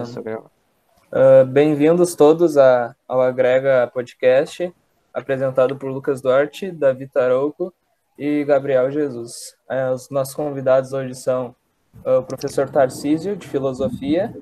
Uh, 0.00 1.44
Bem-vindos 1.44 2.14
todos 2.14 2.56
a, 2.56 2.96
ao 3.06 3.20
Agrega 3.20 3.90
Podcast, 3.92 4.72
apresentado 5.12 5.76
por 5.76 5.90
Lucas 5.90 6.22
Duarte, 6.22 6.70
Davi 6.72 7.06
Tarouco 7.06 7.70
e 8.18 8.42
Gabriel 8.44 8.90
Jesus. 8.90 9.54
Uh, 9.68 9.92
os 9.92 10.08
nossos 10.08 10.34
convidados 10.34 10.94
hoje 10.94 11.14
são 11.14 11.54
uh, 12.02 12.20
o 12.20 12.22
professor 12.22 12.70
Tarcísio, 12.70 13.36
de 13.36 13.46
Filosofia, 13.46 14.34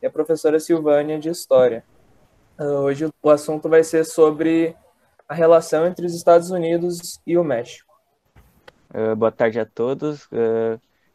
e 0.00 0.06
a 0.06 0.10
professora 0.10 0.58
Silvânia, 0.58 1.18
de 1.18 1.28
História. 1.28 1.84
hoje 2.58 3.10
o 3.22 3.30
assunto 3.30 3.68
vai 3.68 3.84
ser 3.84 4.04
sobre 4.04 4.74
a 5.28 5.34
relação 5.34 5.86
entre 5.86 6.06
os 6.06 6.14
Estados 6.14 6.50
Unidos 6.50 7.20
e 7.26 7.36
o 7.36 7.44
México. 7.44 7.92
boa 9.18 9.30
tarde 9.30 9.60
a 9.60 9.66
todos. 9.66 10.26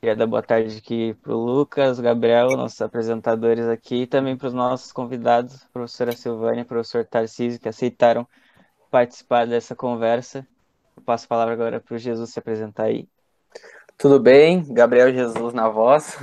Queria 0.08 0.20
dar 0.20 0.26
boa 0.26 0.42
tarde 0.42 0.78
aqui 0.78 1.14
para 1.16 1.36
o 1.36 1.38
Lucas, 1.38 2.00
Gabriel, 2.00 2.52
nossos 2.52 2.82
apresentadores 2.82 3.68
aqui, 3.68 4.04
e 4.04 4.08
também 4.08 4.38
para 4.38 4.48
os 4.48 4.54
nossos 4.54 4.94
convidados, 4.94 5.66
professora 5.74 6.14
Silvânia 6.14 6.62
e 6.62 6.64
professor 6.64 7.04
Tarcísio, 7.04 7.60
que 7.60 7.68
aceitaram 7.68 8.26
participar 8.90 9.46
dessa 9.46 9.76
conversa. 9.76 10.48
Eu 10.96 11.04
passo 11.04 11.26
a 11.26 11.28
palavra 11.28 11.54
agora 11.54 11.82
para 11.82 11.94
o 11.94 11.98
Jesus 11.98 12.30
se 12.30 12.40
apresentar 12.40 12.84
aí. 12.84 13.06
Tudo 13.98 14.18
bem, 14.18 14.64
Gabriel 14.70 15.12
Jesus 15.12 15.54
na 15.54 15.68
voz. 15.68 16.18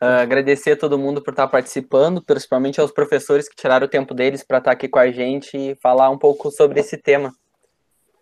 Uh, 0.00 0.04
agradecer 0.22 0.70
a 0.70 0.76
todo 0.76 0.96
mundo 0.96 1.20
por 1.20 1.32
estar 1.32 1.48
participando, 1.48 2.22
principalmente 2.22 2.80
aos 2.80 2.92
professores 2.92 3.48
que 3.48 3.56
tiraram 3.56 3.86
o 3.86 3.90
tempo 3.90 4.14
deles 4.14 4.44
para 4.44 4.58
estar 4.58 4.70
aqui 4.70 4.86
com 4.86 5.00
a 5.00 5.10
gente 5.10 5.56
e 5.56 5.74
falar 5.82 6.08
um 6.08 6.18
pouco 6.18 6.52
sobre 6.52 6.78
esse 6.78 6.96
tema. 6.96 7.34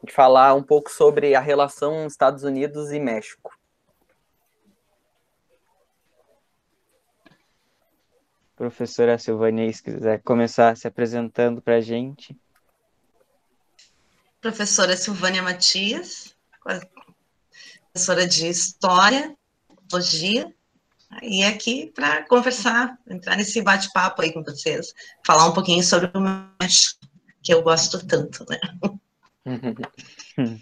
Falar 0.09 0.55
um 0.55 0.63
pouco 0.63 0.91
sobre 0.91 1.35
a 1.35 1.41
relação 1.41 2.07
Estados 2.07 2.45
Unidos 2.45 2.91
e 2.93 2.99
México. 2.99 3.60
Professora 8.61 9.17
Silvania, 9.17 9.73
se 9.73 9.83
quiser 9.83 10.21
começar 10.23 10.77
se 10.77 10.87
apresentando 10.87 11.63
para 11.63 11.77
a 11.77 11.81
gente. 11.81 12.37
Professora 14.39 14.95
Silvânia 14.99 15.43
Matias, 15.43 16.37
professora 17.91 18.29
de 18.29 18.49
História, 18.49 19.35
Teologia, 19.89 20.55
e 21.23 21.43
aqui 21.43 21.91
para 21.95 22.23
conversar, 22.29 22.99
entrar 23.09 23.35
nesse 23.35 23.63
bate-papo 23.63 24.21
aí 24.21 24.31
com 24.31 24.43
vocês, 24.43 24.93
falar 25.25 25.47
um 25.47 25.55
pouquinho 25.55 25.83
sobre 25.83 26.11
o 26.15 26.21
México, 26.61 27.01
que 27.43 27.55
eu 27.55 27.63
gosto 27.63 28.07
tanto, 28.07 28.45
né? 28.47 28.61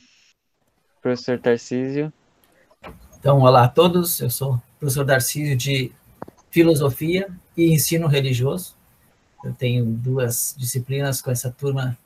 professor 1.02 1.36
Tarcísio. 1.40 2.12
Então, 3.18 3.40
olá 3.40 3.64
a 3.64 3.68
todos, 3.68 4.20
eu 4.20 4.30
sou 4.30 4.54
o 4.54 4.62
professor 4.78 5.04
Tarcísio 5.04 5.56
de 5.56 5.90
Filosofia 6.48 7.28
e 7.58 7.74
ensino 7.74 8.06
religioso. 8.06 8.74
Eu 9.44 9.52
tenho 9.52 9.84
duas 9.84 10.54
disciplinas 10.56 11.20
com 11.20 11.30
essa 11.30 11.50
turma 11.50 11.98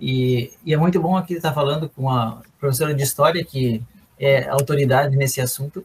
e, 0.00 0.52
e 0.64 0.72
é 0.72 0.76
muito 0.76 1.00
bom 1.00 1.16
aqui 1.16 1.34
estar 1.34 1.52
falando 1.52 1.88
com 1.88 2.08
a 2.08 2.40
professora 2.58 2.94
de 2.94 3.02
História, 3.02 3.44
que 3.44 3.82
é 4.18 4.48
autoridade 4.48 5.16
nesse 5.16 5.40
assunto, 5.40 5.84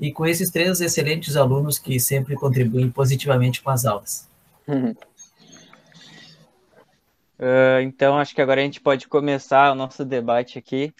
e 0.00 0.12
com 0.12 0.26
esses 0.26 0.50
três 0.50 0.80
excelentes 0.80 1.36
alunos 1.36 1.78
que 1.78 1.98
sempre 1.98 2.34
contribuem 2.34 2.90
positivamente 2.90 3.62
com 3.62 3.70
as 3.70 3.84
aulas. 3.84 4.28
Uh, 7.38 7.80
então, 7.82 8.18
acho 8.18 8.34
que 8.34 8.42
agora 8.42 8.60
a 8.60 8.64
gente 8.64 8.80
pode 8.80 9.06
começar 9.08 9.70
o 9.70 9.74
nosso 9.74 10.04
debate 10.04 10.58
aqui 10.58 10.92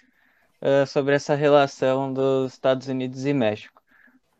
uh, 0.61 0.87
sobre 0.87 1.15
essa 1.15 1.35
relação 1.35 2.13
dos 2.13 2.53
Estados 2.53 2.87
Unidos 2.87 3.25
e 3.25 3.33
México. 3.33 3.81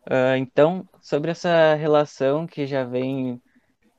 Uh, 0.06 0.36
então, 0.38 0.88
sobre 1.02 1.31
essa 1.31 1.75
relação 1.75 2.45
que 2.45 2.66
já 2.66 2.83
vem 2.83 3.42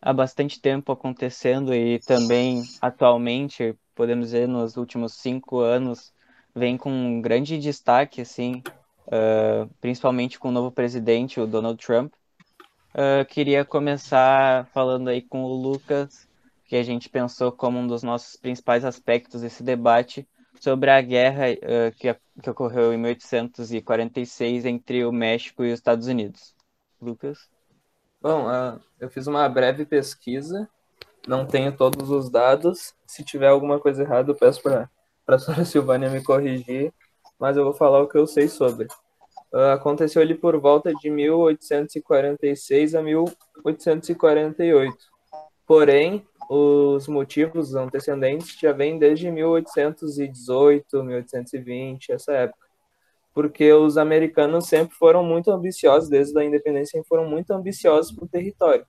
há 0.00 0.12
bastante 0.12 0.60
tempo 0.60 0.92
acontecendo 0.92 1.74
e 1.74 1.98
também 2.00 2.62
atualmente, 2.80 3.74
podemos 3.94 4.26
dizer, 4.26 4.48
nos 4.48 4.76
últimos 4.76 5.14
cinco 5.14 5.60
anos, 5.60 6.12
vem 6.54 6.76
com 6.76 6.90
um 6.90 7.20
grande 7.20 7.58
destaque, 7.58 8.20
assim, 8.20 8.62
uh, 9.06 9.69
principalmente 9.80 10.38
com 10.38 10.48
o 10.48 10.52
novo 10.52 10.70
presidente, 10.70 11.41
o 11.41 11.47
Donald 11.47 11.84
Trump. 11.84 12.12
Uh, 12.92 13.25
queria 13.28 13.64
começar 13.64 14.66
falando 14.66 15.08
aí 15.08 15.22
com 15.22 15.44
o 15.44 15.54
Lucas, 15.54 16.28
que 16.64 16.76
a 16.76 16.82
gente 16.82 17.08
pensou 17.08 17.52
como 17.52 17.78
um 17.78 17.86
dos 17.86 18.02
nossos 18.02 18.36
principais 18.36 18.84
aspectos 18.84 19.42
desse 19.42 19.62
debate, 19.62 20.26
sobre 20.60 20.91
a 20.91 21.00
guerra 21.00 21.46
uh, 21.52 21.96
que, 21.96 22.14
que 22.42 22.50
ocorreu 22.50 22.92
em 22.92 22.98
1846 22.98 24.66
entre 24.66 25.04
o 25.04 25.12
México 25.12 25.64
e 25.64 25.69
os 25.69 25.78
Estados 25.78 26.06
Unidos. 26.06 26.54
Lucas? 27.00 27.49
Bom, 28.21 28.47
uh, 28.49 28.78
eu 28.99 29.09
fiz 29.09 29.27
uma 29.27 29.49
breve 29.49 29.87
pesquisa, 29.87 30.69
não 31.27 31.47
tenho 31.47 31.75
todos 31.77 32.11
os 32.11 32.28
dados. 32.28 32.94
Se 33.06 33.25
tiver 33.25 33.49
alguma 33.49 33.81
coisa 33.81 34.03
errada, 34.03 34.31
eu 34.31 34.34
peço 34.34 34.62
para 34.62 34.91
a 35.27 35.38
senhora 35.38 35.65
Silvânia 35.65 36.11
me 36.11 36.22
corrigir, 36.22 36.93
mas 37.38 37.56
eu 37.56 37.65
vou 37.65 37.72
falar 37.72 38.03
o 38.03 38.09
que 38.09 38.19
eu 38.19 38.27
sei 38.27 38.49
sobre. 38.49 38.88
Uh, 39.53 39.72
aconteceu 39.72 40.21
ali 40.22 40.34
por 40.34 40.59
volta 40.61 40.93
de 40.94 41.11
1846 41.11 42.94
a 42.94 43.03
1848. 43.03 44.97
Porém, 45.67 46.27
os 46.49 47.06
motivos 47.09 47.75
antecedentes 47.75 48.59
já 48.59 48.72
vêm 48.72 48.99
desde 48.99 49.31
1818, 49.31 51.03
1820, 51.05 52.12
essa 52.12 52.32
época. 52.32 52.69
Porque 53.32 53.72
os 53.72 53.96
americanos 53.96 54.66
sempre 54.66 54.94
foram 54.96 55.22
muito 55.22 55.50
ambiciosos, 55.50 56.08
desde 56.08 56.38
a 56.38 56.44
independência, 56.44 57.02
foram 57.08 57.28
muito 57.28 57.52
ambiciosos 57.52 58.12
para 58.12 58.24
o 58.24 58.28
território. 58.28 58.84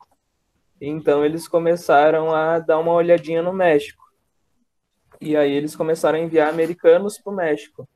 Então 0.79 1.23
eles 1.23 1.47
começaram 1.47 2.33
a 2.33 2.57
dar 2.57 2.79
uma 2.79 2.93
olhadinha 2.93 3.41
no 3.43 3.53
México. 3.53 4.03
E 5.19 5.37
aí 5.37 5.51
eles 5.51 5.75
começaram 5.75 6.17
a 6.17 6.21
enviar 6.21 6.49
americanos 6.49 7.19
para 7.19 7.31
o 7.31 7.35
México. 7.35 7.87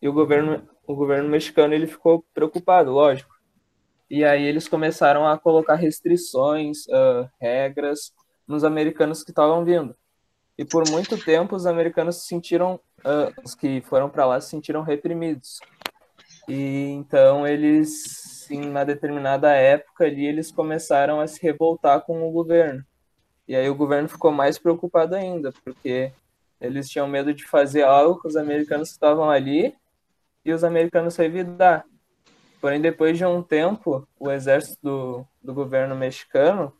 E 0.00 0.08
o 0.08 0.12
governo, 0.12 0.68
o 0.86 0.94
governo 0.94 1.28
mexicano 1.28 1.72
ele 1.72 1.86
ficou 1.86 2.22
preocupado, 2.34 2.90
lógico. 2.90 3.34
E 4.10 4.24
aí 4.24 4.42
eles 4.44 4.68
começaram 4.68 5.26
a 5.26 5.38
colocar 5.38 5.74
restrições, 5.74 6.86
uh, 6.86 7.28
regras 7.40 8.12
nos 8.46 8.64
americanos 8.64 9.22
que 9.22 9.30
estavam 9.30 9.64
vindo. 9.64 9.96
E 10.56 10.64
por 10.64 10.88
muito 10.90 11.16
tempo 11.22 11.56
os 11.56 11.66
americanos 11.66 12.16
se 12.16 12.26
sentiram, 12.26 12.80
uh, 13.04 13.32
os 13.44 13.54
que 13.54 13.80
foram 13.82 14.08
para 14.08 14.26
lá 14.26 14.40
se 14.40 14.50
sentiram 14.50 14.82
reprimidos. 14.82 15.60
E 16.48 16.90
então 16.90 17.46
eles, 17.46 18.50
em 18.50 18.68
uma 18.68 18.84
determinada 18.84 19.52
época 19.52 20.04
ali, 20.04 20.26
eles 20.26 20.50
começaram 20.50 21.20
a 21.20 21.26
se 21.26 21.40
revoltar 21.42 22.02
com 22.02 22.26
o 22.26 22.32
governo. 22.32 22.84
E 23.46 23.54
aí 23.54 23.68
o 23.68 23.74
governo 23.74 24.08
ficou 24.08 24.30
mais 24.30 24.58
preocupado 24.58 25.14
ainda, 25.14 25.52
porque 25.64 26.12
eles 26.60 26.88
tinham 26.88 27.06
medo 27.06 27.32
de 27.32 27.44
fazer 27.44 27.82
algo 27.82 28.20
com 28.20 28.28
os 28.28 28.36
americanos 28.36 28.90
estavam 28.90 29.30
ali 29.30 29.74
e 30.44 30.52
os 30.52 30.64
americanos 30.64 31.16
revidar. 31.16 31.84
Porém, 32.60 32.80
depois 32.80 33.16
de 33.16 33.24
um 33.24 33.42
tempo, 33.42 34.06
o 34.18 34.30
exército 34.30 34.78
do, 34.82 35.26
do 35.42 35.54
governo 35.54 35.94
mexicano 35.94 36.72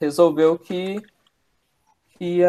resolveu 0.00 0.58
que, 0.58 1.02
que 2.18 2.42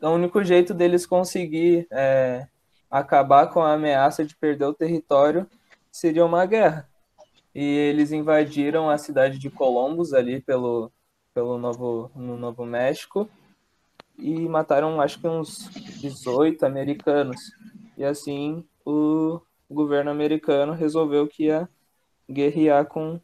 o 0.00 0.08
único 0.10 0.42
jeito 0.42 0.74
deles 0.74 1.06
conseguir 1.06 1.86
é, 1.92 2.48
acabar 2.90 3.46
com 3.46 3.62
a 3.62 3.74
ameaça 3.74 4.24
de 4.24 4.34
perder 4.34 4.64
o 4.64 4.74
território 4.74 5.48
seria 5.92 6.24
uma 6.24 6.44
guerra. 6.44 6.88
E 7.54 7.62
eles 7.62 8.10
invadiram 8.10 8.90
a 8.90 8.98
cidade 8.98 9.38
de 9.38 9.48
Columbus 9.48 10.12
ali 10.12 10.40
pelo, 10.40 10.90
pelo 11.32 11.56
Novo, 11.56 12.10
no 12.16 12.36
Novo 12.36 12.66
México 12.66 13.30
e 14.18 14.48
mataram 14.48 15.00
acho 15.00 15.20
que 15.20 15.28
uns 15.28 15.70
18 16.00 16.66
americanos. 16.66 17.52
E 17.96 18.04
assim 18.04 18.64
o, 18.84 19.40
o 19.68 19.74
governo 19.74 20.10
americano 20.10 20.72
resolveu 20.72 21.28
que 21.28 21.44
ia 21.44 21.68
guerrear 22.28 22.86
com, 22.86 23.20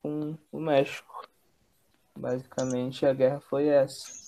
com 0.00 0.36
o 0.52 0.60
México. 0.60 1.26
Basicamente 2.16 3.04
a 3.04 3.12
guerra 3.12 3.40
foi 3.40 3.66
essa. 3.66 4.21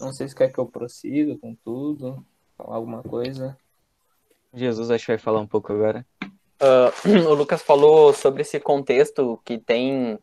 Não 0.00 0.12
sei 0.12 0.28
se 0.28 0.34
quer 0.34 0.52
que 0.52 0.58
eu 0.58 0.66
prossiga 0.66 1.36
com 1.38 1.54
tudo, 1.54 2.24
falar 2.56 2.76
alguma 2.76 3.02
coisa. 3.02 3.56
Jesus, 4.54 4.90
acho 4.90 5.06
que 5.06 5.12
vai 5.12 5.18
falar 5.18 5.40
um 5.40 5.46
pouco 5.46 5.72
agora. 5.72 6.06
Uh, 6.60 7.28
o 7.30 7.34
Lucas 7.34 7.62
falou 7.62 8.12
sobre 8.12 8.42
esse 8.42 8.60
contexto 8.60 9.40
que 9.44 9.58
tem 9.58 10.18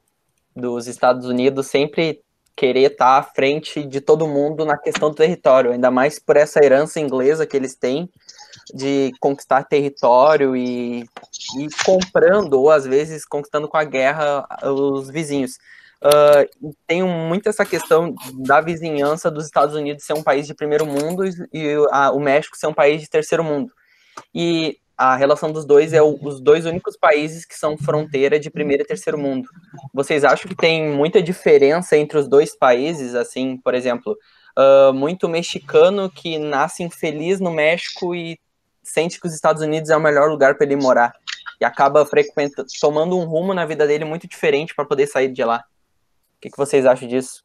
dos 0.55 0.87
Estados 0.87 1.25
Unidos 1.25 1.67
sempre 1.67 2.21
querer 2.55 2.91
estar 2.91 3.17
à 3.17 3.23
frente 3.23 3.85
de 3.85 4.01
todo 4.01 4.27
mundo 4.27 4.65
na 4.65 4.77
questão 4.77 5.09
do 5.09 5.15
território, 5.15 5.71
ainda 5.71 5.89
mais 5.89 6.19
por 6.19 6.35
essa 6.35 6.63
herança 6.63 6.99
inglesa 6.99 7.47
que 7.47 7.55
eles 7.55 7.73
têm 7.73 8.09
de 8.73 9.11
conquistar 9.19 9.63
território 9.63 10.55
e, 10.55 11.03
e 11.57 11.67
comprando, 11.85 12.55
ou 12.55 12.69
às 12.69 12.85
vezes 12.85 13.25
conquistando 13.25 13.67
com 13.67 13.77
a 13.77 13.83
guerra 13.85 14.45
os 14.63 15.09
vizinhos. 15.09 15.57
Uh, 16.01 16.73
tem 16.87 17.03
muito 17.03 17.49
essa 17.49 17.65
questão 17.65 18.15
da 18.33 18.61
vizinhança 18.61 19.29
dos 19.29 19.45
Estados 19.45 19.75
Unidos 19.75 20.05
ser 20.05 20.13
um 20.13 20.23
país 20.23 20.47
de 20.47 20.53
primeiro 20.53 20.85
mundo 20.85 21.25
e 21.53 21.75
a, 21.91 22.11
o 22.11 22.19
México 22.19 22.57
ser 22.57 22.67
um 22.67 22.73
país 22.73 23.01
de 23.01 23.09
terceiro 23.09 23.43
mundo. 23.43 23.73
E 24.33 24.77
a 24.97 25.15
relação 25.15 25.51
dos 25.51 25.65
dois 25.65 25.93
é 25.93 26.01
o, 26.01 26.17
os 26.21 26.39
dois 26.41 26.65
únicos 26.65 26.97
países 26.97 27.45
que 27.45 27.55
são 27.57 27.77
fronteira 27.77 28.39
de 28.39 28.49
primeiro 28.49 28.83
e 28.83 28.85
terceiro 28.85 29.17
mundo. 29.17 29.49
Vocês 29.93 30.23
acham 30.23 30.47
que 30.47 30.55
tem 30.55 30.89
muita 30.89 31.21
diferença 31.21 31.97
entre 31.97 32.17
os 32.17 32.27
dois 32.27 32.55
países? 32.55 33.15
Assim, 33.15 33.57
por 33.57 33.73
exemplo, 33.73 34.17
uh, 34.57 34.93
muito 34.93 35.27
mexicano 35.27 36.09
que 36.09 36.37
nasce 36.37 36.83
infeliz 36.83 37.39
no 37.39 37.51
México 37.51 38.15
e 38.15 38.39
sente 38.83 39.19
que 39.19 39.27
os 39.27 39.33
Estados 39.33 39.61
Unidos 39.61 39.89
é 39.89 39.97
o 39.97 40.01
melhor 40.01 40.29
lugar 40.29 40.55
para 40.55 40.65
ele 40.65 40.75
morar 40.75 41.13
e 41.61 41.65
acaba 41.65 42.05
frequentando, 42.05 42.67
tomando 42.79 43.17
um 43.17 43.25
rumo 43.25 43.53
na 43.53 43.65
vida 43.65 43.85
dele 43.85 44.05
muito 44.05 44.27
diferente 44.27 44.73
para 44.73 44.85
poder 44.85 45.07
sair 45.07 45.31
de 45.31 45.43
lá. 45.43 45.63
O 46.39 46.41
que, 46.41 46.49
que 46.49 46.57
vocês 46.57 46.85
acham 46.85 47.05
disso? 47.05 47.43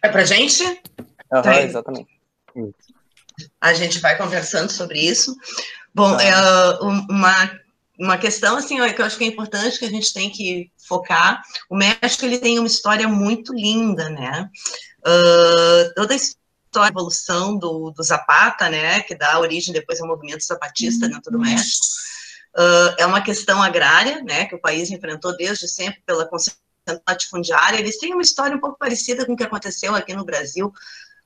É 0.00 0.08
pra 0.08 0.24
gente? 0.24 0.62
Uhum, 0.62 1.42
tá 1.42 1.62
exatamente. 1.62 2.08
A 3.60 3.74
gente 3.74 3.98
vai 3.98 4.16
conversando 4.16 4.70
sobre 4.70 5.00
isso. 5.00 5.34
Bom, 5.92 6.16
tá. 6.16 6.22
é, 6.22 6.32
uma, 6.80 7.60
uma 7.98 8.16
questão 8.16 8.56
assim, 8.56 8.76
que 8.76 9.02
eu 9.02 9.04
acho 9.04 9.18
que 9.18 9.24
é 9.24 9.26
importante 9.26 9.80
que 9.80 9.84
a 9.84 9.90
gente 9.90 10.14
tem 10.14 10.30
que 10.30 10.70
focar. 10.86 11.42
O 11.68 11.76
México 11.76 12.24
ele 12.24 12.38
tem 12.38 12.60
uma 12.60 12.68
história 12.68 13.08
muito 13.08 13.52
linda, 13.52 14.08
né? 14.10 14.48
Uh, 15.04 15.92
toda 15.96 16.14
a 16.14 16.16
história 16.16 16.40
da 16.72 16.88
evolução 16.88 17.58
do, 17.58 17.90
do 17.90 18.02
Zapata, 18.02 18.68
né, 18.70 19.00
que 19.00 19.14
dá 19.14 19.38
origem 19.38 19.74
depois 19.74 20.00
ao 20.00 20.08
movimento 20.08 20.42
zapatista 20.42 21.08
dentro 21.08 21.30
do 21.30 21.38
México, 21.38 21.86
uh, 22.56 22.94
é 22.98 23.06
uma 23.06 23.20
questão 23.20 23.62
agrária, 23.62 24.22
né, 24.22 24.46
que 24.46 24.54
o 24.54 24.60
país 24.60 24.90
enfrentou 24.90 25.36
desde 25.36 25.68
sempre 25.68 26.02
pela 26.06 26.28
latifundiária, 27.08 27.78
eles 27.78 27.98
têm 27.98 28.12
uma 28.12 28.22
história 28.22 28.56
um 28.56 28.60
pouco 28.60 28.78
parecida 28.78 29.24
com 29.24 29.34
o 29.34 29.36
que 29.36 29.44
aconteceu 29.44 29.94
aqui 29.94 30.14
no 30.14 30.24
Brasil, 30.24 30.72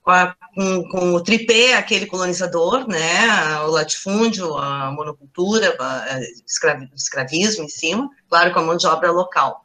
com, 0.02 0.12
a, 0.12 0.36
com, 0.54 0.88
com, 0.88 1.14
o 1.14 1.20
tripé, 1.20 1.74
aquele 1.74 2.06
colonizador, 2.06 2.86
né, 2.86 3.58
o 3.62 3.70
latifúndio, 3.72 4.56
a 4.56 4.92
monocultura, 4.92 5.76
o 5.76 6.94
escravismo 6.94 7.64
em 7.64 7.68
cima, 7.68 8.08
claro, 8.28 8.52
com 8.52 8.60
a 8.60 8.62
mão 8.62 8.76
de 8.76 8.86
obra 8.86 9.10
local. 9.10 9.64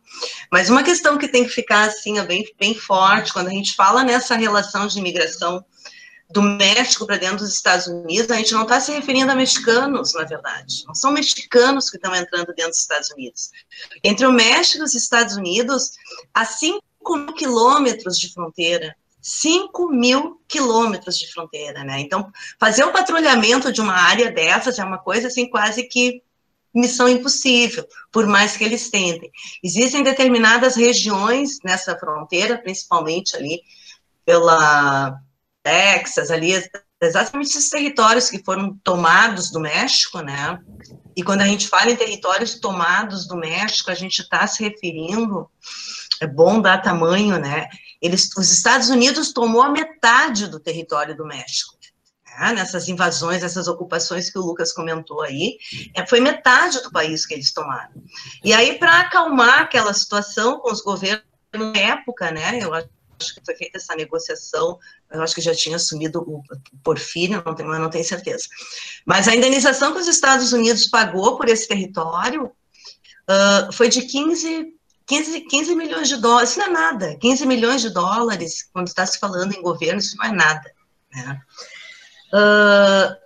Mas 0.52 0.69
uma 0.69 0.81
questão 0.81 1.18
que 1.18 1.28
tem 1.28 1.44
que 1.44 1.52
ficar, 1.52 1.88
assim, 1.88 2.19
bem, 2.24 2.44
bem 2.60 2.74
forte, 2.74 3.31
quando 3.31 3.48
a 3.48 3.52
gente 3.52 3.75
fala 3.75 4.04
nessa 4.04 4.36
relação 4.36 4.88
de 4.88 4.98
imigração 4.98 5.63
do 6.31 6.42
México 6.42 7.06
para 7.06 7.18
dentro 7.18 7.38
dos 7.38 7.54
Estados 7.54 7.88
Unidos, 7.88 8.31
a 8.31 8.36
gente 8.36 8.54
não 8.54 8.63
está 8.63 8.80
se 8.80 8.92
referindo 8.92 9.31
a 9.31 9.36
mexicanos, 9.36 10.13
na 10.13 10.24
verdade. 10.24 10.83
Não 10.88 10.95
são 10.95 11.12
mexicanos 11.12 11.89
que 11.89 11.98
estão 11.98 12.16
entrando 12.16 12.48
dentro 12.48 12.69
dos 12.69 12.80
Estados 12.80 13.10
Unidos. 13.12 13.51
Entre 14.04 14.25
o 14.25 14.31
México 14.31 14.83
e 14.83 14.86
os 14.86 14.95
Estados 14.95 15.36
Unidos, 15.36 15.92
há 16.33 16.45
5 16.45 16.81
mil 17.18 17.33
quilômetros 17.33 18.18
de 18.18 18.33
fronteira. 18.33 18.95
5 19.22 19.89
mil 19.89 20.42
quilômetros 20.48 21.18
de 21.18 21.31
fronteira, 21.31 21.83
né? 21.83 22.00
Então, 22.00 22.31
fazer 22.60 22.84
o 22.84 22.92
patrulhamento 22.92 23.72
de 23.72 23.80
uma 23.80 23.94
área 23.94 24.31
dessas 24.31 24.80
é 24.80 24.84
uma 24.84 24.98
coisa, 24.98 25.27
assim, 25.27 25.48
quase 25.48 25.84
que 25.84 26.24
missão 26.74 27.07
impossível, 27.07 27.86
por 28.12 28.25
mais 28.25 28.56
que 28.56 28.63
eles 28.63 28.89
tentem. 28.89 29.30
Existem 29.63 30.04
determinadas 30.04 30.75
regiões 30.75 31.60
nessa 31.63 31.98
fronteira, 31.98 32.57
principalmente 32.57 33.36
ali 33.36 33.62
pela 34.25 35.19
Texas, 35.63 36.31
ali, 36.31 36.52
exatamente 37.02 37.50
esses 37.50 37.69
territórios 37.69 38.30
que 38.30 38.44
foram 38.44 38.78
tomados 38.84 39.52
do 39.52 39.60
México, 39.60 40.19
né? 40.22 40.60
E 41.16 41.24
quando 41.24 41.42
a 41.42 41.46
gente 41.46 41.68
fala 41.68 41.92
em 41.92 41.96
territórios 41.96 42.60
tomados 42.60 43.28
do 43.28 43.36
México, 43.36 43.92
a 43.92 43.96
gente 43.96 44.19
está 44.19 44.46
se 44.48 44.63
referindo, 44.63 45.50
é 46.22 46.28
bom 46.28 46.62
dar 46.62 46.81
tamanho, 46.81 47.40
né? 47.40 47.68
Eles, 48.02 48.30
os 48.36 48.52
Estados 48.52 48.90
Unidos 48.90 49.34
tomou 49.34 49.62
a 49.62 49.69
metade 49.69 50.48
do 50.48 50.60
território 50.60 51.16
do 51.16 51.25
México. 51.25 51.75
Né? 52.40 52.54
Nessas 52.54 52.88
invasões, 52.88 53.44
essas 53.44 53.68
ocupações 53.68 54.30
que 54.30 54.40
o 54.40 54.42
Lucas 54.42 54.72
comentou 54.72 55.22
aí, 55.22 55.58
é, 55.96 56.06
foi 56.06 56.19
metade 56.19 56.81
do 56.81 56.92
país 56.92 57.25
que 57.25 57.34
eles 57.34 57.52
tomaram. 57.52 57.92
E 58.44 58.54
aí, 58.54 58.80
para 58.80 59.02
acalmar 59.02 59.62
aquela 59.62 59.94
situação 59.94 60.60
com 60.60 60.72
os 60.72 60.81
governos 60.81 61.24
na 61.54 61.74
época, 61.78 62.31
né? 62.31 62.60
Eu 62.62 62.74
acho 62.74 62.90
acho 63.21 63.35
que 63.35 63.45
foi 63.45 63.56
feita 63.56 63.77
essa 63.77 63.95
negociação, 63.95 64.77
eu 65.12 65.21
acho 65.21 65.35
que 65.35 65.41
já 65.41 65.53
tinha 65.53 65.75
assumido 65.75 66.19
o 66.21 66.44
Porfírio, 66.83 67.41
não 67.45 67.56
tenho, 67.56 67.69
não 67.69 67.89
tenho 67.89 68.03
certeza. 68.03 68.47
Mas 69.06 69.27
a 69.27 69.35
indenização 69.35 69.94
que 69.94 70.00
os 70.00 70.07
Estados 70.07 70.51
Unidos 70.51 70.88
pagou 70.88 71.38
por 71.38 71.47
esse 71.47 71.68
território 71.68 72.45
uh, 72.45 73.71
foi 73.71 73.88
de 73.88 74.01
15, 74.01 74.73
15, 75.06 75.41
15 75.41 75.75
milhões 75.75 76.09
de 76.09 76.18
dólares, 76.18 76.50
isso 76.50 76.59
não 76.59 76.68
é 76.68 76.69
nada, 76.69 77.18
15 77.18 77.45
milhões 77.45 77.81
de 77.81 77.89
dólares, 77.89 78.69
quando 78.73 78.88
está 78.88 79.06
se 79.06 79.19
falando 79.19 79.53
em 79.53 79.62
governo, 79.62 80.00
isso 80.00 80.17
não 80.17 80.25
é 80.25 80.31
nada. 80.31 80.74
Né? 81.13 81.41
Uh, 82.33 83.21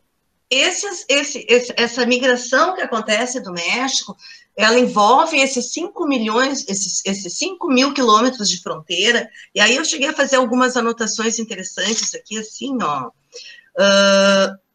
esses, 0.50 1.06
esse, 1.10 1.46
esse, 1.50 1.74
essa 1.76 2.06
migração 2.06 2.76
que 2.76 2.82
acontece 2.82 3.40
do 3.40 3.52
México 3.52 4.16
ela 4.56 4.80
envolve 4.80 5.38
esses 5.38 5.74
5 5.74 6.08
milhões, 6.08 6.66
esses, 6.68 7.02
esses 7.06 7.38
5 7.38 7.68
mil 7.68 7.94
quilômetros 7.94 8.50
de 8.50 8.62
fronteira, 8.62 9.30
e 9.54 9.60
aí 9.60 9.76
eu 9.76 9.84
cheguei 9.84 10.10
a 10.10 10.14
fazer 10.14 10.38
algumas 10.38 10.78
anotações 10.78 11.40
interessantes 11.40 12.14
aqui, 12.16 12.38
assim, 12.38 12.78
ó, 12.82 13.08
uh, 13.08 14.66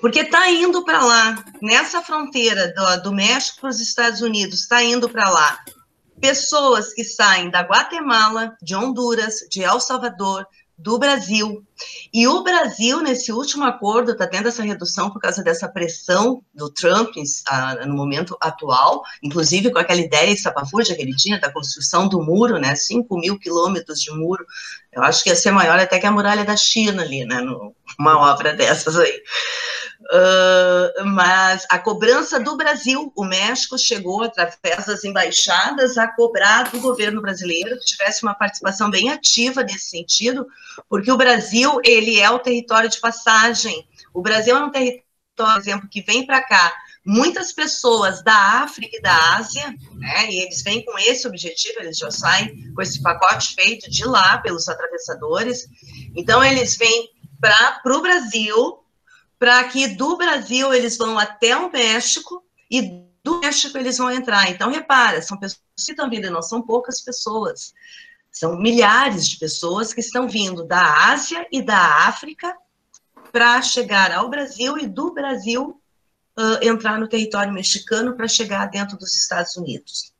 porque 0.00 0.20
está 0.20 0.50
indo 0.50 0.84
para 0.84 1.02
lá, 1.02 1.44
nessa 1.62 2.02
fronteira 2.02 2.72
do, 2.74 3.02
do 3.04 3.12
México 3.12 3.60
para 3.62 3.70
os 3.70 3.80
Estados 3.80 4.20
Unidos, 4.20 4.60
está 4.60 4.82
indo 4.82 5.08
para 5.08 5.28
lá 5.28 5.64
pessoas 6.20 6.92
que 6.94 7.04
saem 7.04 7.50
da 7.50 7.60
Guatemala, 7.60 8.56
de 8.62 8.74
Honduras, 8.74 9.46
de 9.50 9.62
El 9.62 9.80
Salvador, 9.80 10.46
do 10.78 10.98
Brasil. 10.98 11.64
E 12.12 12.28
o 12.28 12.42
Brasil, 12.42 13.00
nesse 13.00 13.32
último 13.32 13.64
acordo, 13.64 14.12
está 14.12 14.26
tendo 14.26 14.48
essa 14.48 14.62
redução 14.62 15.10
por 15.10 15.20
causa 15.20 15.42
dessa 15.42 15.68
pressão 15.68 16.42
do 16.54 16.70
Trump 16.70 17.14
no 17.86 17.94
momento 17.94 18.36
atual, 18.40 19.02
inclusive 19.22 19.70
com 19.70 19.78
aquela 19.78 20.00
ideia 20.00 20.30
estapafúrdia 20.30 20.94
que 20.94 21.02
ele 21.02 21.16
tinha 21.16 21.40
da 21.40 21.52
construção 21.52 22.08
do 22.08 22.22
muro, 22.22 22.58
né, 22.58 22.74
5 22.74 23.18
mil 23.18 23.38
quilômetros 23.38 24.00
de 24.00 24.10
muro, 24.10 24.44
eu 24.92 25.02
acho 25.02 25.22
que 25.22 25.30
ia 25.30 25.36
ser 25.36 25.50
maior 25.50 25.78
até 25.78 25.98
que 25.98 26.06
a 26.06 26.12
muralha 26.12 26.44
da 26.44 26.56
China 26.56 27.02
ali, 27.02 27.24
né, 27.24 27.40
uma 27.98 28.32
obra 28.32 28.52
dessas 28.52 28.98
aí. 28.98 29.22
Uh, 30.00 31.04
mas 31.06 31.66
a 31.70 31.78
cobrança 31.78 32.38
do 32.38 32.56
Brasil, 32.56 33.12
o 33.16 33.24
México 33.24 33.78
chegou, 33.78 34.22
através 34.22 34.86
das 34.86 35.04
embaixadas, 35.04 35.98
a 35.98 36.06
cobrar 36.06 36.70
do 36.70 36.80
governo 36.80 37.20
brasileiro 37.20 37.78
que 37.78 37.84
tivesse 37.84 38.22
uma 38.22 38.34
participação 38.34 38.90
bem 38.90 39.10
ativa 39.10 39.62
nesse 39.62 39.90
sentido, 39.90 40.46
porque 40.88 41.10
o 41.10 41.16
Brasil, 41.16 41.80
ele 41.84 42.20
é 42.20 42.30
o 42.30 42.38
território 42.38 42.88
de 42.88 43.00
passagem. 43.00 43.86
O 44.12 44.22
Brasil 44.22 44.56
é 44.56 44.60
um 44.60 44.70
território, 44.70 45.02
por 45.34 45.58
exemplo, 45.58 45.88
que 45.88 46.02
vem 46.02 46.24
para 46.24 46.42
cá 46.42 46.72
muitas 47.04 47.52
pessoas 47.52 48.22
da 48.22 48.62
África 48.62 48.96
e 48.96 49.00
da 49.00 49.36
Ásia, 49.36 49.72
né, 49.94 50.28
e 50.28 50.42
eles 50.42 50.60
vêm 50.62 50.84
com 50.84 50.98
esse 50.98 51.26
objetivo, 51.26 51.78
eles 51.78 51.98
já 51.98 52.10
saem 52.10 52.72
com 52.74 52.82
esse 52.82 53.00
pacote 53.00 53.54
feito 53.54 53.88
de 53.88 54.04
lá 54.04 54.38
pelos 54.38 54.68
atravessadores, 54.68 55.68
então 56.16 56.42
eles 56.42 56.76
vêm 56.76 57.08
para 57.40 57.96
o 57.96 58.02
Brasil, 58.02 58.78
para 59.38 59.64
que 59.64 59.88
do 59.88 60.16
Brasil 60.16 60.72
eles 60.72 60.96
vão 60.96 61.18
até 61.18 61.56
o 61.56 61.70
México, 61.70 62.42
e 62.70 63.04
do 63.22 63.40
México 63.40 63.76
eles 63.76 63.98
vão 63.98 64.10
entrar, 64.10 64.50
então 64.50 64.70
repara, 64.70 65.20
são 65.20 65.38
pessoas 65.38 65.60
que 65.76 65.92
estão 65.92 66.08
vindo, 66.08 66.30
não 66.30 66.42
são 66.42 66.62
poucas 66.62 67.00
pessoas, 67.00 67.74
são 68.30 68.56
milhares 68.56 69.26
de 69.26 69.38
pessoas 69.38 69.92
que 69.92 70.00
estão 70.00 70.28
vindo 70.28 70.64
da 70.64 71.10
Ásia 71.10 71.46
e 71.50 71.62
da 71.62 72.06
África 72.06 72.56
para 73.32 73.60
chegar 73.62 74.12
ao 74.12 74.28
Brasil 74.28 74.78
e 74.78 74.86
do 74.86 75.12
Brasil 75.12 75.80
uh, 76.38 76.58
entrar 76.62 76.98
no 76.98 77.08
território 77.08 77.52
mexicano 77.52 78.14
para 78.14 78.28
chegar 78.28 78.66
dentro 78.66 78.96
dos 78.96 79.14
Estados 79.14 79.56
Unidos. 79.56 80.12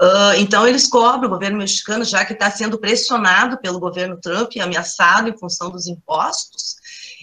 Uh, 0.00 0.34
então, 0.38 0.66
eles 0.66 0.88
cobram, 0.88 1.28
o 1.28 1.32
governo 1.32 1.58
mexicano, 1.58 2.04
já 2.04 2.24
que 2.24 2.32
está 2.32 2.50
sendo 2.50 2.78
pressionado 2.78 3.58
pelo 3.58 3.78
governo 3.78 4.18
Trump 4.20 4.54
e 4.56 4.60
ameaçado 4.60 5.28
em 5.28 5.38
função 5.38 5.70
dos 5.70 5.86
impostos, 5.86 6.71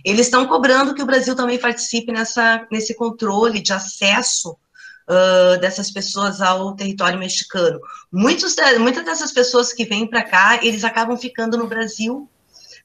eles 0.03 0.27
estão 0.27 0.47
cobrando 0.47 0.93
que 0.93 1.01
o 1.01 1.05
Brasil 1.05 1.35
também 1.35 1.57
participe 1.57 2.11
nessa, 2.11 2.67
nesse 2.71 2.95
controle 2.95 3.61
de 3.61 3.73
acesso 3.73 4.51
uh, 5.09 5.59
dessas 5.59 5.91
pessoas 5.91 6.41
ao 6.41 6.75
território 6.75 7.17
mexicano. 7.17 7.79
Muitos, 8.11 8.55
muitas 8.79 9.03
dessas 9.03 9.31
pessoas 9.31 9.73
que 9.73 9.85
vêm 9.85 10.07
para 10.07 10.23
cá, 10.23 10.59
eles 10.63 10.83
acabam 10.83 11.17
ficando 11.17 11.57
no 11.57 11.67
Brasil, 11.67 12.29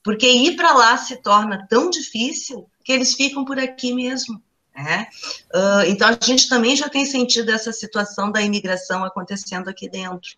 porque 0.02 0.28
ir 0.28 0.56
para 0.56 0.72
lá 0.72 0.96
se 0.96 1.16
torna 1.16 1.66
tão 1.68 1.90
difícil 1.90 2.66
que 2.84 2.92
eles 2.92 3.14
ficam 3.14 3.44
por 3.44 3.58
aqui 3.58 3.92
mesmo. 3.92 4.42
Né? 4.74 5.06
Uh, 5.54 5.86
então, 5.86 6.08
a 6.08 6.24
gente 6.24 6.48
também 6.48 6.74
já 6.74 6.88
tem 6.88 7.06
sentido 7.06 7.50
essa 7.50 7.72
situação 7.72 8.32
da 8.32 8.42
imigração 8.42 9.04
acontecendo 9.04 9.68
aqui 9.68 9.88
dentro. 9.88 10.30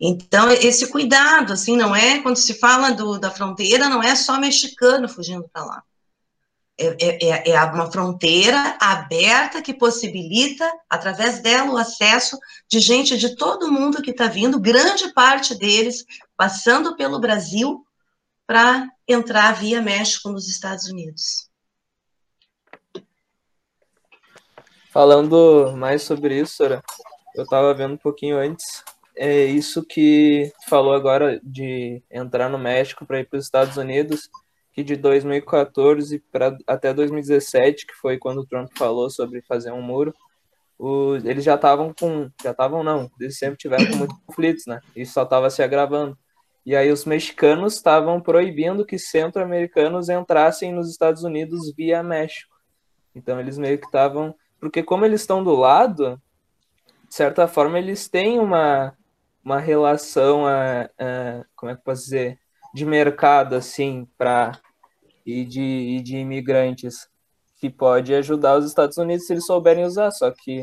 Então, 0.00 0.50
esse 0.50 0.86
cuidado, 0.86 1.52
assim, 1.52 1.76
não 1.76 1.94
é, 1.94 2.20
quando 2.22 2.36
se 2.36 2.54
fala 2.54 2.90
do, 2.90 3.18
da 3.18 3.30
fronteira, 3.30 3.86
não 3.86 4.02
é 4.02 4.16
só 4.16 4.40
mexicano 4.40 5.06
fugindo 5.06 5.46
para 5.52 5.62
lá. 5.62 5.82
É, 6.82 7.28
é, 7.28 7.50
é, 7.50 7.64
uma 7.64 7.92
fronteira 7.92 8.78
aberta 8.80 9.60
que 9.60 9.74
possibilita, 9.74 10.66
através 10.88 11.42
dela, 11.42 11.72
o 11.72 11.76
acesso 11.76 12.38
de 12.66 12.80
gente 12.80 13.18
de 13.18 13.36
todo 13.36 13.70
mundo 13.70 14.00
que 14.00 14.12
está 14.12 14.28
vindo, 14.28 14.58
grande 14.58 15.12
parte 15.12 15.54
deles 15.54 16.06
passando 16.34 16.96
pelo 16.96 17.20
Brasil 17.20 17.84
para 18.46 18.88
entrar 19.06 19.52
via 19.52 19.82
México 19.82 20.30
nos 20.30 20.48
Estados 20.48 20.86
Unidos. 20.86 21.50
Falando 24.90 25.74
mais 25.76 26.02
sobre 26.02 26.40
isso, 26.40 26.56
Sora, 26.56 26.82
eu 27.34 27.44
estava 27.44 27.74
vendo 27.74 27.92
um 27.92 27.98
pouquinho 27.98 28.38
antes. 28.38 28.82
É 29.14 29.44
isso 29.44 29.84
que 29.84 30.50
falou 30.66 30.94
agora 30.94 31.38
de 31.44 32.02
entrar 32.10 32.48
no 32.48 32.58
México 32.58 33.04
para 33.04 33.20
ir 33.20 33.28
para 33.28 33.38
os 33.38 33.44
Estados 33.44 33.76
Unidos, 33.76 34.30
que 34.72 34.82
de 34.82 34.96
2014 34.96 36.22
para 36.30 36.56
até 36.66 36.94
2017, 36.94 37.86
que 37.86 37.94
foi 37.94 38.18
quando 38.18 38.38
o 38.38 38.46
Trump 38.46 38.70
falou 38.76 39.10
sobre 39.10 39.42
fazer 39.42 39.72
um 39.72 39.82
muro, 39.82 40.14
os, 40.78 41.24
eles 41.24 41.44
já 41.44 41.56
estavam 41.56 41.92
com, 41.92 42.30
já 42.42 42.52
estavam 42.52 42.82
não, 42.82 43.10
eles 43.20 43.36
sempre 43.36 43.58
tiveram 43.58 43.86
com 43.86 43.96
muitos 43.96 44.16
conflitos, 44.26 44.64
né? 44.66 44.80
Isso 44.96 45.12
só 45.12 45.24
estava 45.24 45.50
se 45.50 45.62
agravando. 45.62 46.16
E 46.64 46.76
aí 46.76 46.90
os 46.90 47.04
mexicanos 47.04 47.74
estavam 47.74 48.20
proibindo 48.20 48.84
que 48.84 48.98
centro-americanos 48.98 50.08
entrassem 50.08 50.72
nos 50.72 50.90
Estados 50.90 51.24
Unidos 51.24 51.72
via 51.76 52.02
México. 52.02 52.54
Então 53.14 53.40
eles 53.40 53.58
meio 53.58 53.78
que 53.78 53.86
estavam 53.86 54.34
porque 54.60 54.82
como 54.82 55.06
eles 55.06 55.22
estão 55.22 55.42
do 55.42 55.54
lado, 55.56 56.20
de 57.08 57.14
certa 57.14 57.48
forma 57.48 57.78
eles 57.78 58.08
têm 58.08 58.38
uma, 58.38 58.94
uma 59.42 59.58
relação, 59.58 60.46
a, 60.46 60.82
a, 60.82 61.44
como 61.56 61.72
é 61.72 61.74
que 61.74 61.80
eu 61.80 61.84
posso 61.84 62.02
dizer, 62.04 62.38
de 62.74 62.84
mercado, 62.84 63.54
assim, 63.54 64.06
para 64.16 64.52
e 65.24 65.44
de, 65.44 65.60
e 65.60 66.00
de 66.00 66.16
imigrantes, 66.16 67.08
que 67.56 67.68
pode 67.68 68.14
ajudar 68.14 68.58
os 68.58 68.66
Estados 68.66 68.96
Unidos 68.96 69.26
se 69.26 69.34
eles 69.34 69.46
souberem 69.46 69.84
usar, 69.84 70.10
só 70.10 70.30
que 70.30 70.62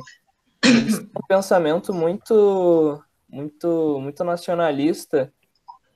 eles 0.64 0.98
têm 0.98 1.10
um 1.16 1.28
pensamento 1.28 1.94
muito, 1.94 3.02
muito, 3.30 4.00
muito 4.02 4.24
nacionalista 4.24 5.32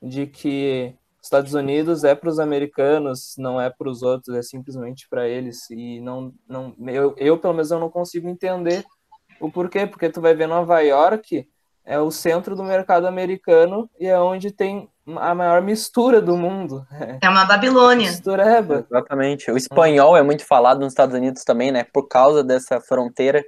de 0.02 0.28
que 0.28 0.96
Estados 1.22 1.54
Unidos 1.54 2.04
é 2.04 2.16
para 2.16 2.30
os 2.30 2.40
americanos, 2.40 3.36
não 3.38 3.62
é 3.62 3.70
para 3.70 3.90
os 3.90 4.02
outros, 4.02 4.36
é 4.36 4.42
simplesmente 4.42 5.08
para 5.08 5.28
eles. 5.28 5.70
E 5.70 6.00
não, 6.02 6.34
não 6.48 6.76
eu, 6.88 7.16
eu, 7.18 7.38
pelo 7.38 7.54
menos, 7.54 7.70
eu 7.70 7.80
não 7.80 7.90
consigo 7.90 8.28
entender 8.28 8.84
o 9.40 9.52
porquê, 9.52 9.86
porque 9.86 10.10
tu 10.10 10.20
vai 10.20 10.34
ver 10.34 10.48
Nova 10.48 10.80
York, 10.82 11.48
é 11.86 12.00
o 12.00 12.12
centro 12.12 12.56
do 12.56 12.64
mercado 12.64 13.08
americano 13.08 13.90
e 14.00 14.08
é 14.08 14.20
onde 14.20 14.52
tem 14.52 14.90
a 15.08 15.36
maior 15.36 15.62
mistura 15.62 16.22
do 16.22 16.38
mundo. 16.38 16.86
É 17.22 17.30
uma 17.30 17.46
Babilônia. 17.46 18.10
Mistureba. 18.10 18.86
Exatamente. 18.90 19.52
O 19.52 19.58
espanhol 19.58 20.16
é 20.16 20.22
muito 20.22 20.46
falado 20.46 20.80
nos 20.80 20.94
Estados 20.94 21.16
Unidos 21.16 21.44
também, 21.44 21.72
né? 21.72 21.84
Por 21.84 22.08
causa 22.08 22.44
dessa 22.44 22.80
fronteira. 22.80 23.44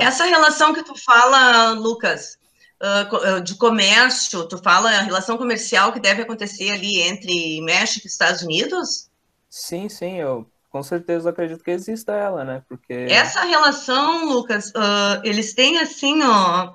Essa 0.00 0.24
relação 0.24 0.72
que 0.72 0.82
tu 0.82 0.94
fala, 0.96 1.72
Lucas, 1.72 2.38
uh, 2.80 3.40
de 3.42 3.54
comércio, 3.56 4.48
tu 4.48 4.56
fala 4.58 4.90
a 4.90 5.02
relação 5.02 5.36
comercial 5.36 5.92
que 5.92 6.00
deve 6.00 6.22
acontecer 6.22 6.70
ali 6.70 7.02
entre 7.02 7.60
México 7.60 8.06
e 8.06 8.08
Estados 8.08 8.42
Unidos? 8.42 9.10
Sim, 9.50 9.88
sim, 9.88 10.18
eu 10.18 10.46
com 10.70 10.82
certeza 10.82 11.30
acredito 11.30 11.62
que 11.62 11.70
exista 11.70 12.12
ela, 12.12 12.42
né? 12.42 12.62
Porque 12.68 13.06
essa 13.08 13.42
relação, 13.42 14.24
Lucas, 14.24 14.70
uh, 14.70 15.20
eles 15.22 15.54
têm 15.54 15.78
assim, 15.78 16.20
ó, 16.24 16.66
uh, 16.66 16.74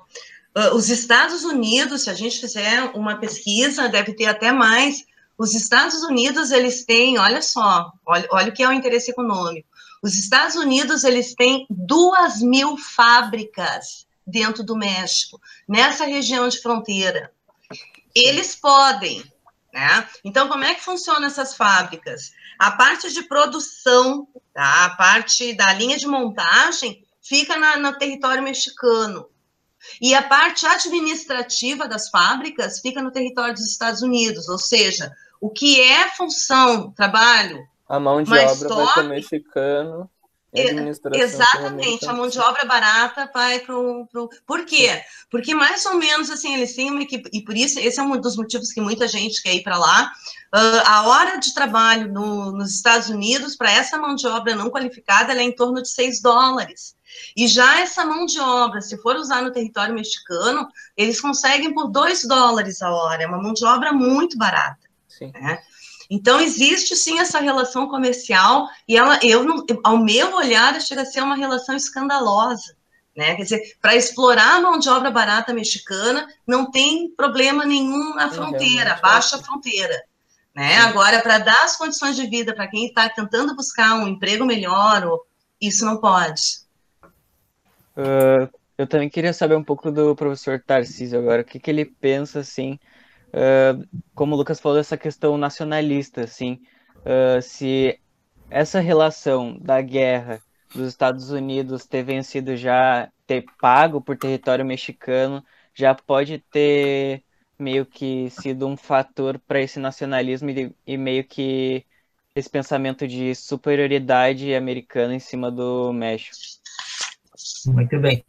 os 0.74 0.88
Estados 0.88 1.44
Unidos, 1.44 2.02
se 2.02 2.10
a 2.10 2.14
gente 2.14 2.40
fizer 2.40 2.90
uma 2.94 3.16
pesquisa, 3.16 3.88
deve 3.88 4.14
ter 4.14 4.26
até 4.26 4.52
mais. 4.52 5.04
Os 5.38 5.54
Estados 5.54 6.02
Unidos, 6.02 6.50
eles 6.50 6.84
têm, 6.84 7.18
olha 7.18 7.40
só, 7.40 7.92
olha, 8.04 8.28
olha 8.30 8.48
o 8.50 8.52
que 8.52 8.62
é 8.62 8.68
o 8.68 8.72
interesse 8.72 9.10
econômico. 9.10 9.68
Os 10.02 10.14
Estados 10.14 10.56
Unidos, 10.56 11.04
eles 11.04 11.34
têm 11.34 11.66
duas 11.70 12.40
mil 12.40 12.76
fábricas 12.76 14.06
dentro 14.26 14.62
do 14.62 14.76
México, 14.76 15.40
nessa 15.68 16.04
região 16.04 16.48
de 16.48 16.60
fronteira. 16.60 17.32
Eles 18.14 18.56
podem, 18.56 19.22
né? 19.72 20.08
Então, 20.24 20.48
como 20.48 20.64
é 20.64 20.74
que 20.74 20.82
funcionam 20.82 21.26
essas 21.26 21.54
fábricas? 21.54 22.32
A 22.58 22.72
parte 22.72 23.12
de 23.12 23.22
produção, 23.22 24.26
tá? 24.52 24.84
a 24.86 24.90
parte 24.90 25.54
da 25.54 25.72
linha 25.72 25.96
de 25.96 26.06
montagem, 26.06 27.04
fica 27.22 27.56
na, 27.56 27.76
no 27.76 27.96
território 27.96 28.42
mexicano. 28.42 29.29
E 30.00 30.14
a 30.14 30.22
parte 30.22 30.66
administrativa 30.66 31.88
das 31.88 32.08
fábricas 32.08 32.80
fica 32.80 33.02
no 33.02 33.10
território 33.10 33.54
dos 33.54 33.70
Estados 33.70 34.02
Unidos, 34.02 34.48
ou 34.48 34.58
seja, 34.58 35.12
o 35.40 35.50
que 35.50 35.80
é 35.80 36.08
função, 36.10 36.90
trabalho. 36.92 37.66
A 37.88 37.98
mão 37.98 38.22
de 38.22 38.30
obra 38.30 38.68
top, 38.68 38.74
vai 38.74 38.92
para 38.92 39.02
o 39.02 39.08
mexicano 39.08 40.10
Exatamente, 40.52 42.06
a 42.06 42.12
mão 42.12 42.28
de 42.28 42.38
obra 42.40 42.64
barata 42.64 43.30
vai 43.32 43.60
para 43.60 43.78
o. 43.78 44.06
Pro... 44.06 44.28
Por 44.44 44.64
quê? 44.64 45.00
Porque 45.30 45.54
mais 45.54 45.86
ou 45.86 45.94
menos 45.94 46.28
assim, 46.28 46.54
eles 46.54 46.74
têm 46.74 46.90
uma 46.90 47.02
equipe, 47.02 47.30
e 47.32 47.42
por 47.42 47.56
isso, 47.56 47.78
esse 47.78 48.00
é 48.00 48.02
um 48.02 48.20
dos 48.20 48.36
motivos 48.36 48.72
que 48.72 48.80
muita 48.80 49.06
gente 49.06 49.40
quer 49.42 49.54
ir 49.54 49.62
para 49.62 49.78
lá. 49.78 50.10
Uh, 50.52 50.82
a 50.84 51.08
hora 51.08 51.36
de 51.38 51.54
trabalho 51.54 52.12
no, 52.12 52.50
nos 52.50 52.74
Estados 52.74 53.08
Unidos, 53.08 53.54
para 53.54 53.70
essa 53.70 53.96
mão 53.96 54.16
de 54.16 54.26
obra 54.26 54.56
não 54.56 54.70
qualificada, 54.70 55.32
é 55.32 55.42
em 55.42 55.54
torno 55.54 55.80
de 55.80 55.88
6 55.88 56.20
dólares. 56.20 56.96
E 57.36 57.46
já 57.46 57.80
essa 57.80 58.04
mão 58.04 58.26
de 58.26 58.38
obra, 58.40 58.80
se 58.80 58.96
for 58.98 59.16
usar 59.16 59.42
no 59.42 59.52
território 59.52 59.94
mexicano, 59.94 60.68
eles 60.96 61.20
conseguem 61.20 61.72
por 61.72 61.88
2 61.88 62.26
dólares 62.26 62.82
a 62.82 62.90
hora. 62.90 63.22
É 63.22 63.26
uma 63.26 63.42
mão 63.42 63.52
de 63.52 63.64
obra 63.64 63.92
muito 63.92 64.36
barata. 64.36 64.88
Sim. 65.08 65.32
Né? 65.32 65.58
Então, 66.10 66.40
existe 66.40 66.96
sim 66.96 67.20
essa 67.20 67.38
relação 67.38 67.88
comercial, 67.88 68.68
e 68.88 68.96
ela, 68.96 69.20
eu, 69.22 69.46
ao 69.84 69.98
meu 69.98 70.34
olhar, 70.34 70.80
chega 70.80 71.02
a 71.02 71.06
ser 71.06 71.22
uma 71.22 71.36
relação 71.36 71.76
escandalosa. 71.76 72.74
Né? 73.16 73.34
Quer 73.36 73.42
dizer, 73.42 73.76
para 73.80 73.94
explorar 73.94 74.56
a 74.56 74.60
mão 74.60 74.78
de 74.78 74.88
obra 74.88 75.10
barata 75.10 75.52
mexicana, 75.52 76.26
não 76.46 76.70
tem 76.70 77.10
problema 77.10 77.64
nenhum 77.64 78.14
na 78.14 78.30
fronteira, 78.30 78.98
baixa 79.00 79.36
a 79.36 79.42
fronteira. 79.42 80.02
Né? 80.54 80.78
Agora, 80.78 81.20
para 81.20 81.38
dar 81.38 81.62
as 81.64 81.76
condições 81.76 82.16
de 82.16 82.26
vida 82.26 82.54
para 82.54 82.66
quem 82.66 82.86
está 82.86 83.08
tentando 83.08 83.54
buscar 83.54 83.94
um 83.94 84.08
emprego 84.08 84.44
melhor, 84.44 85.06
isso 85.60 85.84
não 85.84 85.98
pode. 85.98 86.42
Uh, 87.96 88.50
eu 88.78 88.86
também 88.86 89.08
queria 89.08 89.32
saber 89.32 89.56
um 89.56 89.64
pouco 89.64 89.90
do 89.90 90.16
professor 90.16 90.62
Tarcísio 90.62 91.18
agora, 91.18 91.42
o 91.42 91.44
que, 91.44 91.60
que 91.60 91.70
ele 91.70 91.84
pensa, 91.84 92.40
assim, 92.40 92.78
uh, 93.28 93.86
como 94.14 94.34
o 94.34 94.38
Lucas 94.38 94.60
falou, 94.60 94.78
essa 94.78 94.96
questão 94.96 95.36
nacionalista, 95.36 96.22
assim, 96.22 96.60
uh, 96.98 97.42
se 97.42 98.00
essa 98.50 98.80
relação 98.80 99.58
da 99.58 99.80
guerra 99.80 100.40
dos 100.74 100.88
Estados 100.88 101.30
Unidos 101.30 101.86
ter 101.86 102.02
vencido 102.02 102.56
já, 102.56 103.10
ter 103.26 103.44
pago 103.60 104.00
por 104.00 104.16
território 104.16 104.64
mexicano, 104.64 105.44
já 105.74 105.94
pode 105.94 106.38
ter 106.50 107.22
meio 107.58 107.84
que 107.84 108.30
sido 108.30 108.66
um 108.66 108.76
fator 108.76 109.38
para 109.38 109.60
esse 109.60 109.78
nacionalismo 109.78 110.50
e, 110.50 110.74
e, 110.86 110.96
meio 110.96 111.24
que 111.24 111.84
esse 112.34 112.48
pensamento 112.48 113.06
de 113.06 113.34
superioridade 113.34 114.54
americana 114.54 115.14
em 115.14 115.18
cima 115.18 115.50
do 115.50 115.92
México. 115.92 116.59
Muito 117.66 117.98
bem. 117.98 118.24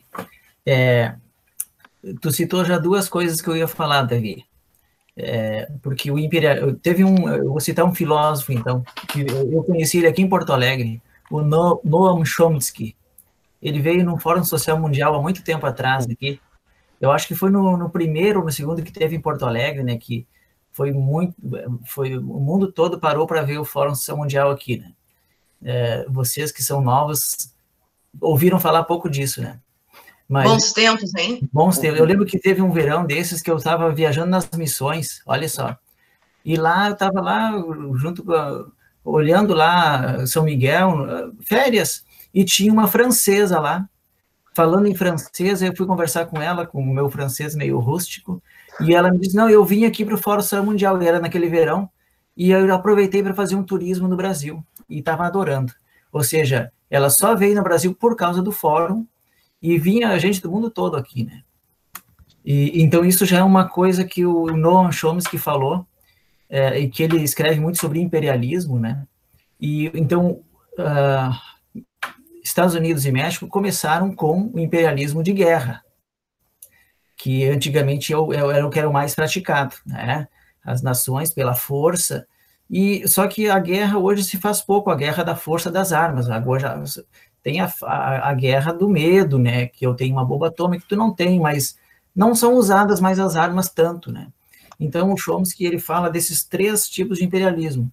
É, 0.65 1.15
tu 2.21 2.31
citou 2.31 2.63
já 2.65 2.77
duas 2.77 3.07
coisas 3.09 3.41
que 3.41 3.49
eu 3.49 3.55
ia 3.55 3.67
falar, 3.67 4.03
Davi. 4.03 4.45
É, 5.15 5.69
porque 5.81 6.09
o 6.09 6.17
imperial 6.17 6.73
teve 6.75 7.03
um, 7.03 7.27
eu 7.29 7.49
vou 7.49 7.59
citar 7.59 7.85
um 7.85 7.93
filósofo 7.93 8.53
então, 8.53 8.83
que 9.09 9.21
eu 9.21 9.63
conheci 9.63 9.97
ele 9.97 10.07
aqui 10.07 10.21
em 10.21 10.29
Porto 10.29 10.53
Alegre, 10.53 11.01
o 11.29 11.41
Noam 11.41 12.23
Chomsky. 12.23 12.95
Ele 13.61 13.79
veio 13.79 14.03
no 14.03 14.17
Fórum 14.17 14.43
Social 14.43 14.79
Mundial 14.79 15.13
há 15.13 15.21
muito 15.21 15.43
tempo 15.43 15.65
atrás 15.65 16.07
aqui. 16.09 16.39
Eu 16.99 17.11
acho 17.11 17.27
que 17.27 17.35
foi 17.35 17.49
no, 17.49 17.77
no 17.77 17.89
primeiro 17.89 18.39
ou 18.39 18.45
no 18.45 18.51
segundo 18.51 18.81
que 18.83 18.91
teve 18.91 19.15
em 19.15 19.21
Porto 19.21 19.45
Alegre, 19.45 19.83
né, 19.83 19.97
que 19.97 20.25
foi 20.71 20.91
muito, 20.91 21.35
foi 21.85 22.17
o 22.17 22.21
mundo 22.21 22.71
todo 22.71 22.99
parou 22.99 23.27
para 23.27 23.41
ver 23.41 23.57
o 23.57 23.65
Fórum 23.65 23.93
Social 23.93 24.17
Mundial 24.17 24.51
aqui, 24.51 24.77
né? 24.77 24.93
É, 25.63 26.05
vocês 26.09 26.51
que 26.51 26.63
são 26.63 26.81
novos 26.81 27.53
ouviram 28.19 28.59
falar 28.59 28.83
pouco 28.83 29.09
disso, 29.09 29.41
né? 29.41 29.59
Mas, 30.27 30.49
bons 30.49 30.73
tempos, 30.73 31.15
hein? 31.15 31.47
Bons 31.51 31.77
tempos. 31.77 31.99
Eu 31.99 32.05
lembro 32.05 32.25
que 32.25 32.39
teve 32.39 32.61
um 32.61 32.71
verão 32.71 33.05
desses 33.05 33.41
que 33.41 33.51
eu 33.51 33.57
estava 33.57 33.89
viajando 33.91 34.31
nas 34.31 34.49
missões, 34.51 35.21
olha 35.25 35.47
só. 35.49 35.75
E 36.43 36.55
lá 36.55 36.87
eu 36.87 36.93
estava 36.93 37.19
lá 37.19 37.51
junto 37.95 38.23
com 38.23 38.33
a, 38.33 38.65
olhando 39.03 39.53
lá 39.53 40.25
São 40.25 40.43
Miguel, 40.43 41.33
férias, 41.41 42.05
e 42.33 42.45
tinha 42.45 42.71
uma 42.71 42.87
francesa 42.87 43.59
lá, 43.59 43.87
falando 44.53 44.87
em 44.87 44.95
francês, 44.95 45.61
eu 45.61 45.75
fui 45.75 45.85
conversar 45.85 46.25
com 46.25 46.41
ela, 46.41 46.65
com 46.65 46.81
o 46.81 46.93
meu 46.93 47.09
francês 47.09 47.55
meio 47.55 47.79
rústico, 47.79 48.41
e 48.79 48.93
ela 48.95 49.11
me 49.11 49.19
disse, 49.19 49.35
não, 49.35 49.49
eu 49.49 49.63
vim 49.65 49.85
aqui 49.85 50.05
para 50.05 50.15
o 50.15 50.17
Fórum 50.17 50.41
Social 50.41 50.63
Mundial, 50.63 51.01
e 51.01 51.07
era 51.07 51.19
naquele 51.19 51.49
verão, 51.49 51.89
e 52.35 52.51
eu 52.51 52.73
aproveitei 52.73 53.21
para 53.21 53.33
fazer 53.33 53.55
um 53.55 53.63
turismo 53.63 54.07
no 54.07 54.15
Brasil, 54.15 54.63
e 54.89 54.99
estava 54.99 55.25
adorando. 55.25 55.73
Ou 56.11 56.23
seja, 56.23 56.71
ela 56.89 57.09
só 57.09 57.35
veio 57.35 57.55
no 57.55 57.63
Brasil 57.63 57.95
por 57.95 58.15
causa 58.15 58.41
do 58.41 58.51
fórum, 58.51 59.05
e 59.61 59.77
vinha 59.77 60.17
gente 60.17 60.41
do 60.41 60.51
mundo 60.51 60.69
todo 60.71 60.97
aqui, 60.97 61.23
né? 61.23 61.43
E, 62.43 62.81
então 62.81 63.05
isso 63.05 63.25
já 63.25 63.39
é 63.39 63.43
uma 63.43 63.69
coisa 63.69 64.03
que 64.03 64.25
o 64.25 64.47
Noam 64.57 64.91
Chomsky 64.91 65.37
falou, 65.37 65.85
é, 66.49 66.79
e 66.79 66.89
que 66.89 67.03
ele 67.03 67.21
escreve 67.21 67.59
muito 67.59 67.79
sobre 67.79 68.01
imperialismo, 68.01 68.79
né? 68.79 69.05
E 69.59 69.91
então 69.93 70.41
uh, 70.79 71.31
Estados 72.43 72.73
Unidos 72.73 73.05
e 73.05 73.11
México 73.11 73.47
começaram 73.47 74.13
com 74.13 74.51
o 74.53 74.59
imperialismo 74.59 75.21
de 75.21 75.31
guerra, 75.31 75.83
que 77.15 77.47
antigamente 77.47 78.11
eu, 78.11 78.33
eu 78.33 78.49
era 78.49 78.65
o 78.65 78.69
que 78.69 78.79
era 78.79 78.89
o 78.89 78.93
mais 78.93 79.13
praticado, 79.13 79.75
né? 79.85 80.27
As 80.63 80.81
nações 80.81 81.31
pela 81.31 81.53
força, 81.53 82.27
e 82.71 83.05
só 83.05 83.27
que 83.27 83.49
a 83.49 83.59
guerra 83.59 83.97
hoje 83.99 84.23
se 84.23 84.37
faz 84.37 84.61
pouco, 84.61 84.89
a 84.89 84.95
guerra 84.95 85.23
da 85.23 85.35
força 85.35 85.69
das 85.69 85.91
armas. 85.91 86.29
Agora 86.29 86.81
tem 87.43 87.59
a, 87.59 87.69
a, 87.83 88.29
a, 88.29 88.33
guerra 88.33 88.71
do 88.71 88.87
medo, 88.87 89.37
né? 89.37 89.67
Que 89.67 89.85
eu 89.85 89.93
tenho 89.93 90.15
uma 90.15 90.23
bomba 90.23 90.47
atômica 90.47 90.83
que 90.83 90.87
tu 90.87 90.95
não 90.95 91.13
tem, 91.13 91.37
mas 91.37 91.77
não 92.15 92.33
são 92.33 92.53
usadas 92.53 93.01
mais 93.01 93.19
as 93.19 93.35
armas 93.35 93.67
tanto, 93.67 94.09
né? 94.09 94.29
Então 94.79 95.11
o 95.11 95.17
Chomsky 95.17 95.65
ele 95.65 95.79
fala 95.79 96.09
desses 96.09 96.45
três 96.45 96.87
tipos 96.87 97.17
de 97.17 97.25
imperialismo: 97.25 97.91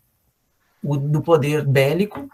o 0.81 0.97
do 0.97 1.23
poder 1.23 1.67
bélico, 1.67 2.31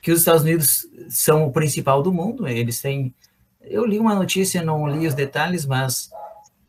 que 0.00 0.12
os 0.12 0.20
Estados 0.20 0.42
Unidos 0.42 0.86
são 1.08 1.46
o 1.46 1.52
principal 1.52 2.04
do 2.04 2.12
mundo. 2.12 2.46
Eles 2.46 2.80
têm, 2.80 3.12
eu 3.62 3.84
li 3.84 3.98
uma 3.98 4.14
notícia, 4.14 4.62
não 4.62 4.86
li 4.86 5.08
os 5.08 5.14
detalhes, 5.14 5.66
mas 5.66 6.08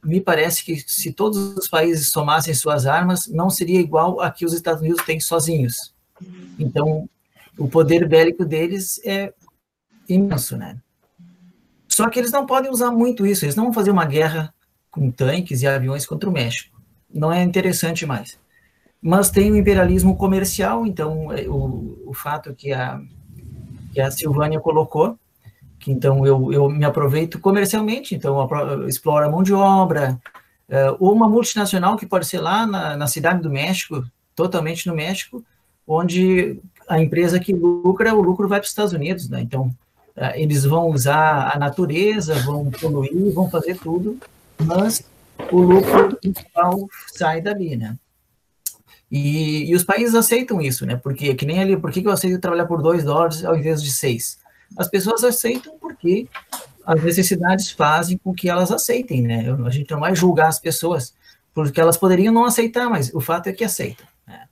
me 0.03 0.19
parece 0.19 0.63
que 0.63 0.79
se 0.79 1.11
todos 1.11 1.55
os 1.55 1.67
países 1.67 2.09
somassem 2.09 2.53
suas 2.53 2.85
armas, 2.85 3.27
não 3.27 3.49
seria 3.49 3.79
igual 3.79 4.19
a 4.19 4.31
que 4.31 4.45
os 4.45 4.53
Estados 4.53 4.81
Unidos 4.81 5.03
têm 5.05 5.19
sozinhos. 5.19 5.93
Então, 6.57 7.09
o 7.57 7.67
poder 7.67 8.07
bélico 8.07 8.45
deles 8.45 8.99
é 9.05 9.33
imenso, 10.07 10.57
né? 10.57 10.77
Só 11.87 12.09
que 12.09 12.17
eles 12.17 12.31
não 12.31 12.45
podem 12.45 12.71
usar 12.71 12.89
muito 12.91 13.25
isso, 13.25 13.45
eles 13.45 13.55
não 13.55 13.65
vão 13.65 13.73
fazer 13.73 13.91
uma 13.91 14.05
guerra 14.05 14.53
com 14.89 15.11
tanques 15.11 15.61
e 15.61 15.67
aviões 15.67 16.05
contra 16.05 16.29
o 16.29 16.33
México. 16.33 16.81
Não 17.13 17.31
é 17.31 17.43
interessante 17.43 18.05
mais. 18.05 18.39
Mas 19.01 19.29
tem 19.29 19.51
o 19.51 19.57
imperialismo 19.57 20.15
comercial, 20.15 20.85
então 20.85 21.31
é, 21.31 21.47
o, 21.47 22.01
o 22.05 22.13
fato 22.13 22.53
que 22.53 22.71
a, 22.71 23.01
que 23.93 23.99
a 23.99 24.11
Silvânia 24.11 24.59
colocou, 24.59 25.17
que 25.81 25.91
então 25.91 26.25
eu, 26.25 26.53
eu 26.53 26.69
me 26.69 26.85
aproveito 26.85 27.39
comercialmente, 27.39 28.15
então 28.15 28.47
eu 28.49 28.87
exploro 28.87 29.25
a 29.25 29.29
mão 29.29 29.43
de 29.43 29.53
obra, 29.53 30.17
ou 30.99 31.11
uma 31.11 31.27
multinacional 31.27 31.97
que 31.97 32.05
pode 32.05 32.25
ser 32.25 32.39
lá 32.39 32.65
na, 32.65 32.95
na 32.95 33.07
cidade 33.07 33.41
do 33.41 33.49
México, 33.49 34.05
totalmente 34.35 34.87
no 34.87 34.95
México, 34.95 35.43
onde 35.85 36.59
a 36.87 36.99
empresa 36.99 37.39
que 37.39 37.53
lucra, 37.53 38.13
o 38.13 38.21
lucro 38.21 38.47
vai 38.47 38.59
para 38.59 38.65
os 38.65 38.71
Estados 38.71 38.93
Unidos, 38.93 39.29
né? 39.29 39.41
Então, 39.41 39.67
uh, 40.15 40.35
eles 40.35 40.65
vão 40.65 40.89
usar 40.89 41.51
a 41.53 41.59
natureza, 41.59 42.35
vão 42.35 42.69
poluir, 42.71 43.33
vão 43.33 43.49
fazer 43.49 43.77
tudo, 43.77 44.17
mas 44.59 45.03
o 45.51 45.61
lucro 45.61 46.17
principal 46.17 46.87
sai 47.07 47.41
dali, 47.41 47.75
né? 47.75 47.97
E, 49.11 49.69
e, 49.69 49.75
os 49.75 49.83
países 49.83 50.15
aceitam 50.15 50.61
isso, 50.61 50.85
né? 50.85 50.95
Porque, 50.95 51.33
que 51.35 51.45
nem 51.45 51.59
ali, 51.59 51.75
por 51.75 51.91
que, 51.91 52.05
eu 52.05 52.11
aceito 52.11 52.39
trabalhar 52.39 52.65
por 52.65 52.81
dois 52.81 53.03
dólares 53.03 53.43
ao 53.43 53.57
invés 53.57 53.83
de 53.83 53.91
seis? 53.91 54.39
As 54.77 54.87
pessoas 54.87 55.23
aceitam 55.23 55.77
porque 55.79 56.27
as 56.85 57.03
necessidades 57.03 57.71
fazem 57.71 58.17
com 58.17 58.33
que 58.33 58.49
elas 58.49 58.71
aceitem, 58.71 59.21
né? 59.21 59.45
A 59.65 59.69
gente 59.69 59.91
não 59.91 59.99
vai 59.99 60.15
julgar 60.15 60.47
as 60.47 60.59
pessoas 60.59 61.13
porque 61.53 61.79
elas 61.79 61.97
poderiam 61.97 62.33
não 62.33 62.45
aceitar, 62.45 62.89
mas 62.89 63.13
o 63.13 63.19
fato 63.19 63.47
é 63.47 63.53
que 63.53 63.63
aceitam. 63.63 64.05
Né? 64.25 64.47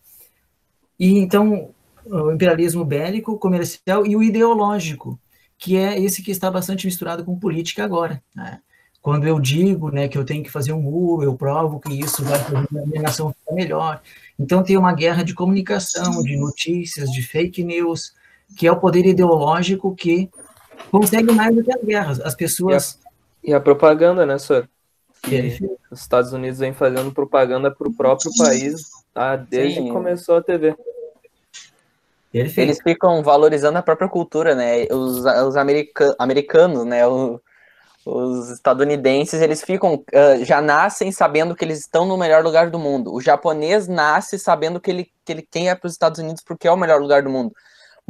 E 0.99 1.17
então, 1.17 1.69
o 2.05 2.31
imperialismo 2.31 2.83
bélico, 2.83 3.37
comercial 3.37 4.05
e 4.05 4.15
o 4.15 4.23
ideológico, 4.23 5.19
que 5.57 5.77
é 5.77 5.99
esse 5.99 6.21
que 6.21 6.31
está 6.31 6.51
bastante 6.51 6.85
misturado 6.85 7.23
com 7.23 7.39
política 7.39 7.83
agora. 7.83 8.21
Né? 8.35 8.59
Quando 9.01 9.25
eu 9.25 9.39
digo 9.39 9.91
né, 9.91 10.07
que 10.07 10.17
eu 10.17 10.25
tenho 10.25 10.43
que 10.43 10.51
fazer 10.51 10.73
um 10.73 10.81
muro, 10.81 11.23
eu 11.23 11.35
provo 11.35 11.79
que 11.79 11.93
isso 11.93 12.23
vai 12.23 12.37
fazer 12.39 12.79
a 12.79 12.85
minha 12.85 13.01
nação 13.01 13.33
ficar 13.33 13.55
melhor. 13.55 14.01
Então 14.37 14.61
tem 14.61 14.77
uma 14.77 14.93
guerra 14.93 15.23
de 15.23 15.33
comunicação, 15.33 16.21
de 16.21 16.35
notícias, 16.35 17.09
de 17.09 17.21
fake 17.21 17.63
news, 17.63 18.13
que 18.57 18.67
é 18.67 18.71
o 18.71 18.79
poder 18.79 19.05
ideológico 19.05 19.95
que 19.95 20.29
consegue 20.91 21.31
mais 21.31 21.55
do 21.55 21.63
que 21.63 21.73
as 21.73 21.83
guerras. 21.83 22.19
As 22.21 22.35
pessoas. 22.35 22.99
E 23.43 23.47
a, 23.47 23.51
e 23.51 23.53
a 23.53 23.59
propaganda, 23.59 24.25
né, 24.25 24.37
senhor? 24.37 24.69
Que 25.21 25.59
os 25.91 26.01
Estados 26.01 26.31
Unidos 26.31 26.59
vem 26.59 26.73
fazendo 26.73 27.11
propaganda 27.11 27.69
para 27.69 27.87
o 27.87 27.93
próprio 27.93 28.31
país 28.37 28.83
tá? 29.13 29.35
desde 29.35 29.79
Sim. 29.79 29.85
que 29.85 29.91
começou 29.91 30.37
a 30.37 30.41
TV. 30.41 30.75
Perfeito. 32.31 32.59
Eles 32.59 32.81
ficam 32.81 33.23
valorizando 33.23 33.77
a 33.77 33.81
própria 33.81 34.07
cultura, 34.07 34.53
né? 34.53 34.85
Os, 34.91 35.25
os 35.25 35.57
america 35.57 36.15
americanos, 36.19 36.85
né? 36.85 37.05
O, 37.07 37.41
os 38.05 38.49
estadunidenses, 38.51 39.41
eles 39.41 39.61
ficam, 39.61 39.95
uh, 39.95 40.45
já 40.45 40.61
nascem 40.61 41.11
sabendo 41.11 41.55
que 41.55 41.65
eles 41.65 41.79
estão 41.79 42.05
no 42.05 42.17
melhor 42.17 42.43
lugar 42.43 42.69
do 42.69 42.79
mundo. 42.79 43.13
O 43.13 43.21
japonês 43.21 43.87
nasce 43.87 44.39
sabendo 44.39 44.79
que 44.79 44.89
ele, 44.89 45.11
que 45.25 45.31
ele 45.31 45.41
quem 45.41 45.69
é 45.69 45.75
para 45.75 45.87
os 45.87 45.93
Estados 45.93 46.19
Unidos 46.19 46.43
porque 46.45 46.67
é 46.67 46.71
o 46.71 46.77
melhor 46.77 47.01
lugar 47.01 47.23
do 47.23 47.29
mundo. 47.29 47.53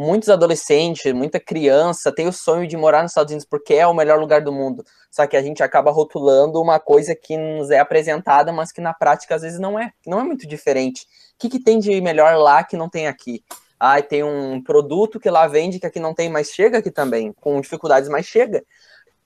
Muitos 0.01 0.29
adolescentes, 0.29 1.11
muita 1.11 1.41
criança 1.41 2.09
tem 2.09 2.25
o 2.25 2.31
sonho 2.31 2.65
de 2.65 2.77
morar 2.77 3.01
nos 3.01 3.11
Estados 3.11 3.31
Unidos 3.31 3.45
porque 3.45 3.73
é 3.73 3.85
o 3.85 3.93
melhor 3.93 4.17
lugar 4.17 4.41
do 4.41 4.49
mundo. 4.49 4.81
Só 5.11 5.27
que 5.27 5.35
a 5.35 5.41
gente 5.41 5.61
acaba 5.61 5.91
rotulando 5.91 6.61
uma 6.61 6.79
coisa 6.79 7.13
que 7.13 7.35
nos 7.35 7.69
é 7.69 7.79
apresentada, 7.79 8.53
mas 8.53 8.71
que 8.71 8.79
na 8.79 8.93
prática 8.93 9.35
às 9.35 9.41
vezes 9.41 9.59
não 9.59 9.77
é, 9.77 9.91
não 10.07 10.21
é 10.21 10.23
muito 10.23 10.47
diferente. 10.47 11.01
O 11.01 11.05
que, 11.37 11.49
que 11.49 11.61
tem 11.61 11.79
de 11.79 11.99
melhor 11.99 12.37
lá 12.37 12.63
que 12.63 12.77
não 12.77 12.87
tem 12.87 13.07
aqui? 13.07 13.43
Ah, 13.77 14.01
tem 14.01 14.23
um 14.23 14.63
produto 14.63 15.19
que 15.19 15.29
lá 15.29 15.45
vende 15.47 15.81
que 15.81 15.85
aqui 15.85 15.99
não 15.99 16.13
tem, 16.13 16.29
mas 16.29 16.49
chega 16.49 16.77
aqui 16.77 16.91
também, 16.91 17.33
com 17.33 17.59
dificuldades, 17.59 18.07
mas 18.07 18.25
chega 18.25 18.63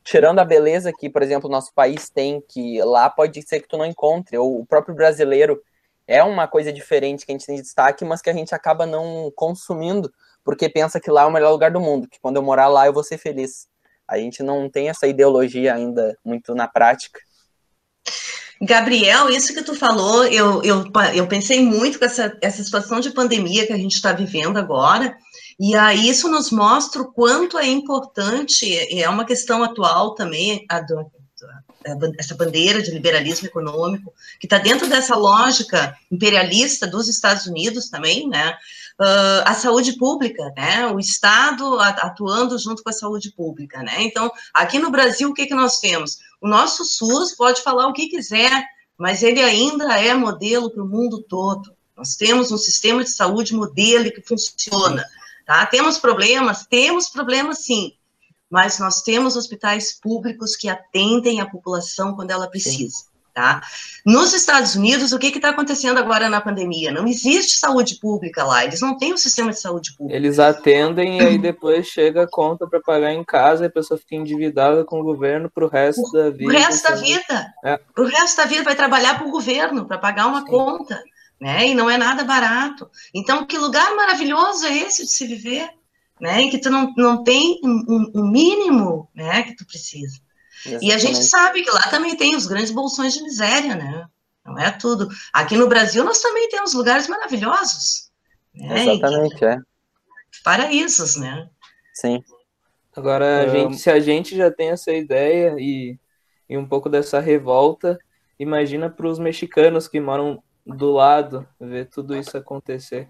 tirando 0.03 0.39
a 0.39 0.43
beleza 0.43 0.91
que, 0.91 1.07
por 1.07 1.21
exemplo, 1.21 1.47
o 1.47 1.51
nosso 1.51 1.71
país 1.75 2.09
tem, 2.09 2.41
que 2.49 2.81
lá 2.81 3.11
pode 3.11 3.43
ser 3.43 3.59
que 3.59 3.67
tu 3.67 3.77
não 3.77 3.85
encontre, 3.85 4.39
ou 4.39 4.59
o 4.59 4.65
próprio 4.65 4.95
brasileiro 4.95 5.61
é 6.07 6.23
uma 6.23 6.47
coisa 6.47 6.71
diferente 6.71 7.25
que 7.25 7.31
a 7.31 7.35
gente 7.35 7.45
tem 7.45 7.55
de 7.55 7.61
destaque, 7.61 8.03
mas 8.03 8.21
que 8.21 8.29
a 8.29 8.33
gente 8.33 8.53
acaba 8.53 8.85
não 8.85 9.31
consumindo, 9.35 10.11
porque 10.43 10.69
pensa 10.69 10.99
que 10.99 11.09
lá 11.09 11.23
é 11.23 11.25
o 11.25 11.31
melhor 11.31 11.51
lugar 11.51 11.71
do 11.71 11.79
mundo, 11.79 12.07
que 12.07 12.19
quando 12.19 12.37
eu 12.37 12.43
morar 12.43 12.67
lá 12.67 12.85
eu 12.85 12.93
vou 12.93 13.03
ser 13.03 13.17
feliz. 13.17 13.67
A 14.07 14.17
gente 14.17 14.43
não 14.43 14.69
tem 14.69 14.89
essa 14.89 15.07
ideologia 15.07 15.73
ainda 15.73 16.17
muito 16.23 16.53
na 16.53 16.67
prática. 16.67 17.19
Gabriel, 18.61 19.29
isso 19.29 19.53
que 19.53 19.63
tu 19.63 19.75
falou, 19.75 20.25
eu, 20.25 20.61
eu, 20.63 20.85
eu 21.13 21.27
pensei 21.27 21.61
muito 21.61 21.99
com 21.99 22.05
essa, 22.05 22.37
essa 22.41 22.63
situação 22.63 22.99
de 22.99 23.11
pandemia 23.11 23.65
que 23.67 23.73
a 23.73 23.77
gente 23.77 23.93
está 23.93 24.13
vivendo 24.13 24.57
agora, 24.57 25.17
e 25.59 25.75
aí 25.75 26.07
isso 26.07 26.29
nos 26.29 26.49
mostra 26.49 27.01
o 27.01 27.11
quanto 27.11 27.57
é 27.57 27.67
importante, 27.67 28.73
é 29.01 29.09
uma 29.09 29.25
questão 29.25 29.63
atual 29.63 30.13
também, 30.15 30.65
a 30.69 30.79
do, 30.79 31.11
essa 32.17 32.35
bandeira 32.35 32.81
de 32.81 32.91
liberalismo 32.91 33.47
econômico, 33.47 34.13
que 34.39 34.45
está 34.45 34.57
dentro 34.57 34.87
dessa 34.87 35.15
lógica 35.15 35.97
imperialista 36.11 36.87
dos 36.87 37.07
Estados 37.07 37.45
Unidos 37.45 37.89
também, 37.89 38.27
né? 38.27 38.55
Uh, 38.99 39.41
a 39.45 39.53
saúde 39.55 39.93
pública, 39.93 40.53
né? 40.55 40.87
O 40.87 40.99
Estado 40.99 41.79
atuando 41.79 42.57
junto 42.59 42.83
com 42.83 42.89
a 42.89 42.93
saúde 42.93 43.31
pública, 43.31 43.81
né? 43.81 43.95
Então, 43.99 44.31
aqui 44.53 44.79
no 44.79 44.91
Brasil, 44.91 45.29
o 45.29 45.33
que, 45.33 45.47
que 45.47 45.55
nós 45.55 45.79
temos? 45.79 46.19
O 46.41 46.47
nosso 46.47 46.85
SUS 46.85 47.35
pode 47.35 47.61
falar 47.61 47.87
o 47.87 47.93
que 47.93 48.07
quiser, 48.07 48.63
mas 48.97 49.23
ele 49.23 49.41
ainda 49.41 49.99
é 49.99 50.13
modelo 50.13 50.69
para 50.69 50.83
o 50.83 50.87
mundo 50.87 51.23
todo. 51.23 51.75
Nós 51.97 52.15
temos 52.15 52.51
um 52.51 52.57
sistema 52.57 53.03
de 53.03 53.11
saúde 53.11 53.53
modelo 53.53 54.11
que 54.11 54.21
funciona. 54.21 55.03
Tá? 55.45 55.65
Temos 55.65 55.97
problemas? 55.97 56.65
Temos 56.65 57.09
problemas 57.09 57.59
sim, 57.59 57.93
mas 58.53 58.77
nós 58.77 59.01
temos 59.01 59.35
hospitais 59.35 59.99
públicos 59.99 60.55
que 60.55 60.69
atendem 60.69 61.41
a 61.41 61.49
população 61.49 62.15
quando 62.15 62.29
ela 62.29 62.47
precisa. 62.47 62.97
Sim. 62.97 63.13
Tá? 63.33 63.63
Nos 64.05 64.31
Estados 64.31 64.75
Unidos, 64.75 65.11
o 65.11 65.17
que 65.17 65.25
está 65.25 65.49
acontecendo 65.49 65.97
agora 65.97 66.29
na 66.29 66.39
pandemia? 66.39 66.91
Não 66.91 67.07
existe 67.07 67.57
saúde 67.57 67.95
pública 67.95 68.43
lá, 68.43 68.63
eles 68.63 68.79
não 68.79 68.95
têm 68.95 69.11
um 69.11 69.17
sistema 69.17 69.49
de 69.49 69.59
saúde 69.59 69.95
pública. 69.97 70.15
Eles 70.15 70.37
atendem 70.37 71.17
e 71.17 71.21
aí 71.25 71.37
depois 71.39 71.87
chega 71.87 72.25
a 72.25 72.27
conta 72.29 72.67
para 72.67 72.79
pagar 72.79 73.11
em 73.11 73.23
casa 73.23 73.63
e 73.63 73.67
a 73.67 73.71
pessoa 73.71 73.97
fica 73.97 74.13
endividada 74.13 74.85
com 74.85 75.01
o 75.01 75.03
governo 75.03 75.49
para 75.49 75.65
o 75.65 75.67
resto 75.67 76.11
da 76.11 76.29
vida. 76.29 76.45
O 76.45 76.55
resto 76.55 76.87
da 76.87 76.95
vida. 76.95 77.53
É. 77.65 77.79
O 77.97 78.03
resto 78.03 78.37
da 78.37 78.45
vida 78.45 78.63
vai 78.63 78.75
trabalhar 78.75 79.17
para 79.17 79.27
o 79.27 79.31
governo, 79.31 79.87
para 79.87 79.97
pagar 79.97 80.27
uma 80.27 80.41
Sim. 80.41 80.51
conta 80.51 81.03
né? 81.41 81.67
E 81.67 81.75
não 81.75 81.89
é 81.89 81.97
nada 81.97 82.23
barato. 82.23 82.89
Então, 83.13 83.45
que 83.45 83.57
lugar 83.57 83.93
maravilhoso 83.95 84.65
é 84.65 84.77
esse 84.77 85.03
de 85.03 85.11
se 85.11 85.27
viver, 85.27 85.69
né? 86.19 86.41
Em 86.41 86.49
que 86.49 86.57
tu 86.57 86.69
não, 86.69 86.93
não 86.95 87.23
tem 87.23 87.59
um, 87.63 88.11
um 88.15 88.27
mínimo, 88.27 89.09
né? 89.13 89.43
Que 89.43 89.55
tu 89.55 89.65
precisa. 89.65 90.19
Exatamente. 90.65 90.85
E 90.85 90.93
a 90.93 90.97
gente 90.97 91.23
sabe 91.23 91.63
que 91.63 91.71
lá 91.71 91.81
também 91.89 92.15
tem 92.15 92.35
os 92.35 92.45
grandes 92.45 92.71
bolsões 92.71 93.13
de 93.13 93.23
miséria, 93.23 93.75
né? 93.75 94.05
Não 94.45 94.57
é 94.57 94.71
tudo. 94.71 95.09
Aqui 95.31 95.55
no 95.55 95.67
Brasil 95.67 96.03
nós 96.03 96.21
também 96.21 96.49
temos 96.49 96.73
lugares 96.73 97.07
maravilhosos. 97.07 98.11
Né? 98.53 98.83
Exatamente, 98.83 99.35
que... 99.35 99.45
é. 99.45 99.57
Paraísos, 100.43 101.15
né? 101.15 101.49
Sim. 101.93 102.23
Agora, 102.95 103.43
a 103.43 103.47
gente, 103.47 103.77
se 103.77 103.89
a 103.89 103.99
gente 103.99 104.35
já 104.35 104.51
tem 104.51 104.69
essa 104.69 104.91
ideia 104.91 105.55
e, 105.57 105.97
e 106.47 106.57
um 106.57 106.65
pouco 106.65 106.89
dessa 106.89 107.19
revolta, 107.19 107.97
imagina 108.37 108.89
para 108.89 109.07
os 109.07 109.17
mexicanos 109.17 109.87
que 109.87 109.99
moram 109.99 110.43
do 110.65 110.91
lado, 110.91 111.47
ver 111.59 111.89
tudo 111.89 112.15
isso 112.15 112.37
acontecer. 112.37 113.09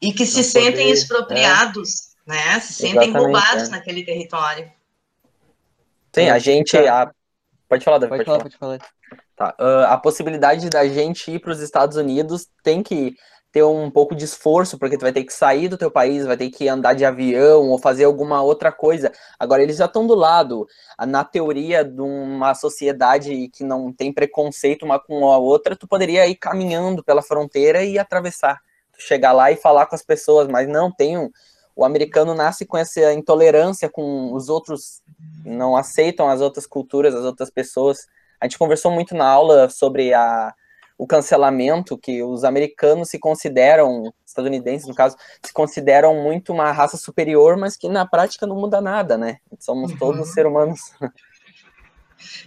E 0.00 0.12
que 0.12 0.24
se 0.24 0.44
sentem 0.44 0.86
poder, 0.86 0.92
expropriados, 0.92 1.90
é. 1.90 2.13
Né? 2.26 2.60
Se 2.60 2.72
sentem 2.72 3.12
roubados 3.12 3.68
é. 3.68 3.70
naquele 3.70 4.04
território. 4.04 4.70
Sim, 6.12 6.30
a 6.30 6.38
gente. 6.38 6.76
A... 6.76 7.10
Pode 7.68 7.84
falar, 7.84 7.98
David. 7.98 8.24
Pode, 8.24 8.42
pode, 8.42 8.56
falar, 8.56 8.78
falar, 8.78 8.78
pode 8.78 8.88
falar. 8.88 8.94
Tá. 9.36 9.54
Uh, 9.58 9.92
a 9.92 9.98
possibilidade 9.98 10.70
da 10.70 10.86
gente 10.86 11.30
ir 11.30 11.40
para 11.40 11.50
os 11.50 11.60
Estados 11.60 11.96
Unidos 11.96 12.46
tem 12.62 12.82
que 12.82 13.16
ter 13.50 13.62
um 13.62 13.88
pouco 13.88 14.16
de 14.16 14.24
esforço, 14.24 14.76
porque 14.78 14.98
tu 14.98 15.02
vai 15.02 15.12
ter 15.12 15.22
que 15.22 15.32
sair 15.32 15.68
do 15.68 15.78
teu 15.78 15.88
país, 15.88 16.26
vai 16.26 16.36
ter 16.36 16.50
que 16.50 16.68
andar 16.68 16.92
de 16.92 17.04
avião 17.04 17.68
ou 17.68 17.78
fazer 17.78 18.02
alguma 18.02 18.42
outra 18.42 18.72
coisa. 18.72 19.12
Agora 19.38 19.62
eles 19.62 19.76
já 19.76 19.84
estão 19.84 20.06
do 20.06 20.14
lado. 20.14 20.66
Na 21.06 21.22
teoria 21.22 21.84
de 21.84 22.00
uma 22.00 22.52
sociedade 22.54 23.48
que 23.52 23.62
não 23.62 23.92
tem 23.92 24.12
preconceito 24.12 24.84
uma 24.84 24.98
com 24.98 25.30
a 25.30 25.38
outra, 25.38 25.76
tu 25.76 25.86
poderia 25.86 26.26
ir 26.26 26.34
caminhando 26.34 27.04
pela 27.04 27.22
fronteira 27.22 27.84
e 27.84 27.96
atravessar. 27.96 28.58
Tu 28.92 29.02
chegar 29.02 29.30
lá 29.30 29.52
e 29.52 29.56
falar 29.56 29.86
com 29.86 29.94
as 29.94 30.02
pessoas, 30.02 30.48
mas 30.48 30.68
não 30.68 30.90
tem 30.90 31.16
um, 31.16 31.30
o 31.76 31.84
americano 31.84 32.34
nasce 32.34 32.64
com 32.64 32.76
essa 32.76 33.12
intolerância 33.12 33.88
com 33.88 34.32
os 34.32 34.48
outros, 34.48 35.02
não 35.44 35.76
aceitam 35.76 36.28
as 36.28 36.40
outras 36.40 36.66
culturas, 36.66 37.14
as 37.14 37.24
outras 37.24 37.50
pessoas. 37.50 38.06
A 38.40 38.46
gente 38.46 38.58
conversou 38.58 38.90
muito 38.90 39.14
na 39.14 39.26
aula 39.26 39.68
sobre 39.68 40.14
a 40.14 40.54
o 40.96 41.06
cancelamento, 41.06 41.98
que 41.98 42.22
os 42.22 42.44
americanos 42.44 43.08
se 43.08 43.18
consideram, 43.18 44.12
estadunidenses 44.24 44.86
no 44.86 44.94
caso, 44.94 45.16
se 45.42 45.52
consideram 45.52 46.22
muito 46.22 46.52
uma 46.52 46.70
raça 46.70 46.96
superior, 46.96 47.56
mas 47.56 47.76
que 47.76 47.88
na 47.88 48.06
prática 48.06 48.46
não 48.46 48.56
muda 48.56 48.80
nada, 48.80 49.18
né? 49.18 49.38
Somos 49.58 49.90
uhum. 49.92 49.98
todos 49.98 50.32
seres 50.32 50.50
humanos. 50.50 50.80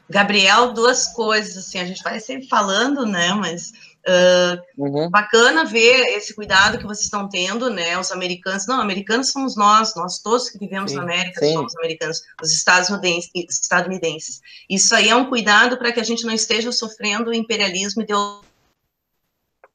Gabriel, 0.10 0.74
duas 0.74 1.08
coisas, 1.08 1.58
assim, 1.58 1.80
a 1.80 1.86
gente 1.86 2.04
vai 2.04 2.20
sempre 2.20 2.48
falando, 2.48 3.06
né, 3.06 3.34
mas 3.34 3.72
uh, 4.08 4.62
uhum. 4.78 5.10
bacana 5.10 5.66
ver 5.66 6.02
esse 6.16 6.34
cuidado 6.34 6.78
que 6.78 6.86
vocês 6.86 7.06
estão 7.06 7.28
tendo, 7.28 7.70
né, 7.70 7.98
os 8.00 8.12
americanos, 8.12 8.68
não, 8.68 8.80
americanos 8.80 9.32
somos 9.32 9.56
nós, 9.56 9.96
nós 9.96 10.20
todos 10.20 10.50
que 10.50 10.58
vivemos 10.58 10.92
sim, 10.92 10.98
na 10.98 11.04
América 11.04 11.40
sim. 11.40 11.54
somos 11.54 11.76
americanos, 11.78 12.22
os 12.42 12.52
estadunidenses, 12.54 14.42
isso 14.70 14.96
aí 14.96 15.10
é 15.10 15.16
um 15.16 15.30
cuidado 15.30 15.78
para 15.78 15.92
que 15.92 16.00
a 16.00 16.04
gente 16.04 16.26
não 16.26 16.34
esteja 16.34 16.72
sofrendo 16.72 17.34
imperialismo 17.34 18.02
ideológico 18.02 18.47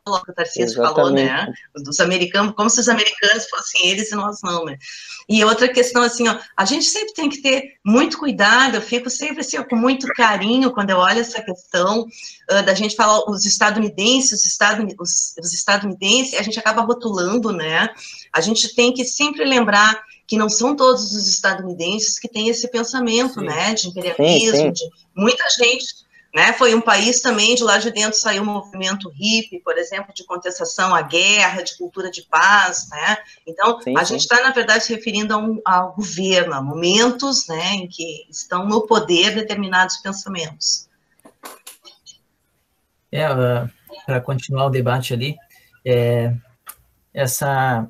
que 0.05 0.31
o 0.31 0.35
Tarcísio 0.35 0.83
falou, 0.83 1.11
né? 1.11 1.53
Dos 1.77 2.01
americanos, 2.01 2.55
como 2.57 2.69
se 2.69 2.81
os 2.81 2.89
americanos 2.89 3.49
fossem 3.49 3.87
eles 3.87 4.11
e 4.11 4.17
nós 4.17 4.41
não, 4.43 4.65
né? 4.65 4.77
E 5.29 5.45
outra 5.45 5.69
questão, 5.69 6.03
assim, 6.03 6.27
ó, 6.27 6.37
a 6.57 6.65
gente 6.65 6.87
sempre 6.87 7.15
tem 7.15 7.31
que 7.31 7.41
ter 7.41 7.75
muito 7.85 8.19
cuidado, 8.19 8.75
eu 8.75 8.83
fico 8.83 9.09
sempre 9.09 9.41
assim, 9.41 9.59
ó, 9.59 9.65
com 9.65 9.77
muito 9.77 10.09
carinho 10.09 10.73
quando 10.73 10.91
eu 10.91 10.99
olho 10.99 11.21
essa 11.21 11.41
questão 11.41 12.01
uh, 12.03 12.63
da 12.65 12.75
gente 12.75 12.97
falar 12.97 13.31
os 13.31 13.45
estadunidenses, 13.45 14.41
os, 14.41 14.45
estadun 14.45 14.89
os, 14.99 15.35
os 15.39 15.55
estadunidenses, 15.55 16.35
a 16.35 16.43
gente 16.43 16.59
acaba 16.59 16.83
rotulando, 16.83 17.53
né? 17.53 17.89
A 18.33 18.41
gente 18.41 18.75
tem 18.75 18.93
que 18.93 19.05
sempre 19.05 19.45
lembrar 19.45 20.03
que 20.27 20.37
não 20.37 20.49
são 20.49 20.75
todos 20.75 21.15
os 21.15 21.29
estadunidenses 21.29 22.19
que 22.19 22.29
têm 22.29 22.49
esse 22.49 22.69
pensamento, 22.69 23.35
sim. 23.35 23.47
né, 23.47 23.75
de 23.75 23.89
imperialismo, 23.89 24.57
sim, 24.57 24.63
sim. 24.63 24.73
de 24.73 24.85
muita 25.15 25.45
gente 25.51 26.03
né? 26.35 26.53
Foi 26.55 26.75
um 26.75 26.81
país 26.81 27.21
também, 27.21 27.55
de 27.55 27.63
lá 27.63 27.77
de 27.77 27.91
dentro 27.91 28.19
saiu 28.19 28.43
o 28.43 28.47
movimento 28.47 29.11
hippie, 29.11 29.61
por 29.61 29.77
exemplo, 29.77 30.15
de 30.15 30.25
contestação 30.25 30.95
à 30.95 31.03
guerra, 31.03 31.63
de 31.63 31.77
cultura 31.77 32.11
de 32.11 32.23
paz. 32.23 32.89
Né? 32.91 33.19
Então, 33.47 33.81
sim, 33.83 33.95
a 33.97 34.05
sim. 34.05 34.15
gente 34.15 34.23
está, 34.23 34.43
na 34.43 34.51
verdade, 34.51 34.85
se 34.85 34.95
referindo 34.95 35.37
um, 35.37 35.61
ao 35.65 35.95
governo, 35.95 36.55
a 36.55 36.63
momentos 36.63 37.47
né, 37.49 37.75
em 37.75 37.87
que 37.87 38.27
estão 38.31 38.67
no 38.67 38.87
poder 38.87 39.35
determinados 39.35 39.99
pensamentos. 39.99 40.89
É, 43.11 43.27
para 44.07 44.21
continuar 44.23 44.67
o 44.67 44.71
debate 44.71 45.13
ali, 45.13 45.37
é, 45.85 46.35
essa 47.13 47.87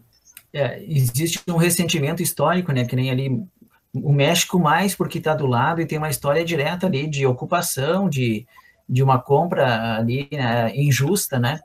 é, 0.52 0.82
existe 0.82 1.40
um 1.48 1.56
ressentimento 1.56 2.22
histórico, 2.22 2.72
né, 2.72 2.84
que 2.84 2.96
nem 2.96 3.08
ali 3.08 3.46
o 3.94 4.12
México 4.12 4.58
mais 4.58 4.94
porque 4.94 5.18
está 5.18 5.34
do 5.34 5.46
lado 5.46 5.80
e 5.80 5.86
tem 5.86 5.98
uma 5.98 6.10
história 6.10 6.44
direta 6.44 6.86
ali 6.86 7.06
de 7.06 7.26
ocupação, 7.26 8.08
de, 8.08 8.46
de 8.88 9.02
uma 9.02 9.20
compra 9.20 9.98
ali 9.98 10.28
né, 10.32 10.74
injusta, 10.74 11.38
né? 11.38 11.60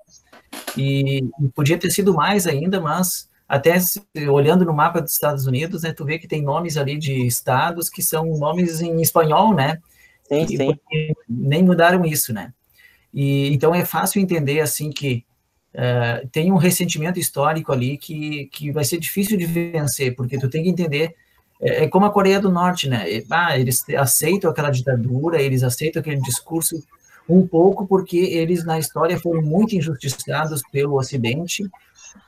E, 0.78 1.20
e, 1.20 1.50
podia 1.56 1.78
ter 1.78 1.90
sido 1.90 2.13
mais 2.13 2.46
ainda, 2.46 2.82
mas 2.82 3.30
até 3.48 3.80
se, 3.80 4.02
olhando 4.30 4.66
no 4.66 4.74
mapa 4.74 5.02
dos 5.02 5.13
Estados 5.13 5.48
Unidos, 5.48 5.84
né, 5.84 5.94
tu 5.94 6.04
vê 6.04 6.20
que 6.20 6.28
tem 6.28 6.42
nomes 6.42 6.76
ali 6.76 6.98
de 6.98 7.26
estados 7.26 7.90
que 7.90 8.02
são 8.02 8.26
nomes 8.38 8.82
em 8.82 9.02
espanhol, 9.02 9.54
né? 9.54 9.80
Sim, 10.28 10.46
e, 10.50 10.58
sim. 10.58 11.13
Nem 11.30 11.63
mudaram 11.63 12.06
isso, 12.06 12.34
né? 12.34 12.54
E 13.13 13.54
então 13.54 13.74
é 13.74 13.86
fácil 13.86 14.22
entender 14.22 14.60
assim 14.60 14.92
que 14.92 15.26
uh, 15.74 16.28
tem 16.28 16.52
um 16.52 16.58
ressentimento 16.58 17.20
histórico 17.20 17.72
ali 17.72 17.98
que, 17.98 18.48
que 18.48 18.72
vai 18.72 18.84
ser 18.84 19.00
difícil 19.00 19.38
de 19.38 19.46
vencer, 19.46 20.13
porque 20.13 20.38
tu 20.38 20.50
tem 20.50 20.63
que 20.63 20.70
entender 20.70 21.16
é, 21.62 21.84
é 21.84 21.88
como 21.88 22.06
a 22.06 22.12
Coreia 22.12 22.39
do 22.39 22.52
Norte, 22.52 22.88
né? 22.89 23.06
Ah, 23.30 23.58
eles 23.58 23.84
aceitam 23.98 24.50
aquela 24.50 24.70
ditadura, 24.70 25.41
eles 25.41 25.63
aceitam 25.63 26.00
aquele 26.00 26.22
discurso 26.22 26.82
um 27.30 27.46
pouco 27.46 27.86
porque 27.86 28.17
eles 28.17 28.63
na 28.63 28.80
história 28.80 29.20
foram 29.20 29.41
muito 29.41 29.76
injustiçados 29.76 30.62
pelo 30.72 30.98
Ocidente, 30.98 31.70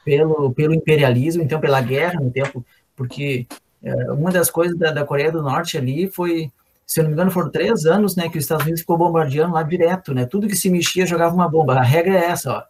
pelo, 0.03 0.51
pelo 0.53 0.73
imperialismo, 0.73 1.41
então 1.41 1.59
pela 1.59 1.81
guerra 1.81 2.19
no 2.19 2.29
tempo, 2.29 2.65
porque 2.95 3.47
é, 3.81 4.11
uma 4.11 4.31
das 4.31 4.49
coisas 4.51 4.77
da, 4.77 4.91
da, 4.91 5.05
Coreia 5.05 5.31
do 5.31 5.41
Norte 5.41 5.77
ali 5.77 6.09
foi, 6.09 6.51
se 6.85 6.99
eu 6.99 7.03
não 7.03 7.09
me 7.09 7.13
engano, 7.13 7.31
foram 7.31 7.49
três 7.49 7.85
anos, 7.85 8.15
né, 8.15 8.27
que 8.29 8.37
os 8.37 8.43
Estados 8.43 8.65
Unidos 8.65 8.81
ficou 8.81 8.97
bombardeando 8.97 9.53
lá 9.53 9.63
direto, 9.63 10.13
né? 10.13 10.25
Tudo 10.25 10.47
que 10.47 10.55
se 10.55 10.69
mexia 10.69 11.05
jogava 11.05 11.33
uma 11.33 11.47
bomba. 11.47 11.75
A 11.75 11.83
regra 11.83 12.13
é 12.13 12.25
essa, 12.25 12.51
ó. 12.51 12.63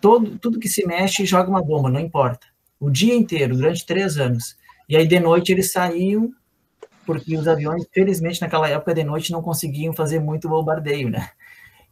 Todo, 0.00 0.38
tudo 0.38 0.60
que 0.60 0.68
se 0.68 0.86
mexe 0.86 1.24
joga 1.24 1.48
uma 1.48 1.62
bomba, 1.62 1.90
não 1.90 1.98
importa. 1.98 2.46
O 2.78 2.90
dia 2.90 3.14
inteiro, 3.14 3.56
durante 3.56 3.86
três 3.86 4.18
anos. 4.18 4.56
E 4.88 4.96
aí 4.96 5.06
de 5.06 5.18
noite 5.20 5.52
eles 5.52 5.72
saíam, 5.72 6.32
porque 7.06 7.36
os 7.36 7.46
aviões, 7.46 7.84
felizmente 7.92 8.40
naquela 8.40 8.68
época 8.68 8.94
de 8.94 9.04
noite 9.04 9.32
não 9.32 9.42
conseguiam 9.42 9.92
fazer 9.92 10.20
muito 10.20 10.48
bombardeio, 10.48 11.10
né? 11.10 11.30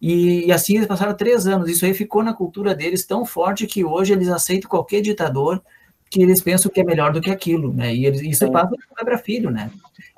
E, 0.01 0.47
e, 0.47 0.53
assim 0.53 0.77
eles 0.77 0.89
passaram 0.89 1.15
três 1.15 1.47
anos. 1.47 1.69
Isso 1.69 1.85
aí 1.85 1.95
ficou 1.95 2.25
na 2.25 2.35
cultura 2.35 2.75
deles 2.75 3.07
tão 3.07 3.25
forte 3.25 3.67
que 3.69 3.85
hoje 3.85 4.13
eles 4.13 4.29
aceitam 4.29 4.69
qualquer 4.69 5.01
ditador 5.01 5.63
que 6.11 6.21
eles 6.21 6.43
pensam 6.43 6.71
que 6.71 6.81
é 6.81 6.85
melhor 6.85 7.13
do 7.13 7.21
que 7.23 7.31
aquilo, 7.31 7.73
né? 7.73 7.95
E 7.95 8.05
eles, 8.05 8.21
isso 8.21 8.51
passa 8.51 8.75
para 8.95 9.17
filho, 9.17 9.49
né? 9.49 9.71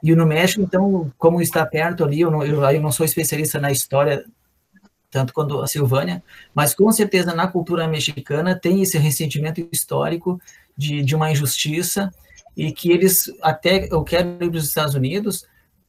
E 0.03 0.13
no 0.15 0.27
México, 0.27 0.61
então, 0.61 1.13
como 1.17 1.41
está 1.41 1.65
perto 1.65 2.03
ali, 2.03 2.21
eu 2.21 2.31
não, 2.31 2.43
eu, 2.43 2.65
eu 2.65 2.81
não 2.81 2.91
sou 2.91 3.07
especialista 3.07 3.61
na 3.61 3.71
história 3.71 4.25
tanto 5.09 5.33
quanto 5.33 5.61
a 5.61 5.69
Silvânia, 5.69 6.21
mas 6.53 6.75
com 6.75 6.91
certeza 6.91 7.33
na 7.33 7.47
cultura 7.47 7.87
mexicana 7.87 8.59
tem 8.59 8.83
esse 8.83 8.99
ressentimento 8.99 9.65
histórico 9.71 10.41
de, 10.77 11.05
de 11.05 11.15
uma 11.15 11.31
injustiça 11.31 12.11
e 12.57 12.73
que 12.73 12.91
eles 12.91 13.25
até 13.43 13.89
eu 13.91 14.03
quero 14.03 14.29
ir 14.29 14.51
para 14.51 14.59
os 14.59 14.69
Estados 14.69 14.95
Unidos 14.95 15.47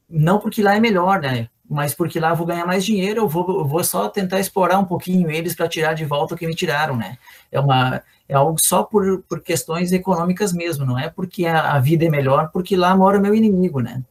não 0.09 0.39
porque 0.39 0.61
lá 0.61 0.75
é 0.75 0.79
melhor, 0.79 1.19
né? 1.21 1.49
Mas 1.67 1.95
porque 1.95 2.19
lá 2.19 2.29
eu 2.29 2.35
vou 2.35 2.45
ganhar 2.45 2.65
mais 2.65 2.85
dinheiro, 2.85 3.21
eu 3.21 3.27
vou, 3.27 3.59
eu 3.59 3.65
vou 3.65 3.83
só 3.83 4.07
tentar 4.07 4.39
explorar 4.39 4.77
um 4.77 4.85
pouquinho 4.85 5.31
eles 5.31 5.55
para 5.55 5.67
tirar 5.67 5.93
de 5.93 6.05
volta 6.05 6.35
o 6.35 6.37
que 6.37 6.45
me 6.45 6.53
tiraram, 6.53 6.95
né? 6.95 7.17
É 7.51 7.59
uma 7.59 8.03
é 8.27 8.33
algo 8.35 8.57
só 8.59 8.83
por, 8.83 9.21
por 9.23 9.41
questões 9.41 9.91
econômicas 9.91 10.51
mesmo, 10.51 10.85
não 10.85 10.97
é 10.97 11.09
porque 11.09 11.45
a, 11.45 11.73
a 11.73 11.79
vida 11.79 12.05
é 12.05 12.09
melhor, 12.09 12.49
porque 12.51 12.75
lá 12.75 12.95
mora 12.95 13.19
o 13.19 13.21
meu 13.21 13.35
inimigo, 13.35 13.81
né? 13.81 14.03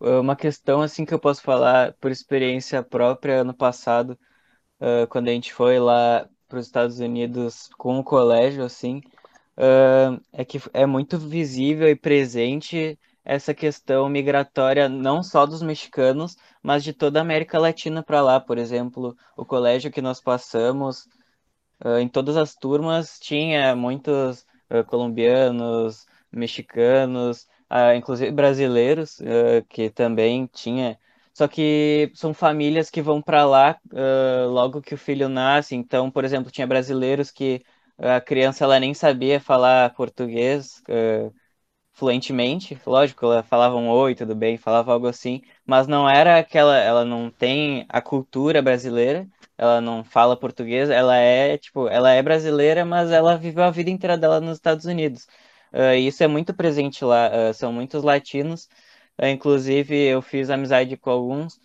É 0.00 0.18
uma 0.18 0.36
questão 0.36 0.82
assim 0.82 1.04
que 1.04 1.14
eu 1.14 1.18
posso 1.18 1.42
falar 1.42 1.94
por 1.94 2.10
experiência 2.10 2.82
própria 2.82 3.40
ano 3.40 3.54
passado, 3.54 4.18
quando 5.08 5.28
a 5.28 5.30
gente 5.30 5.52
foi 5.52 5.78
lá 5.78 6.28
para 6.48 6.58
os 6.58 6.66
Estados 6.66 7.00
Unidos 7.00 7.70
com 7.78 7.98
o 7.98 8.04
colégio, 8.04 8.64
assim, 8.64 9.02
uh, 9.58 10.20
é 10.32 10.44
que 10.44 10.60
é 10.72 10.86
muito 10.86 11.18
visível 11.18 11.88
e 11.88 11.96
presente 11.96 12.98
essa 13.24 13.54
questão 13.54 14.08
migratória 14.08 14.88
não 14.88 15.22
só 15.22 15.46
dos 15.46 15.62
mexicanos, 15.62 16.36
mas 16.62 16.84
de 16.84 16.92
toda 16.92 17.18
a 17.18 17.22
América 17.22 17.58
Latina 17.58 18.02
para 18.02 18.20
lá. 18.20 18.38
Por 18.38 18.58
exemplo, 18.58 19.16
o 19.36 19.44
colégio 19.44 19.90
que 19.90 20.02
nós 20.02 20.20
passamos, 20.20 21.06
uh, 21.84 21.98
em 21.98 22.08
todas 22.08 22.36
as 22.36 22.54
turmas, 22.54 23.18
tinha 23.18 23.74
muitos 23.74 24.44
uh, 24.70 24.84
colombianos, 24.86 26.06
mexicanos, 26.30 27.46
uh, 27.70 27.94
inclusive 27.96 28.30
brasileiros, 28.30 29.18
que 29.68 29.90
também 29.90 30.46
tinha. 30.52 30.98
Só 31.32 31.48
que 31.48 32.12
são 32.14 32.32
famílias 32.32 32.90
que 32.90 33.02
vão 33.02 33.20
para 33.20 33.44
lá 33.44 33.76
logo 34.48 34.80
que 34.80 34.94
o 34.94 34.98
filho 34.98 35.28
nasce. 35.28 35.74
Então, 35.74 36.10
por 36.10 36.24
exemplo, 36.24 36.50
tinha 36.50 36.66
brasileiros 36.66 37.30
que 37.30 37.62
a 37.98 38.20
criança 38.20 38.64
ela 38.64 38.80
nem 38.80 38.94
sabia 38.94 39.40
falar 39.40 39.94
português 39.94 40.82
uh, 40.88 41.32
fluentemente, 41.92 42.78
lógico, 42.86 43.24
ela 43.26 43.42
falava 43.42 43.76
um 43.76 43.88
oi, 43.90 44.14
tudo 44.14 44.34
bem, 44.34 44.58
falava 44.58 44.92
algo 44.92 45.06
assim, 45.06 45.42
mas 45.66 45.86
não 45.86 46.08
era 46.08 46.38
aquela, 46.38 46.76
ela 46.78 47.04
não 47.04 47.30
tem 47.30 47.86
a 47.88 48.02
cultura 48.02 48.60
brasileira, 48.62 49.28
ela 49.56 49.80
não 49.80 50.04
fala 50.04 50.36
português, 50.36 50.90
ela 50.90 51.16
é, 51.16 51.56
tipo, 51.58 51.88
ela 51.88 52.10
é 52.10 52.22
brasileira, 52.22 52.84
mas 52.84 53.10
ela 53.12 53.36
viveu 53.36 53.64
a 53.64 53.70
vida 53.70 53.90
inteira 53.90 54.18
dela 54.18 54.40
nos 54.40 54.56
Estados 54.58 54.84
Unidos. 54.86 55.26
Uh, 55.72 55.94
isso 55.94 56.22
é 56.24 56.26
muito 56.28 56.54
presente 56.54 57.04
lá, 57.04 57.30
uh, 57.50 57.54
são 57.54 57.72
muitos 57.72 58.02
latinos, 58.02 58.68
inclusive 59.22 59.96
eu 59.96 60.20
fiz 60.22 60.50
amizade 60.50 60.96
com 60.96 61.10
alguns, 61.10 61.60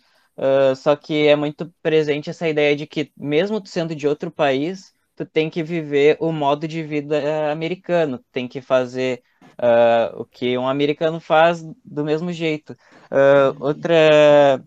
só 0.76 0.96
que 0.96 1.26
é 1.26 1.36
muito 1.36 1.70
presente 1.82 2.30
essa 2.30 2.48
ideia 2.48 2.74
de 2.76 2.86
que, 2.86 3.12
mesmo 3.16 3.64
sendo 3.66 3.94
de 3.94 4.06
outro 4.08 4.30
país, 4.30 4.94
tu 5.20 5.26
tem 5.26 5.50
que 5.50 5.62
viver 5.62 6.16
o 6.18 6.32
modo 6.32 6.66
de 6.66 6.82
vida 6.82 7.18
eh, 7.18 7.52
americano, 7.52 8.24
tem 8.32 8.48
que 8.48 8.62
fazer 8.62 9.22
uh, 9.58 10.18
o 10.18 10.24
que 10.24 10.56
um 10.56 10.66
americano 10.66 11.20
faz 11.20 11.62
do 11.84 12.02
mesmo 12.02 12.32
jeito. 12.32 12.70
Uh, 13.10 13.54
outra, 13.60 14.64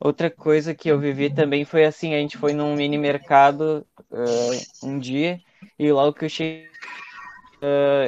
outra 0.00 0.28
coisa 0.28 0.74
que 0.74 0.88
eu 0.88 0.98
vivi 0.98 1.32
também 1.32 1.64
foi 1.64 1.84
assim, 1.84 2.12
a 2.12 2.18
gente 2.18 2.36
foi 2.36 2.52
num 2.52 2.74
mini 2.74 2.98
mercado 2.98 3.86
uh, 4.10 4.86
um 4.88 4.98
dia 4.98 5.40
e 5.78 5.92
logo 5.92 6.14
que 6.14 6.24
eu 6.24 6.28
cheguei, 6.28 6.68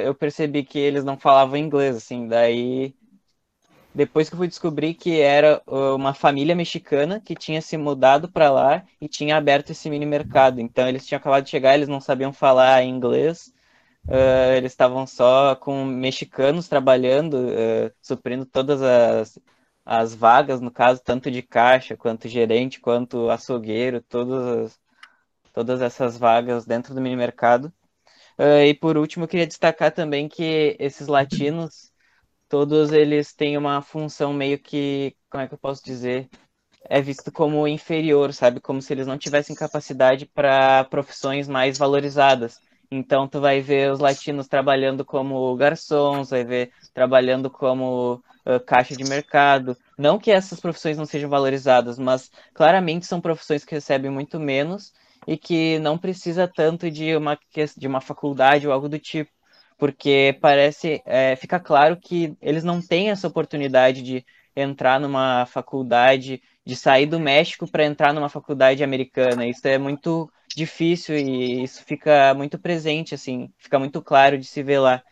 eu 0.03 0.13
percebi 0.13 0.65
que 0.65 0.77
eles 0.77 1.05
não 1.05 1.17
falavam 1.17 1.55
inglês, 1.55 1.95
assim, 1.95 2.27
daí 2.27 2.93
depois 3.97 4.29
que 4.29 4.35
eu 4.35 4.37
fui 4.37 4.47
descobrir 4.47 4.93
que 4.93 5.19
era 5.19 5.61
uma 5.65 6.13
família 6.13 6.55
mexicana 6.55 7.19
que 7.19 7.33
tinha 7.33 7.61
se 7.61 7.75
mudado 7.77 8.31
para 8.31 8.51
lá 8.51 8.85
e 9.01 9.07
tinha 9.09 9.35
aberto 9.35 9.71
esse 9.71 9.89
mini 9.89 10.05
mercado. 10.05 10.61
Então 10.61 10.87
eles 10.87 11.05
tinham 11.05 11.17
acabado 11.17 11.43
de 11.43 11.49
chegar, 11.49 11.73
eles 11.73 11.87
não 11.87 11.99
sabiam 11.99 12.31
falar 12.31 12.83
inglês, 12.83 13.51
uh, 14.07 14.53
eles 14.55 14.71
estavam 14.71 15.07
só 15.07 15.55
com 15.55 15.83
mexicanos 15.83 16.67
trabalhando, 16.67 17.37
uh, 17.47 17.91
suprindo 17.99 18.45
todas 18.45 18.83
as, 18.83 19.39
as 19.83 20.13
vagas, 20.13 20.61
no 20.61 20.69
caso, 20.71 21.01
tanto 21.03 21.31
de 21.31 21.41
caixa, 21.41 21.97
quanto 21.97 22.27
gerente, 22.29 22.79
quanto 22.79 23.31
açougueiro, 23.31 23.99
todas, 24.01 24.79
todas 25.53 25.81
essas 25.81 26.17
vagas 26.17 26.65
dentro 26.65 26.93
do 26.93 27.01
mini 27.01 27.15
mercado. 27.15 27.73
Uh, 28.37 28.61
e 28.67 28.73
por 28.75 28.97
último, 28.97 29.25
eu 29.25 29.27
queria 29.27 29.47
destacar 29.47 29.91
também 29.91 30.29
que 30.29 30.75
esses 30.79 31.07
latinos 31.07 31.91
todos 32.49 32.91
eles 32.91 33.33
têm 33.33 33.57
uma 33.57 33.81
função 33.81 34.33
meio 34.33 34.59
que, 34.59 35.15
como 35.29 35.43
é 35.43 35.47
que 35.47 35.53
eu 35.53 35.57
posso 35.57 35.83
dizer? 35.83 36.29
É 36.89 37.01
visto 37.01 37.31
como 37.31 37.67
inferior, 37.67 38.33
sabe? 38.33 38.61
Como 38.61 38.81
se 38.81 38.93
eles 38.93 39.07
não 39.07 39.17
tivessem 39.17 39.55
capacidade 39.55 40.25
para 40.25 40.85
profissões 40.85 41.47
mais 41.47 41.77
valorizadas. 41.77 42.59
Então, 42.89 43.27
tu 43.27 43.41
vai 43.41 43.59
ver 43.59 43.91
os 43.91 43.99
latinos 43.99 44.47
trabalhando 44.47 45.03
como 45.03 45.55
garçons, 45.57 46.29
vai 46.29 46.45
ver 46.45 46.71
trabalhando 46.93 47.49
como 47.49 48.13
uh, 48.45 48.59
caixa 48.65 48.95
de 48.95 49.03
mercado. 49.03 49.77
Não 49.97 50.17
que 50.17 50.31
essas 50.31 50.59
profissões 50.59 50.97
não 50.97 51.05
sejam 51.05 51.29
valorizadas, 51.29 51.99
mas 51.99 52.31
claramente 52.53 53.05
são 53.05 53.19
profissões 53.19 53.65
que 53.65 53.75
recebem 53.75 54.09
muito 54.09 54.39
menos 54.39 54.93
e 55.27 55.37
que 55.37 55.77
não 55.79 55.97
precisa 55.97 56.47
tanto 56.47 56.89
de 56.89 57.15
uma, 57.15 57.37
de 57.75 57.87
uma 57.87 57.99
faculdade 57.99 58.65
ou 58.65 58.73
algo 58.73 58.87
do 58.87 58.97
tipo 58.97 59.29
porque 59.77 60.37
parece, 60.41 61.01
é, 61.05 61.35
fica 61.35 61.59
claro 61.59 61.97
que 61.97 62.35
eles 62.41 62.63
não 62.63 62.81
têm 62.81 63.09
essa 63.11 63.27
oportunidade 63.27 64.01
de 64.01 64.25
entrar 64.55 64.99
numa 64.99 65.45
faculdade, 65.45 66.41
de 66.65 66.75
sair 66.75 67.05
do 67.05 67.19
México 67.19 67.69
para 67.69 67.85
entrar 67.85 68.13
numa 68.13 68.27
faculdade 68.29 68.83
americana. 68.83 69.45
Isso 69.45 69.67
é 69.67 69.77
muito 69.77 70.31
difícil 70.55 71.15
e 71.15 71.63
isso 71.63 71.83
fica 71.85 72.33
muito 72.33 72.57
presente, 72.57 73.13
assim, 73.13 73.53
fica 73.57 73.77
muito 73.77 74.01
claro 74.01 74.37
de 74.37 74.45
se 74.45 74.63
ver 74.63 74.79
lá. 74.79 75.03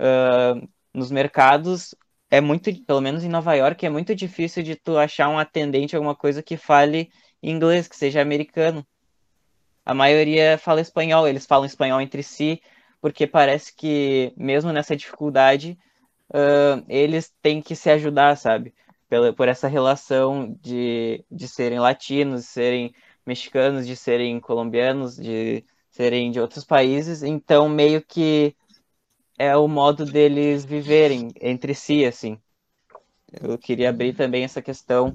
Uh, 0.00 0.68
nos 0.92 1.10
mercados, 1.10 1.94
é 2.30 2.40
muito, 2.40 2.74
pelo 2.84 3.00
menos 3.00 3.22
em 3.22 3.28
Nova 3.28 3.54
York, 3.54 3.84
é 3.86 3.90
muito 3.90 4.14
difícil 4.14 4.62
de 4.62 4.74
tu 4.74 4.98
achar 4.98 5.28
um 5.28 5.38
atendente, 5.38 5.94
alguma 5.94 6.14
coisa 6.14 6.42
que 6.42 6.56
fale 6.56 7.10
inglês, 7.42 7.86
que 7.86 7.96
seja 7.96 8.20
americano. 8.20 8.86
A 9.84 9.94
maioria 9.94 10.58
fala 10.58 10.80
espanhol, 10.80 11.26
eles 11.26 11.46
falam 11.46 11.64
espanhol 11.64 12.00
entre 12.00 12.22
si, 12.22 12.60
porque 13.00 13.26
parece 13.26 13.74
que, 13.74 14.32
mesmo 14.36 14.72
nessa 14.72 14.96
dificuldade, 14.96 15.78
uh, 16.30 16.84
eles 16.88 17.32
têm 17.42 17.62
que 17.62 17.76
se 17.76 17.90
ajudar, 17.90 18.36
sabe? 18.36 18.74
Pela, 19.08 19.32
por 19.32 19.48
essa 19.48 19.68
relação 19.68 20.56
de, 20.60 21.24
de 21.30 21.48
serem 21.48 21.78
latinos, 21.78 22.42
de 22.42 22.46
serem 22.48 22.94
mexicanos, 23.24 23.86
de 23.86 23.96
serem 23.96 24.40
colombianos, 24.40 25.16
de 25.16 25.64
serem 25.90 26.30
de 26.30 26.40
outros 26.40 26.64
países, 26.64 27.22
então 27.22 27.68
meio 27.68 28.02
que 28.02 28.54
é 29.38 29.56
o 29.56 29.68
modo 29.68 30.04
deles 30.04 30.64
viverem 30.64 31.30
entre 31.40 31.74
si, 31.74 32.04
assim. 32.04 32.38
Eu 33.40 33.58
queria 33.58 33.90
abrir 33.90 34.14
também 34.14 34.44
essa 34.44 34.60
questão 34.60 35.14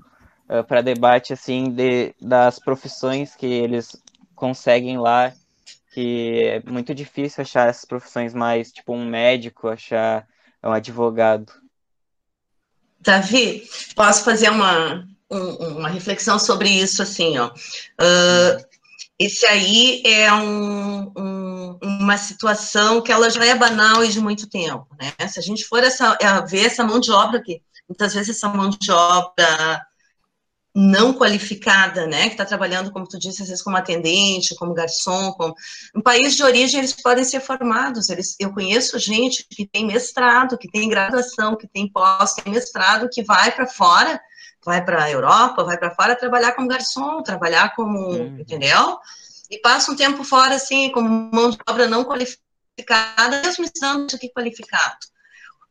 uh, 0.50 0.64
para 0.66 0.82
debate, 0.82 1.34
assim, 1.34 1.72
de, 1.72 2.16
das 2.22 2.60
profissões 2.60 3.36
que 3.36 3.46
eles 3.46 4.02
conseguem 4.36 4.98
lá 4.98 5.34
que 5.94 6.42
é 6.46 6.64
muito 6.70 6.94
difícil 6.94 7.44
achar 7.44 7.70
essas 7.70 7.86
profissões 7.86 8.34
mais, 8.34 8.72
tipo 8.72 8.94
um 8.94 9.06
médico, 9.06 9.68
achar 9.68 10.28
um 10.64 10.72
advogado. 10.72 11.54
Davi, 13.00 13.70
posso 13.96 14.24
fazer 14.24 14.50
uma, 14.50 15.08
um, 15.30 15.78
uma 15.78 15.90
reflexão 15.90 16.40
sobre 16.40 16.70
isso, 16.70 17.04
assim, 17.04 17.38
ó. 17.38 17.50
Uh, 17.50 18.66
esse 19.20 19.46
aí 19.46 20.02
é 20.04 20.34
um, 20.34 21.14
um, 21.16 21.80
uma 21.84 22.18
situação 22.18 23.00
que 23.00 23.12
ela 23.12 23.30
já 23.30 23.46
é 23.46 23.54
banal 23.54 24.04
e 24.04 24.10
de 24.10 24.20
muito 24.20 24.50
tempo, 24.50 24.88
né? 25.00 25.28
Se 25.28 25.38
a 25.40 25.44
gente 25.44 25.64
for 25.66 25.84
essa, 25.84 26.18
é, 26.20 26.42
ver 26.48 26.66
essa 26.66 26.84
mão 26.84 27.00
de 27.00 27.12
obra 27.12 27.38
aqui, 27.38 27.62
muitas 27.88 28.16
vezes 28.16 28.36
essa 28.36 28.50
mão 28.50 28.70
de 28.70 28.92
obra 28.92 29.86
não 30.76 31.14
qualificada, 31.14 32.08
né, 32.08 32.24
que 32.24 32.34
está 32.34 32.46
trabalhando, 32.46 32.92
como 32.92 33.08
tu 33.08 33.20
disse, 33.20 33.44
às 33.44 33.48
vezes 33.48 33.64
como 33.64 33.78
atendente, 33.78 34.56
como 34.56 34.74
garçom, 34.74 35.32
como... 35.34 35.54
no 35.94 36.02
país 36.02 36.36
de 36.36 36.44
origem 36.44 36.80
eles 36.80 36.94
podem 36.94 37.24
ser 37.24 37.42
formados, 37.42 38.10
eles... 38.10 38.36
eu 38.40 38.52
conheço 38.52 38.98
gente 38.98 39.46
que 39.48 39.68
tem 39.68 39.86
mestrado, 39.86 40.58
que 40.58 40.68
tem 40.68 40.90
graduação, 40.90 41.56
que 41.56 41.68
tem 41.68 41.88
pós, 41.88 42.34
tem 42.34 42.52
mestrado, 42.52 43.08
que 43.08 43.22
vai 43.22 43.52
para 43.52 43.68
fora, 43.68 44.20
vai 44.66 44.84
para 44.84 45.04
a 45.04 45.12
Europa, 45.12 45.64
vai 45.64 45.78
para 45.78 45.94
fora 45.94 46.16
trabalhar 46.16 46.54
como 46.54 46.68
garçom, 46.68 47.22
trabalhar 47.22 47.76
como, 47.76 48.00
uhum. 48.00 48.40
entendeu? 48.40 48.98
E 49.52 49.60
passa 49.60 49.92
um 49.92 49.96
tempo 49.96 50.24
fora, 50.24 50.56
assim, 50.56 50.92
como 50.92 51.08
mão 51.08 51.52
de 51.52 51.58
obra 51.70 51.86
não 51.86 52.04
qualificada, 52.04 53.42
mesmo 53.44 53.64
estando 53.64 54.16
aqui 54.16 54.30
qualificado. 54.30 54.98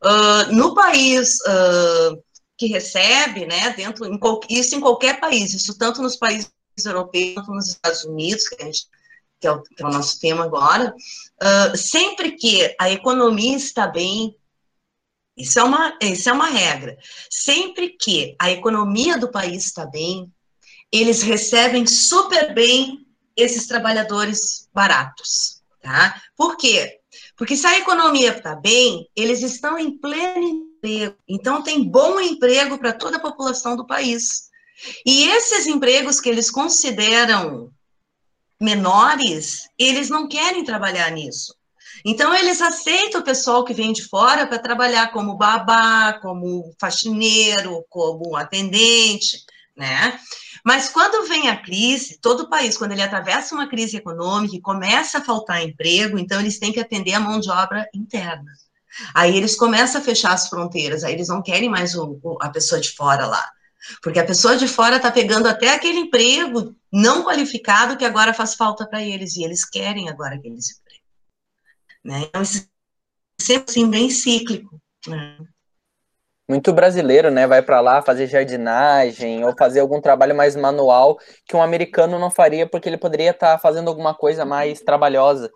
Uh, 0.01 0.53
no 0.53 0.73
país... 0.73 1.39
Uh, 1.41 2.23
que 2.63 2.67
recebe, 2.67 3.45
né, 3.45 3.71
dentro, 3.71 4.05
em, 4.05 4.17
isso 4.49 4.75
em 4.75 4.79
qualquer 4.79 5.19
país, 5.19 5.53
isso 5.53 5.77
tanto 5.77 6.01
nos 6.01 6.15
países 6.15 6.49
europeus 6.85 7.35
quanto 7.35 7.51
nos 7.51 7.67
Estados 7.67 8.05
Unidos, 8.05 8.47
que, 8.47 8.63
gente, 8.63 8.87
que, 9.39 9.47
é, 9.47 9.51
o, 9.51 9.61
que 9.61 9.83
é, 9.83 9.85
o, 9.85 9.91
nosso 9.91 10.17
tema 10.19 10.45
agora, 10.45 10.95
uh, 10.95 11.77
sempre 11.77 12.31
que 12.31 12.73
a 12.79 12.89
economia 12.89 13.57
está 13.57 13.85
bem, 13.85 14.37
isso 15.35 15.59
é, 15.59 15.63
uma, 15.63 15.97
isso 16.01 16.29
é 16.29 16.31
uma 16.31 16.47
regra, 16.47 16.97
sempre 17.29 17.89
que 17.89 18.33
a 18.39 18.49
economia 18.49 19.17
do 19.17 19.29
país 19.29 19.65
está 19.65 19.85
bem, 19.85 20.31
eles 20.89 21.21
recebem 21.21 21.85
super 21.85 22.53
bem 22.53 23.05
esses 23.35 23.67
trabalhadores 23.67 24.69
baratos, 24.73 25.61
tá? 25.81 26.21
Por 26.37 26.55
quê? 26.55 27.01
Porque 27.35 27.57
se 27.57 27.67
a 27.67 27.77
economia 27.77 28.37
está 28.37 28.55
bem, 28.55 29.09
eles 29.15 29.41
estão 29.41 29.77
em 29.77 29.97
pleno 29.97 30.72
emprego. 30.83 31.15
Então, 31.27 31.63
tem 31.63 31.83
bom 31.83 32.19
emprego 32.19 32.77
para 32.77 32.93
toda 32.93 33.17
a 33.17 33.21
população 33.21 33.75
do 33.75 33.87
país. 33.87 34.49
E 35.05 35.23
esses 35.29 35.65
empregos 35.65 36.19
que 36.19 36.29
eles 36.29 36.51
consideram 36.51 37.71
menores, 38.59 39.69
eles 39.77 40.09
não 40.09 40.27
querem 40.27 40.63
trabalhar 40.63 41.09
nisso. 41.11 41.55
Então, 42.05 42.33
eles 42.33 42.61
aceitam 42.61 43.21
o 43.21 43.23
pessoal 43.23 43.63
que 43.63 43.73
vem 43.73 43.93
de 43.93 44.03
fora 44.07 44.45
para 44.45 44.59
trabalhar 44.59 45.11
como 45.11 45.37
babá, 45.37 46.19
como 46.21 46.73
faxineiro, 46.79 47.85
como 47.89 48.35
atendente, 48.35 49.43
né? 49.75 50.19
Mas 50.65 50.89
quando 50.89 51.27
vem 51.27 51.49
a 51.49 51.61
crise, 51.61 52.19
todo 52.21 52.41
o 52.41 52.49
país, 52.49 52.77
quando 52.77 52.93
ele 52.93 53.01
atravessa 53.01 53.53
uma 53.53 53.67
crise 53.67 53.97
econômica 53.97 54.55
e 54.55 54.61
começa 54.61 55.17
a 55.17 55.23
faltar 55.23 55.61
emprego, 55.61 56.17
então 56.17 56.39
eles 56.39 56.57
têm 56.57 56.71
que 56.71 56.79
atender 56.79 57.13
a 57.13 57.19
mão 57.19 57.39
de 57.39 57.49
obra 57.49 57.87
interna. 57.93 58.51
Aí 59.13 59.35
eles 59.35 59.55
começam 59.55 60.01
a 60.01 60.03
fechar 60.03 60.33
as 60.33 60.47
fronteiras, 60.47 61.03
aí 61.03 61.13
eles 61.13 61.27
não 61.27 61.41
querem 61.41 61.69
mais 61.69 61.95
o, 61.95 62.19
o, 62.23 62.37
a 62.41 62.49
pessoa 62.49 62.79
de 62.79 62.91
fora 62.91 63.25
lá. 63.25 63.51
Porque 64.01 64.19
a 64.19 64.25
pessoa 64.25 64.55
de 64.55 64.67
fora 64.67 64.95
está 64.97 65.11
pegando 65.11 65.47
até 65.47 65.73
aquele 65.73 65.99
emprego 65.99 66.75
não 66.91 67.23
qualificado 67.23 67.97
que 67.97 68.05
agora 68.05 68.33
faz 68.33 68.55
falta 68.55 68.87
para 68.87 69.01
eles, 69.01 69.35
e 69.35 69.43
eles 69.43 69.65
querem 69.65 70.09
agora 70.09 70.35
aqueles 70.35 70.71
empregos. 70.71 71.03
Né? 72.03 72.21
Então, 72.27 72.41
isso 72.41 72.67
é 73.51 73.63
assim, 73.67 73.89
bem 73.89 74.09
cíclico. 74.09 74.79
Né? 75.07 75.37
Muito 76.47 76.73
brasileiro, 76.73 77.31
né? 77.31 77.47
Vai 77.47 77.61
para 77.61 77.79
lá 77.79 78.01
fazer 78.01 78.27
jardinagem 78.27 79.45
ou 79.45 79.55
fazer 79.57 79.79
algum 79.79 80.01
trabalho 80.01 80.35
mais 80.35 80.55
manual 80.55 81.17
que 81.45 81.55
um 81.55 81.61
americano 81.61 82.19
não 82.19 82.29
faria 82.29 82.67
porque 82.67 82.89
ele 82.89 82.97
poderia 82.97 83.31
estar 83.31 83.53
tá 83.53 83.57
fazendo 83.57 83.87
alguma 83.87 84.13
coisa 84.13 84.43
mais 84.43 84.81
trabalhosa. 84.81 85.49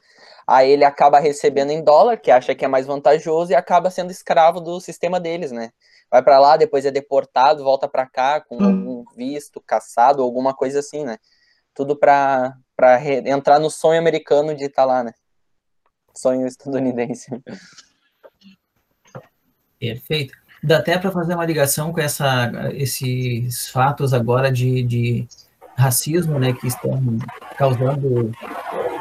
Aí 0.47 0.71
ele 0.71 0.85
acaba 0.85 1.19
recebendo 1.19 1.71
em 1.71 1.83
dólar, 1.83 2.17
que 2.17 2.31
acha 2.31 2.55
que 2.55 2.63
é 2.63 2.67
mais 2.69 2.85
vantajoso, 2.85 3.51
e 3.51 3.55
acaba 3.55 3.89
sendo 3.89 4.11
escravo 4.11 4.61
do 4.61 4.79
sistema 4.79 5.19
deles, 5.19 5.51
né? 5.51 5.71
Vai 6.09 6.23
para 6.23 6.39
lá, 6.39 6.55
depois 6.55 6.85
é 6.85 6.91
deportado, 6.91 7.65
volta 7.65 7.85
para 7.85 8.05
cá 8.05 8.39
com 8.39 8.55
hum. 8.55 8.65
algum 8.65 9.05
visto, 9.13 9.59
caçado, 9.59 10.23
alguma 10.23 10.53
coisa 10.53 10.79
assim, 10.79 11.03
né? 11.03 11.17
Tudo 11.73 11.97
para 11.97 12.55
entrar 13.25 13.59
no 13.59 13.69
sonho 13.69 13.99
americano 13.99 14.55
de 14.55 14.65
estar 14.65 14.83
tá 14.83 14.85
lá, 14.85 15.03
né? 15.03 15.11
Sonho 16.15 16.47
estadunidense. 16.47 17.29
Perfeito. 19.77 20.33
Dá 20.63 20.77
até 20.77 20.97
para 20.97 21.11
fazer 21.11 21.35
uma 21.35 21.45
ligação 21.45 21.91
com 21.91 21.99
essa, 21.99 22.51
esses 22.73 23.69
fatos 23.69 24.13
agora 24.13 24.51
de, 24.51 24.81
de 24.81 25.27
racismo, 25.77 26.39
né, 26.39 26.53
que 26.53 26.67
estão 26.67 26.99
causando 27.57 28.31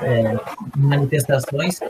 é, 0.02 0.38
manifestações, 0.76 1.80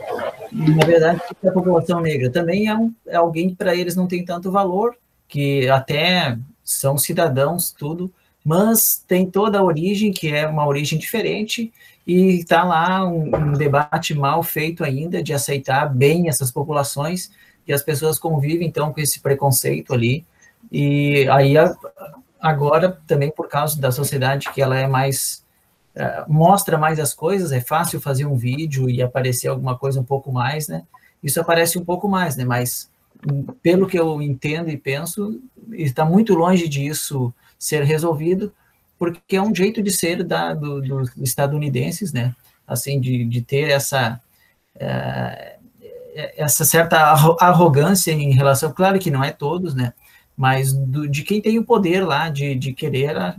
na 0.51 0.85
verdade, 0.85 1.21
a 1.45 1.51
população 1.51 1.99
negra 2.01 2.29
também 2.31 2.67
é, 2.67 2.75
um, 2.75 2.93
é 3.05 3.15
alguém 3.15 3.49
que 3.49 3.55
para 3.55 3.75
eles 3.75 3.95
não 3.95 4.07
tem 4.07 4.23
tanto 4.23 4.51
valor, 4.51 4.95
que 5.27 5.69
até 5.69 6.37
são 6.63 6.97
cidadãos, 6.97 7.71
tudo, 7.71 8.11
mas 8.43 9.03
tem 9.07 9.29
toda 9.29 9.59
a 9.59 9.63
origem, 9.63 10.11
que 10.11 10.33
é 10.33 10.47
uma 10.47 10.65
origem 10.65 10.97
diferente, 10.97 11.71
e 12.05 12.39
está 12.39 12.63
lá 12.63 13.05
um, 13.05 13.35
um, 13.35 13.53
debate 13.53 14.13
mal 14.13 14.41
feito 14.41 14.83
ainda 14.83 15.21
de 15.21 15.33
aceitar 15.33 15.93
bem 15.93 16.29
essas 16.29 16.49
populações 16.49 17.29
e 17.67 17.73
as 17.73 17.83
pessoas 17.83 18.17
convivem 18.17 18.65
então 18.65 18.93
com 18.93 19.01
esse 19.01 19.19
preconceito 19.19 19.93
ali. 19.93 20.25
E 20.71 21.27
aí 21.29 21.55
agora 22.39 22.97
também 23.05 23.29
por 23.29 23.49
causa 23.49 23.79
da 23.79 23.91
sociedade 23.91 24.49
que 24.53 24.61
ela 24.61 24.79
é 24.79 24.87
mais 24.87 25.43
uh, 25.97 26.31
mostra 26.31 26.77
mais 26.77 26.99
as 26.99 27.13
coisas 27.13 27.51
é 27.51 27.59
fácil 27.59 27.99
fazer 27.99 28.25
um 28.25 28.35
vídeo 28.35 28.89
e 28.89 29.01
aparecer 29.01 29.47
alguma 29.47 29.77
coisa 29.77 29.99
um 29.99 30.05
pouco 30.05 30.31
mais 30.31 30.67
né 30.67 30.83
isso 31.21 31.41
aparece 31.41 31.77
um 31.77 31.83
pouco 31.83 32.07
mais 32.07 32.35
né 32.35 32.45
mas 32.45 32.89
pelo 33.61 33.87
que 33.87 33.99
eu 33.99 34.21
entendo 34.21 34.69
e 34.69 34.77
penso 34.77 35.41
está 35.71 36.05
muito 36.05 36.33
longe 36.33 36.67
disso 36.67 37.33
ser 37.57 37.83
resolvido 37.83 38.53
porque 38.97 39.35
é 39.35 39.41
um 39.41 39.53
jeito 39.53 39.81
de 39.81 39.91
ser 39.91 40.23
da, 40.23 40.53
do, 40.53 40.81
dos 40.81 41.15
estadunidenses, 41.17 42.11
né? 42.11 42.35
Assim, 42.65 42.99
de, 42.99 43.23
de 43.25 43.41
ter 43.41 43.69
essa, 43.69 44.19
é, 44.75 45.57
essa 46.35 46.65
certa 46.65 46.97
arrogância 47.39 48.11
em 48.11 48.31
relação, 48.31 48.73
claro 48.73 48.99
que 48.99 49.11
não 49.11 49.23
é 49.23 49.31
todos, 49.31 49.75
né? 49.75 49.93
Mas 50.35 50.73
do, 50.73 51.07
de 51.07 51.23
quem 51.23 51.41
tem 51.41 51.57
o 51.57 51.65
poder 51.65 52.01
lá 52.01 52.29
de, 52.29 52.55
de 52.55 52.73
querer 52.73 53.35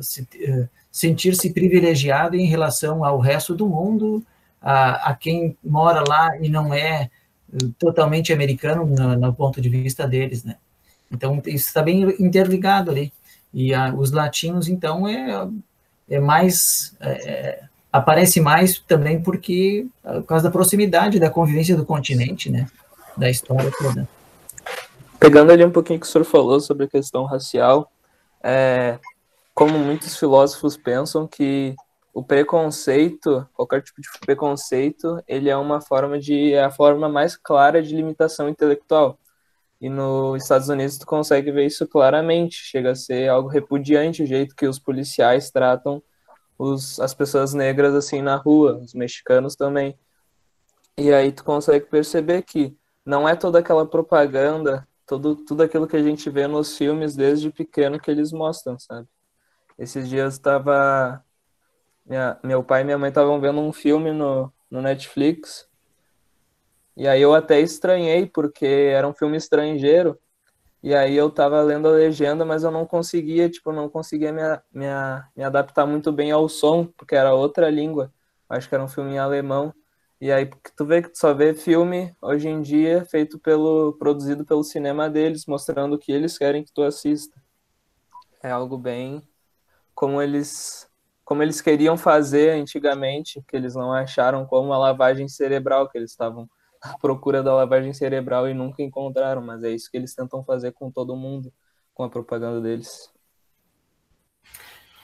se, 0.00 0.22
uh, 0.22 0.68
sentir-se 0.90 1.52
privilegiado 1.52 2.36
em 2.36 2.46
relação 2.46 3.04
ao 3.04 3.18
resto 3.18 3.54
do 3.54 3.66
mundo, 3.66 4.22
a, 4.60 5.10
a 5.10 5.14
quem 5.14 5.56
mora 5.62 6.04
lá 6.06 6.36
e 6.38 6.48
não 6.48 6.74
é 6.74 7.10
totalmente 7.78 8.32
americano 8.32 8.86
no, 8.86 9.16
no 9.16 9.34
ponto 9.34 9.60
de 9.60 9.68
vista 9.68 10.06
deles, 10.06 10.44
né? 10.44 10.56
Então, 11.10 11.42
isso 11.46 11.66
está 11.66 11.82
bem 11.82 12.02
interligado 12.20 12.90
ali. 12.90 13.12
E 13.52 13.74
a, 13.74 13.92
os 13.92 14.12
latinos, 14.12 14.68
então, 14.68 15.08
é, 15.08 15.48
é 16.08 16.20
mais. 16.20 16.94
É, 17.00 17.64
aparece 17.92 18.40
mais 18.40 18.78
também 18.78 19.20
porque, 19.20 19.86
por 20.02 20.22
causa 20.24 20.44
da 20.44 20.50
proximidade 20.50 21.18
da 21.18 21.28
convivência 21.28 21.76
do 21.76 21.84
continente, 21.84 22.48
né? 22.48 22.68
Da 23.16 23.28
história 23.28 23.70
toda. 23.76 24.08
Pegando 25.18 25.50
ali 25.50 25.64
um 25.64 25.72
pouquinho 25.72 25.98
que 25.98 26.06
o 26.06 26.08
senhor 26.08 26.24
falou 26.24 26.60
sobre 26.60 26.84
a 26.84 26.88
questão 26.88 27.24
racial, 27.24 27.90
é, 28.42 28.98
como 29.54 29.78
muitos 29.78 30.16
filósofos 30.16 30.76
pensam 30.76 31.26
que 31.26 31.74
o 32.12 32.24
preconceito, 32.24 33.46
qualquer 33.54 33.82
tipo 33.82 34.00
de 34.00 34.08
preconceito, 34.20 35.22
ele 35.28 35.48
é 35.48 35.56
uma 35.56 35.80
forma 35.80 36.18
de 36.18 36.52
é 36.52 36.64
a 36.64 36.70
forma 36.70 37.08
mais 37.08 37.36
clara 37.36 37.82
de 37.82 37.94
limitação 37.94 38.48
intelectual. 38.48 39.18
E 39.80 39.88
nos 39.88 40.42
Estados 40.42 40.68
Unidos 40.68 40.98
tu 40.98 41.06
consegue 41.06 41.50
ver 41.50 41.66
isso 41.66 41.86
claramente. 41.86 42.56
Chega 42.56 42.92
a 42.92 42.94
ser 42.94 43.28
algo 43.28 43.48
repudiante 43.48 44.22
o 44.22 44.26
jeito 44.26 44.54
que 44.54 44.66
os 44.66 44.78
policiais 44.78 45.50
tratam 45.50 46.02
os, 46.60 47.00
as 47.00 47.14
pessoas 47.14 47.54
negras 47.54 47.94
assim 47.94 48.20
na 48.20 48.36
rua, 48.36 48.76
os 48.76 48.92
mexicanos 48.92 49.56
também. 49.56 49.98
E 50.98 51.10
aí 51.12 51.32
tu 51.32 51.42
consegue 51.42 51.86
perceber 51.86 52.42
que 52.42 52.76
não 53.04 53.26
é 53.26 53.34
toda 53.34 53.60
aquela 53.60 53.86
propaganda, 53.86 54.86
todo, 55.06 55.36
tudo 55.36 55.62
aquilo 55.62 55.86
que 55.86 55.96
a 55.96 56.02
gente 56.02 56.28
vê 56.28 56.46
nos 56.46 56.76
filmes 56.76 57.16
desde 57.16 57.50
pequeno 57.50 57.98
que 57.98 58.10
eles 58.10 58.30
mostram, 58.30 58.78
sabe? 58.78 59.08
Esses 59.80 60.08
dias 60.08 60.34
estava 60.34 61.24
meu 62.44 62.62
pai 62.62 62.82
e 62.82 62.84
minha 62.84 62.98
mãe 62.98 63.08
estavam 63.08 63.40
vendo 63.40 63.60
um 63.60 63.72
filme 63.72 64.12
no, 64.12 64.52
no 64.70 64.80
Netflix 64.80 65.70
e 67.00 67.08
aí 67.08 67.22
eu 67.22 67.34
até 67.34 67.58
estranhei, 67.60 68.26
porque 68.26 68.66
era 68.66 69.08
um 69.08 69.14
filme 69.14 69.34
estrangeiro. 69.34 70.18
E 70.82 70.94
aí 70.94 71.16
eu 71.16 71.30
tava 71.30 71.62
lendo 71.62 71.88
a 71.88 71.92
legenda, 71.92 72.44
mas 72.44 72.62
eu 72.62 72.70
não 72.70 72.86
conseguia, 72.86 73.48
tipo, 73.48 73.72
não 73.72 73.88
conseguia 73.88 74.32
me, 74.32 74.42
me, 74.72 74.86
me 75.36 75.42
adaptar 75.42 75.86
muito 75.86 76.12
bem 76.12 76.30
ao 76.30 76.46
som, 76.46 76.86
porque 76.86 77.14
era 77.14 77.34
outra 77.34 77.70
língua. 77.70 78.12
Acho 78.48 78.68
que 78.68 78.74
era 78.74 78.84
um 78.84 78.88
filme 78.88 79.12
em 79.12 79.18
alemão. 79.18 79.74
E 80.20 80.30
aí 80.30 80.50
tu 80.76 80.84
vê 80.84 81.00
que 81.00 81.08
tu 81.08 81.18
só 81.18 81.32
vê 81.32 81.54
filme 81.54 82.14
hoje 82.20 82.48
em 82.48 82.60
dia 82.60 83.04
feito 83.06 83.38
pelo 83.38 83.94
produzido 83.94 84.44
pelo 84.44 84.62
cinema 84.62 85.08
deles, 85.08 85.46
mostrando 85.46 85.94
o 85.94 85.98
que 85.98 86.12
eles 86.12 86.36
querem 86.36 86.62
que 86.62 86.72
tu 86.72 86.82
assista. 86.82 87.40
É 88.42 88.50
algo 88.50 88.76
bem 88.76 89.22
como 90.00 90.22
eles 90.22 90.88
como 91.26 91.42
eles 91.42 91.60
queriam 91.60 91.96
fazer 91.96 92.52
antigamente, 92.52 93.40
que 93.46 93.54
eles 93.54 93.74
não 93.74 93.92
acharam 93.92 94.46
como 94.46 94.72
a 94.72 94.78
lavagem 94.78 95.28
cerebral 95.28 95.88
que 95.88 95.98
eles 95.98 96.10
estavam 96.10 96.48
à 96.82 96.98
procura 96.98 97.42
da 97.42 97.54
lavagem 97.54 97.92
cerebral 97.92 98.48
e 98.48 98.54
nunca 98.54 98.82
encontraram, 98.82 99.42
mas 99.42 99.62
é 99.62 99.70
isso 99.70 99.90
que 99.90 99.98
eles 99.98 100.14
tentam 100.14 100.42
fazer 100.42 100.72
com 100.72 100.90
todo 100.90 101.14
mundo, 101.14 101.52
com 101.94 102.02
a 102.02 102.08
propaganda 102.08 102.62
deles. 102.62 103.12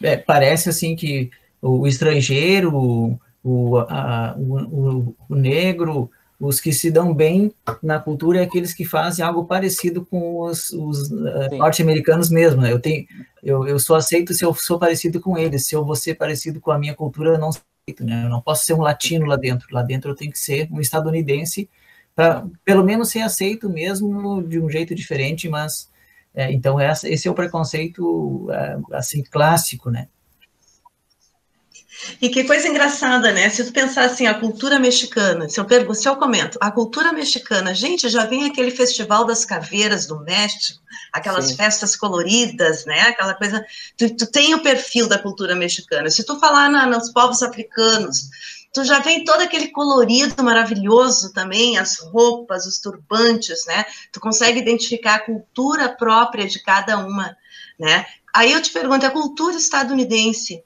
É, 0.03 0.17
parece 0.17 0.71
assim 0.71 0.97
que 0.97 1.31
o 1.61 1.87
estrangeiro, 1.87 3.21
o, 3.45 3.77
a, 3.89 4.35
o, 4.39 5.15
o, 5.29 5.35
negro, 5.37 6.11
os 6.39 6.61
que 6.61 6.73
se 6.73 6.91
dão 6.91 7.15
bem 7.15 7.53
na 7.83 7.99
cultura 7.99 8.41
é 8.41 8.43
aqueles 8.43 8.75
que 8.75 8.85
fazem 8.85 9.25
algo 9.25 9.45
parecido 9.45 10.05
com 10.05 10.41
os, 10.41 10.71
os 10.71 11.11
uh, 11.11 11.57
norte-americanos 11.57 12.29
mesmo. 12.29 12.61
Né? 12.61 12.73
Eu, 12.73 12.81
tenho, 12.81 13.07
eu, 13.43 13.67
eu 13.67 13.79
sou 13.79 13.97
aceito 13.97 14.35
se 14.35 14.45
eu 14.45 14.55
sou 14.55 14.79
parecido 14.79 15.21
com 15.21 15.39
eles, 15.39 15.67
se 15.67 15.75
eu 15.75 15.85
vou 15.85 15.97
ser 15.97 16.15
parecido 16.15 16.61
com 16.61 16.71
a 16.71 16.79
minha 16.79 16.95
cultura, 16.95 17.31
eu 17.31 17.39
não 17.39 17.51
né? 18.01 18.25
Eu 18.25 18.29
não 18.29 18.41
posso 18.41 18.65
ser 18.65 18.75
um 18.75 18.81
latino 18.81 19.27
lá 19.27 19.37
dentro. 19.37 19.69
Lá 19.71 19.83
dentro 19.83 20.11
eu 20.11 20.15
tenho 20.17 20.33
que 20.33 20.39
ser 20.39 20.69
um 20.73 20.81
estadunidense 20.81 21.71
para 22.15 22.47
pelo 22.65 22.83
menos 22.83 23.11
ser 23.11 23.21
aceito 23.21 23.69
mesmo 23.69 24.43
de 24.43 24.59
um 24.59 24.69
jeito 24.69 24.95
diferente, 24.95 25.49
mas 25.49 25.89
é, 26.35 26.51
então 26.51 26.81
essa, 26.81 27.09
esse 27.09 27.29
é 27.29 27.31
o 27.31 27.35
preconceito 27.35 28.49
é, 28.51 28.79
assim 28.93 29.23
clássico, 29.23 29.91
né? 29.91 30.09
E 32.21 32.29
que 32.29 32.45
coisa 32.45 32.69
engraçada, 32.69 33.33
né? 33.33 33.49
Se 33.49 33.65
tu 33.65 33.73
pensar 33.73 34.05
assim, 34.05 34.27
a 34.27 34.35
cultura 34.35 34.79
mexicana, 34.79 35.49
se 35.49 35.59
eu, 35.59 35.65
pergunto, 35.65 35.99
se 35.99 36.09
eu 36.09 36.17
comento, 36.17 36.59
a 36.61 36.71
cultura 36.71 37.13
mexicana, 37.13 37.75
gente, 37.75 38.09
já 38.09 38.25
vem 38.25 38.45
aquele 38.45 38.71
festival 38.71 39.25
das 39.25 39.45
caveiras 39.45 40.07
do 40.07 40.21
México, 40.21 40.81
aquelas 41.13 41.47
Sim. 41.47 41.57
festas 41.57 41.97
coloridas, 41.97 42.85
né? 42.85 43.01
Aquela 43.03 43.35
coisa. 43.35 43.65
Tu, 43.97 44.15
tu, 44.15 44.27
tem 44.27 44.55
o 44.55 44.63
perfil 44.63 45.09
da 45.09 45.19
cultura 45.19 45.55
mexicana. 45.55 46.11
Se 46.11 46.25
tu 46.25 46.39
falar 46.39 46.71
na, 46.71 46.87
nos 46.87 47.11
povos 47.13 47.43
africanos, 47.43 48.29
tu 48.73 48.85
já 48.85 48.99
vem 48.99 49.25
todo 49.25 49.41
aquele 49.41 49.69
colorido 49.69 50.43
maravilhoso 50.43 51.33
também, 51.33 51.79
as 51.79 51.99
roupas, 51.99 52.67
os 52.67 52.79
turbantes, 52.79 53.65
né? 53.67 53.85
Tu 54.13 54.21
consegue 54.21 54.59
identificar 54.59 55.15
a 55.15 55.25
cultura 55.25 55.89
própria 55.89 56.47
de 56.47 56.63
cada 56.63 56.99
uma, 56.99 57.37
né? 57.79 58.07
Aí 58.35 58.53
eu 58.53 58.61
te 58.61 58.71
pergunto, 58.71 59.07
a 59.07 59.11
cultura 59.11 59.57
estadunidense, 59.57 60.63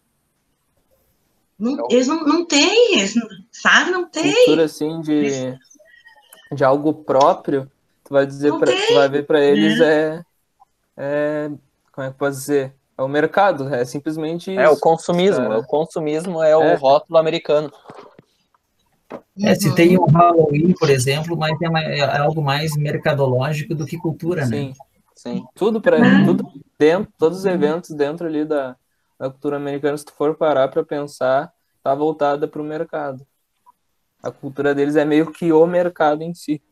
não, 1.60 1.72
então, 1.72 1.86
eles 1.90 2.06
não, 2.06 2.24
não 2.24 2.44
têm, 2.44 2.98
eles, 2.98 3.14
sabe? 3.52 3.90
Não 3.90 4.08
tem. 4.08 4.32
Cultura 4.32 4.64
assim 4.64 5.00
de, 5.02 5.58
de 6.52 6.64
algo 6.64 6.94
próprio, 6.94 7.70
tu 8.02 8.14
vai 8.14 8.26
dizer, 8.26 8.52
pra, 8.58 8.72
tu 8.72 8.94
vai 8.94 9.08
ver 9.10 9.26
para 9.26 9.44
eles 9.44 9.78
é. 9.78 10.14
é, 10.16 10.22
é, 10.96 11.50
Como 11.92 12.06
é 12.06 12.10
que 12.10 12.16
pode 12.16 12.34
dizer? 12.34 12.74
É 12.96 13.02
o 13.02 13.08
mercado, 13.08 13.72
é 13.74 13.84
simplesmente. 13.84 14.56
É 14.56 14.68
o 14.68 14.78
consumismo, 14.78 15.48
cara. 15.48 15.58
o 15.58 15.66
consumismo 15.66 16.42
é, 16.42 16.50
é, 16.50 16.56
o 16.56 16.76
rótulo 16.76 17.18
americano. 17.18 17.70
É, 19.42 19.54
se 19.54 19.74
tem 19.74 19.98
um 19.98 20.06
Halloween, 20.06 20.72
por 20.72 20.88
exemplo, 20.88 21.36
mas 21.36 21.60
é, 21.60 21.68
uma, 21.68 21.80
é 21.82 22.18
algo 22.18 22.42
mais 22.42 22.76
mercadológico 22.76 23.74
do 23.74 23.86
que 23.86 23.98
cultura, 23.98 24.46
sim, 24.46 24.68
né? 24.68 24.74
Sim, 25.14 25.44
tudo 25.54 25.80
para 25.80 25.98
tudo 26.24 26.50
dentro, 26.78 27.12
todos 27.18 27.38
os 27.38 27.44
eventos 27.44 27.90
dentro 27.90 28.26
ali 28.26 28.44
da, 28.44 28.76
a 29.20 29.30
cultura 29.30 29.56
americana, 29.56 29.98
se 29.98 30.04
tu 30.04 30.12
for 30.12 30.34
parar 30.34 30.68
para 30.68 30.82
pensar, 30.82 31.52
tá 31.82 31.94
voltada 31.94 32.48
para 32.48 32.62
o 32.62 32.64
mercado. 32.64 33.26
A 34.22 34.30
cultura 34.30 34.74
deles 34.74 34.96
é 34.96 35.04
meio 35.04 35.30
que 35.30 35.52
o 35.52 35.66
mercado 35.66 36.22
em 36.22 36.32
si. 36.32 36.62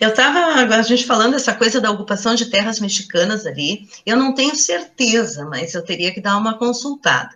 Eu 0.00 0.10
estava, 0.10 0.38
a 0.76 0.82
gente 0.82 1.04
falando 1.04 1.34
essa 1.34 1.52
coisa 1.54 1.80
da 1.80 1.90
ocupação 1.90 2.34
de 2.34 2.46
terras 2.46 2.78
mexicanas 2.78 3.44
ali, 3.44 3.88
eu 4.06 4.16
não 4.16 4.32
tenho 4.32 4.54
certeza, 4.54 5.44
mas 5.44 5.74
eu 5.74 5.84
teria 5.84 6.12
que 6.12 6.20
dar 6.20 6.36
uma 6.36 6.56
consultada. 6.56 7.34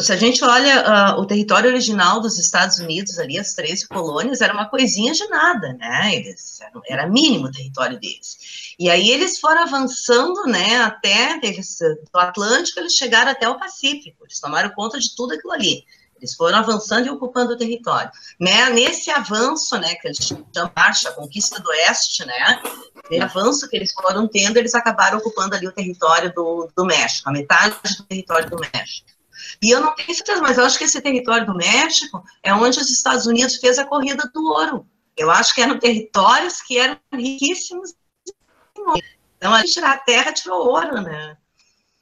Se 0.00 0.12
a 0.12 0.16
gente 0.16 0.44
olha 0.44 1.16
uh, 1.16 1.20
o 1.20 1.26
território 1.26 1.68
original 1.68 2.20
dos 2.20 2.38
Estados 2.38 2.78
Unidos 2.78 3.18
ali, 3.18 3.38
as 3.38 3.54
13 3.54 3.88
colônias, 3.88 4.40
era 4.40 4.54
uma 4.54 4.68
coisinha 4.68 5.12
de 5.12 5.26
nada, 5.28 5.72
né? 5.74 6.14
Eles, 6.14 6.60
era 6.88 7.08
mínimo 7.08 7.46
o 7.46 7.52
território 7.52 7.98
deles. 7.98 8.74
E 8.78 8.88
aí 8.88 9.10
eles 9.10 9.38
foram 9.38 9.62
avançando, 9.62 10.44
né, 10.46 10.76
até, 10.78 11.38
eles, 11.42 11.78
do 12.12 12.18
Atlântico, 12.18 12.80
eles 12.80 12.94
chegaram 12.94 13.30
até 13.30 13.48
o 13.48 13.58
Pacífico, 13.58 14.24
eles 14.24 14.40
tomaram 14.40 14.70
conta 14.70 14.98
de 14.98 15.14
tudo 15.14 15.34
aquilo 15.34 15.52
ali. 15.52 15.84
Eles 16.20 16.34
foram 16.34 16.58
avançando 16.58 17.06
e 17.06 17.10
ocupando 17.10 17.54
o 17.54 17.56
território. 17.56 18.10
Né? 18.38 18.68
Nesse 18.70 19.10
avanço, 19.10 19.76
né, 19.78 19.94
que 19.94 20.06
eles 20.06 20.18
chamam 20.18 20.46
marcha, 20.76 21.12
conquista 21.12 21.58
do 21.60 21.68
oeste, 21.70 22.24
né, 22.26 22.60
avanço 23.22 23.68
que 23.68 23.76
eles 23.76 23.92
foram 23.92 24.28
tendo, 24.28 24.58
eles 24.58 24.74
acabaram 24.74 25.18
ocupando 25.18 25.54
ali 25.54 25.66
o 25.66 25.72
território 25.72 26.32
do, 26.32 26.70
do 26.76 26.84
México, 26.84 27.28
a 27.28 27.32
metade 27.32 27.74
do 27.96 28.04
território 28.04 28.48
do 28.50 28.58
México. 28.58 29.08
E 29.62 29.70
eu 29.70 29.80
não 29.80 29.94
tenho 29.94 30.14
certeza, 30.14 30.40
mas 30.40 30.58
eu 30.58 30.64
acho 30.64 30.78
que 30.78 30.84
esse 30.84 31.00
território 31.00 31.46
do 31.46 31.54
México 31.54 32.22
é 32.42 32.54
onde 32.54 32.78
os 32.78 32.90
Estados 32.90 33.26
Unidos 33.26 33.56
fez 33.56 33.78
a 33.78 33.86
corrida 33.86 34.30
do 34.32 34.44
ouro. 34.44 34.86
Eu 35.16 35.30
acho 35.30 35.54
que 35.54 35.60
eram 35.60 35.78
territórios 35.78 36.62
que 36.62 36.78
eram 36.78 36.98
riquíssimos. 37.12 37.94
Então, 39.36 39.54
a 39.54 39.64
tirar 39.64 39.92
a 39.92 39.98
terra, 39.98 40.32
tirou 40.32 40.66
ouro, 40.66 41.00
né? 41.00 41.36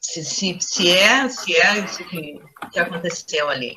Se, 0.00 0.24
se, 0.24 0.56
se 0.60 0.90
é, 0.90 1.28
se 1.28 1.56
é 1.56 1.78
isso 1.78 2.04
que, 2.04 2.40
que 2.72 2.78
aconteceu 2.78 3.48
ali. 3.48 3.76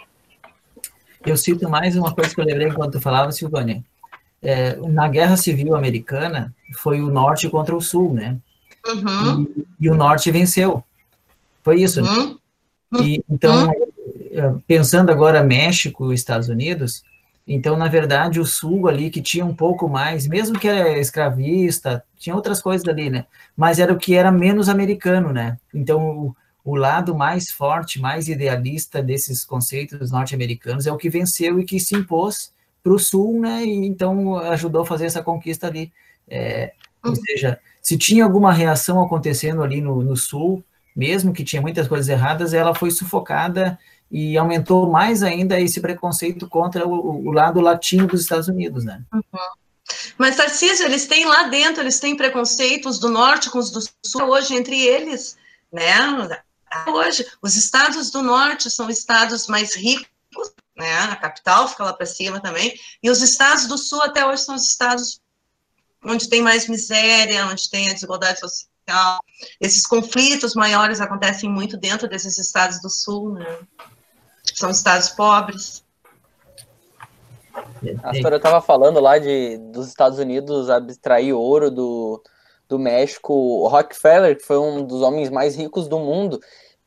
Eu 1.25 1.37
cito 1.37 1.69
mais 1.69 1.95
uma 1.95 2.13
coisa 2.13 2.33
que 2.33 2.39
eu 2.39 2.45
lembrei 2.45 2.67
enquanto 2.67 2.93
tu 2.93 3.01
falava, 3.01 3.31
Silvânia. 3.31 3.83
É, 4.41 4.75
na 4.75 5.07
Guerra 5.07 5.37
Civil 5.37 5.75
Americana, 5.75 6.53
foi 6.77 7.01
o 7.01 7.11
Norte 7.11 7.49
contra 7.49 7.75
o 7.75 7.81
Sul, 7.81 8.13
né? 8.13 8.37
Uhum. 8.87 9.43
E, 9.43 9.85
e, 9.85 9.89
o 9.89 9.95
Norte 9.95 10.31
venceu. 10.31 10.83
Foi 11.63 11.79
isso, 11.81 12.01
né? 12.01 12.09
Uhum. 12.09 13.03
E, 13.03 13.23
então, 13.29 13.71
é, 14.31 14.53
pensando 14.67 15.11
agora 15.11 15.43
México 15.43 16.11
e 16.11 16.15
Estados 16.15 16.49
Unidos, 16.49 17.03
então, 17.47 17.75
na 17.75 17.87
verdade, 17.87 18.39
o 18.39 18.45
Sul 18.45 18.87
ali, 18.87 19.09
que 19.09 19.21
tinha 19.21 19.45
um 19.45 19.53
pouco 19.53 19.87
mais, 19.87 20.27
mesmo 20.27 20.59
que 20.59 20.67
era 20.67 20.97
escravista, 20.99 22.03
tinha 22.17 22.35
outras 22.35 22.61
coisas 22.61 22.87
ali, 22.87 23.09
né? 23.09 23.25
Mas 23.55 23.79
era 23.79 23.91
o 23.91 23.97
que 23.97 24.15
era 24.15 24.31
menos 24.31 24.69
americano, 24.69 25.33
né? 25.33 25.57
Então, 25.73 26.35
o, 26.63 26.75
lado 26.75 27.15
mais 27.15 27.51
forte, 27.51 27.99
mais 27.99 28.27
idealista 28.27 29.01
desses 29.01 29.43
conceitos 29.43 30.11
norte-americanos 30.11 30.87
é 30.87 30.91
o 30.91 30.97
que 30.97 31.09
venceu 31.09 31.59
e 31.59 31.65
que 31.65 31.79
se 31.79 31.95
impôs 31.95 32.53
para 32.83 32.93
o 32.93 32.99
Sul, 32.99 33.39
né? 33.39 33.63
E 33.63 33.85
então 33.85 34.37
ajudou 34.37 34.81
a 34.81 34.85
fazer 34.85 35.05
essa 35.05 35.23
conquista 35.23 35.67
ali. 35.67 35.91
É, 36.27 36.73
ou 37.03 37.15
seja, 37.15 37.59
se 37.81 37.97
tinha 37.97 38.23
alguma 38.23 38.53
reação 38.53 39.01
acontecendo 39.01 39.63
ali 39.63 39.81
no, 39.81 40.01
no 40.03 40.15
Sul, 40.15 40.63
mesmo 40.95 41.33
que 41.33 41.43
tinha 41.43 41.61
muitas 41.61 41.87
coisas 41.87 42.09
erradas, 42.09 42.53
ela 42.53 42.75
foi 42.75 42.91
sufocada 42.91 43.77
e 44.09 44.37
aumentou 44.37 44.89
mais 44.89 45.23
ainda 45.23 45.59
esse 45.59 45.79
preconceito 45.79 46.47
contra 46.47 46.87
o, 46.87 47.27
o 47.27 47.31
lado 47.31 47.61
latino 47.61 48.07
dos 48.07 48.21
Estados 48.21 48.47
Unidos, 48.47 48.83
né? 48.83 49.01
Uhum. 49.13 49.21
Mas, 50.17 50.35
Tarcísio, 50.35 50.85
eles 50.85 51.07
têm 51.07 51.25
lá 51.25 51.43
dentro, 51.43 51.81
eles 51.81 51.99
têm 51.99 52.15
preconceitos 52.15 52.99
do 52.99 53.09
norte 53.09 53.49
com 53.49 53.57
os 53.57 53.71
do 53.71 53.81
sul 54.05 54.29
hoje 54.29 54.55
entre 54.55 54.79
eles, 54.79 55.37
né? 55.71 56.39
Hoje, 56.87 57.25
os 57.41 57.55
estados 57.55 58.09
do 58.11 58.21
norte 58.21 58.69
são 58.69 58.89
estados 58.89 59.47
mais 59.47 59.75
ricos, 59.75 60.07
né? 60.75 60.99
A 60.99 61.15
capital 61.15 61.67
fica 61.67 61.83
lá 61.83 61.93
para 61.93 62.05
cima 62.05 62.39
também, 62.39 62.73
e 63.03 63.09
os 63.09 63.21
estados 63.21 63.67
do 63.67 63.77
sul 63.77 64.01
até 64.01 64.25
hoje 64.25 64.43
são 64.43 64.55
os 64.55 64.67
estados 64.67 65.21
onde 66.03 66.29
tem 66.29 66.41
mais 66.41 66.67
miséria, 66.67 67.45
onde 67.45 67.69
tem 67.69 67.89
a 67.89 67.93
desigualdade 67.93 68.39
social. 68.39 69.19
Esses 69.59 69.85
conflitos 69.85 70.55
maiores 70.55 70.99
acontecem 70.99 71.49
muito 71.49 71.77
dentro 71.77 72.07
desses 72.07 72.37
estados 72.37 72.81
do 72.81 72.89
sul, 72.89 73.33
né? 73.33 73.59
São 74.55 74.69
estados 74.69 75.09
pobres. 75.09 75.83
A 78.03 78.13
senhora 78.13 78.37
estava 78.37 78.61
falando 78.61 78.99
lá 78.99 79.17
de 79.17 79.57
dos 79.57 79.87
Estados 79.87 80.19
Unidos 80.19 80.69
abstrair 80.69 81.35
ouro 81.35 81.69
do, 81.69 82.23
do 82.71 82.79
México. 82.79 83.33
O 83.33 83.67
Rockefeller, 83.67 84.37
que 84.37 84.45
foi 84.45 84.57
um 84.57 84.83
dos 84.85 85.01
homens 85.01 85.29
mais 85.29 85.55
ricos 85.55 85.89
do 85.89 85.99
mundo, 85.99 86.39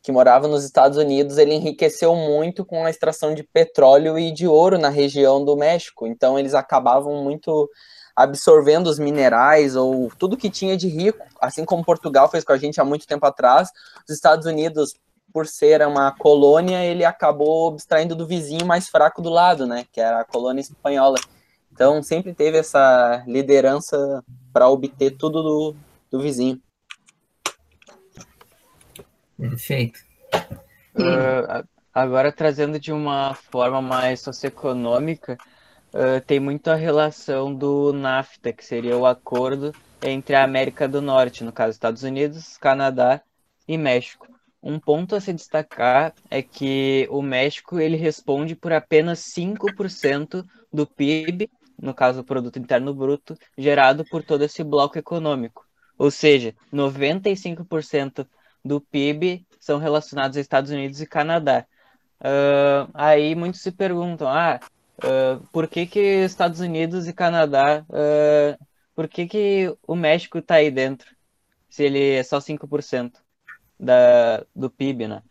que 0.03 0.11
morava 0.11 0.49
nos 0.49 0.65
Estados 0.65 0.97
Unidos, 0.97 1.37
ele 1.37 1.53
enriqueceu 1.53 2.17
muito 2.17 2.65
com 2.65 2.85
a 2.85 2.91
extração 2.91 3.35
de 3.35 3.43
petróleo 3.43 4.19
e 4.19 4.33
de 4.33 4.49
ouro 4.49 4.79
na 4.79 4.89
região 4.89 5.45
do 5.45 5.57
México. 5.57 6.07
Então 6.07 6.39
eles 6.39 6.55
acabavam 6.55 7.23
muito 7.23 7.71
absorvendo 8.17 8.87
os 8.87 8.99
minerais 8.99 9.77
ou 9.77 10.11
tudo 10.19 10.37
que 10.37 10.49
tinha 10.49 10.77
de 10.77 10.89
rico, 10.89 11.25
assim 11.41 11.65
como 11.65 11.85
Portugal 11.85 12.31
fez 12.31 12.45
com 12.45 12.53
a 12.53 12.57
gente 12.57 12.81
há 12.81 12.85
muito 12.85 13.07
tempo 13.07 13.27
atrás. 13.27 13.69
Os 14.09 14.15
Estados 14.15 14.47
Unidos 14.47 14.95
por 15.33 15.49
ser 15.49 15.85
uma 15.85 16.13
colônia, 16.13 16.85
ele 16.85 17.05
acabou 17.05 17.69
abstraindo 17.71 18.15
do 18.15 18.25
vizinho 18.25 18.65
mais 18.65 18.89
fraco 18.89 19.21
do 19.21 19.29
lado, 19.29 19.67
né, 19.67 19.85
que 19.91 20.01
era 20.01 20.21
a 20.21 20.25
colônia 20.25 20.61
espanhola. 20.61 21.19
Então, 21.73 22.01
sempre 22.05 22.33
teve 22.33 22.57
essa 22.57 23.25
liderança 23.27 24.23
para 24.55 24.69
obter 24.69 25.11
tudo 25.11 25.43
do, 25.43 25.77
do 26.13 26.21
vizinho. 26.21 26.63
Perfeito. 29.37 29.99
Uh, 30.95 31.67
agora, 31.93 32.31
trazendo 32.31 32.79
de 32.79 32.93
uma 32.93 33.35
forma 33.35 33.83
mais 33.83 34.21
socioeconômica, 34.21 35.37
uh, 35.93 36.21
tem 36.25 36.39
muito 36.39 36.69
a 36.69 36.77
relação 36.77 37.53
do 37.53 37.93
NAFTA, 37.93 38.53
que 38.53 38.65
seria 38.65 38.97
o 38.97 39.05
acordo 39.05 39.73
entre 40.01 40.37
a 40.37 40.45
América 40.45 40.87
do 40.87 41.03
Norte, 41.03 41.43
no 41.43 41.51
caso 41.51 41.73
Estados 41.73 42.05
Unidos, 42.05 42.57
Canadá 42.57 43.21
e 43.67 43.77
México. 43.77 44.29
Um 44.63 44.79
ponto 44.79 45.17
a 45.17 45.21
se 45.21 45.33
destacar 45.33 46.15
é 46.31 46.41
que 46.41 47.09
o 47.11 47.21
México 47.21 47.81
ele 47.81 47.97
responde 47.97 48.55
por 48.55 48.73
apenas 48.73 49.19
5% 49.19 50.45
do 50.73 50.87
PIB, 50.87 51.51
no 51.81 51.95
caso 51.95 52.21
o 52.21 52.25
produto 52.25 52.59
interno 52.59 52.95
bruto, 52.95 53.37
gerado 53.57 54.05
por 54.05 54.23
todo 54.23 54.43
esse 54.45 54.63
bloco 54.65 54.99
econômico. 54.99 55.67
Ou 55.99 56.11
seja, 56.11 56.55
95% 56.73 58.27
do 58.65 58.81
PIB 58.81 59.47
são 59.61 59.79
relacionados 59.79 60.37
aos 60.37 60.45
Estados 60.45 60.71
Unidos 60.71 61.01
e 61.01 61.07
Canadá. 61.07 61.67
Uh, 62.21 62.91
aí 62.95 63.35
muitos 63.35 63.61
se 63.61 63.71
perguntam, 63.71 64.29
ah, 64.29 64.61
uh, 64.99 65.47
por 65.49 65.69
que 65.69 65.87
que 65.87 66.01
Estados 66.25 66.61
Unidos 66.61 67.07
e 67.07 67.13
Canadá, 67.13 67.85
uh, 67.89 68.65
por 68.95 69.09
que 69.09 69.27
que 69.27 69.77
o 69.87 69.95
México 69.95 70.39
está 70.39 70.57
aí 70.57 70.71
dentro, 70.71 71.15
se 71.69 71.85
ele 71.85 72.13
é 72.13 72.23
só 72.23 72.41
5%? 72.41 73.25
da, 73.79 74.45
do 74.55 74.71
PIB, 74.71 75.09
né? 75.09 75.23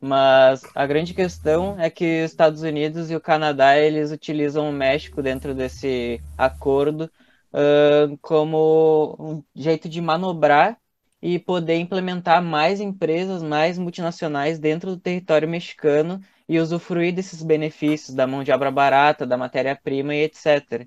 Mas 0.00 0.62
a 0.74 0.86
grande 0.86 1.14
questão 1.14 1.78
é 1.78 1.90
que 1.90 2.24
os 2.24 2.30
Estados 2.30 2.62
Unidos 2.62 3.10
e 3.10 3.16
o 3.16 3.20
Canadá 3.20 3.78
eles 3.78 4.10
utilizam 4.10 4.68
o 4.68 4.72
México 4.72 5.22
dentro 5.22 5.54
desse 5.54 6.20
acordo 6.36 7.10
uh, 7.52 8.16
como 8.20 9.16
um 9.18 9.44
jeito 9.54 9.88
de 9.88 10.00
manobrar 10.00 10.78
e 11.20 11.38
poder 11.38 11.76
implementar 11.76 12.42
mais 12.42 12.80
empresas, 12.80 13.42
mais 13.42 13.78
multinacionais 13.78 14.58
dentro 14.58 14.90
do 14.90 15.00
território 15.00 15.48
mexicano 15.48 16.20
e 16.48 16.58
usufruir 16.58 17.14
desses 17.14 17.42
benefícios 17.42 18.14
da 18.14 18.26
mão 18.26 18.42
de 18.42 18.50
obra 18.50 18.70
barata, 18.70 19.24
da 19.26 19.36
matéria-prima 19.36 20.14
e 20.14 20.24
etc. 20.24 20.86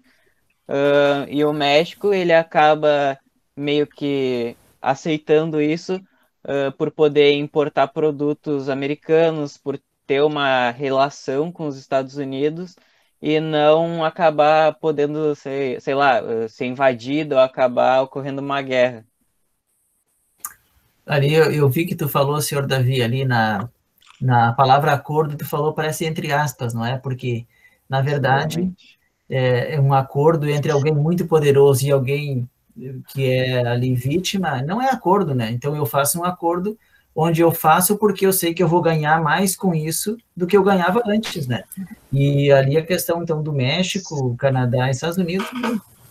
Uh, 0.67 1.29
e 1.29 1.45
o 1.45 1.53
México 1.53 2.13
ele 2.13 2.33
acaba 2.33 3.17
meio 3.55 3.87
que 3.87 4.57
aceitando 4.81 5.61
isso 5.61 6.01
uh, 6.45 6.71
por 6.77 6.91
poder 6.91 7.33
importar 7.33 7.87
produtos 7.89 8.69
americanos, 8.69 9.57
por 9.57 9.79
ter 10.07 10.21
uma 10.21 10.71
relação 10.71 11.51
com 11.51 11.67
os 11.67 11.77
Estados 11.77 12.15
Unidos 12.15 12.75
e 13.21 13.39
não 13.39 14.05
acabar 14.05 14.75
podendo 14.75 15.35
ser, 15.35 15.81
sei 15.81 15.95
lá, 15.95 16.21
ser 16.47 16.65
invadido 16.65 17.35
ou 17.35 17.41
acabar 17.41 18.01
ocorrendo 18.01 18.41
uma 18.41 18.61
guerra. 18.61 19.05
Ali 21.05 21.33
eu, 21.33 21.51
eu 21.51 21.69
vi 21.69 21.85
que 21.85 21.95
tu 21.95 22.07
falou, 22.07 22.41
senhor 22.41 22.65
Davi, 22.65 23.01
ali 23.01 23.25
na, 23.25 23.69
na 24.19 24.53
palavra 24.53 24.93
acordo, 24.93 25.37
tu 25.37 25.45
falou 25.45 25.73
parece 25.73 26.05
entre 26.05 26.31
aspas, 26.31 26.73
não 26.73 26.85
é? 26.85 26.97
Porque, 26.97 27.45
na 27.87 28.01
verdade, 28.01 28.71
é, 29.29 29.75
é, 29.75 29.79
um 29.79 29.93
acordo 29.93 30.49
entre 30.49 30.71
alguém 30.71 30.93
muito 30.93 31.27
poderoso 31.27 31.85
e 31.85 31.91
alguém 31.91 32.49
que 33.07 33.31
é 33.31 33.65
ali 33.65 33.95
vítima, 33.95 34.61
não 34.61 34.81
é 34.81 34.89
acordo, 34.89 35.33
né? 35.33 35.51
Então 35.51 35.75
eu 35.75 35.85
faço 35.85 36.19
um 36.19 36.23
acordo 36.23 36.77
onde 37.15 37.39
eu 37.39 37.51
faço 37.51 37.97
porque 37.97 38.25
eu 38.25 38.33
sei 38.33 38.53
que 38.53 38.61
eu 38.61 38.67
vou 38.67 38.81
ganhar 38.81 39.21
mais 39.23 39.55
com 39.55 39.73
isso 39.73 40.17
do 40.35 40.45
que 40.45 40.57
eu 40.57 40.63
ganhava 40.63 41.01
antes, 41.05 41.47
né? 41.47 41.63
E 42.11 42.51
ali 42.51 42.77
a 42.77 42.85
questão 42.85 43.23
então 43.23 43.41
do 43.41 43.53
México, 43.53 44.35
Canadá 44.37 44.87
e 44.87 44.91
Estados 44.91 45.17
Unidos, 45.17 45.47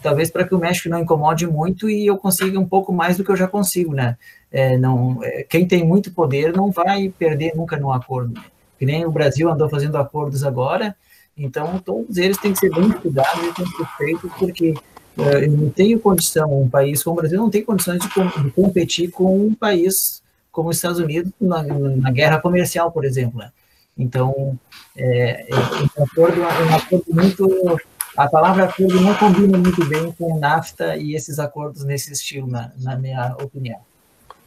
talvez 0.03 0.31
para 0.31 0.47
que 0.47 0.55
o 0.55 0.59
México 0.59 0.89
não 0.89 1.01
incomode 1.01 1.47
muito 1.47 1.91
e 1.91 2.07
eu 2.07 2.17
consiga 2.17 2.59
um 2.59 2.67
pouco 2.67 2.93
mais 2.93 3.19
do 3.19 3.25
que 3.25 3.31
eu 3.31 3.37
já 3.37 3.47
consigo, 3.47 3.93
né? 3.93 4.17
É, 4.51 4.79
não, 4.79 5.19
é, 5.23 5.43
quem 5.43 5.67
tem 5.67 5.85
muito 5.85 6.11
poder 6.13 6.57
não 6.57 6.71
vai 6.71 7.11
perder 7.11 7.55
nunca 7.55 7.77
no 7.77 7.93
acordo. 7.93 8.41
Que 8.79 8.87
nem 8.87 9.05
o 9.05 9.11
Brasil 9.11 9.51
andou 9.51 9.69
fazendo 9.69 9.99
acordos 9.99 10.43
agora, 10.43 10.97
então 11.37 11.79
todos 11.79 12.17
eles 12.17 12.39
têm 12.39 12.53
que 12.53 12.59
ser 12.59 12.71
bem 12.71 12.89
estudados 12.89 13.45
e 13.45 13.53
têm 13.53 13.65
que 13.65 13.77
ser 13.77 13.87
feitos 13.99 14.33
porque 14.39 14.75
eu 15.17 15.51
não 15.51 15.71
tenho 15.71 16.01
condição, 16.01 16.63
um 16.63 16.69
país 16.69 17.03
como 17.03 17.17
o 17.17 17.21
Brasil 17.21 17.39
não 17.39 17.51
tem 17.51 17.65
condições 17.65 18.01
de, 18.01 18.09
de 18.09 18.51
competir 18.51 19.11
com 19.11 19.47
um 19.47 19.55
país 19.55 20.23
como 20.51 20.69
os 20.69 20.77
Estados 20.77 20.99
Unidos 20.99 21.33
na, 21.41 21.63
na 21.63 22.11
guerra 22.11 22.41
comercial, 22.41 22.91
por 22.91 23.05
exemplo. 23.05 23.39
Né? 23.39 23.51
Então, 23.97 24.59
é, 24.97 25.47
é, 25.49 25.55
um 25.55 26.05
acordo, 26.05 26.43
é 26.43 26.65
um 26.65 26.75
acordo 26.75 27.05
muito. 27.09 27.81
A 28.17 28.29
palavra 28.29 28.65
acordo 28.65 29.01
não 29.01 29.15
combina 29.15 29.59
muito 29.59 29.85
bem 29.87 30.13
com 30.13 30.39
NAFTA 30.39 30.97
e 30.97 31.15
esses 31.15 31.39
acordos 31.39 31.85
nesse 31.85 32.13
estilo, 32.13 32.47
na, 32.47 32.73
na 32.79 32.97
minha 32.97 33.35
opinião. 33.43 33.81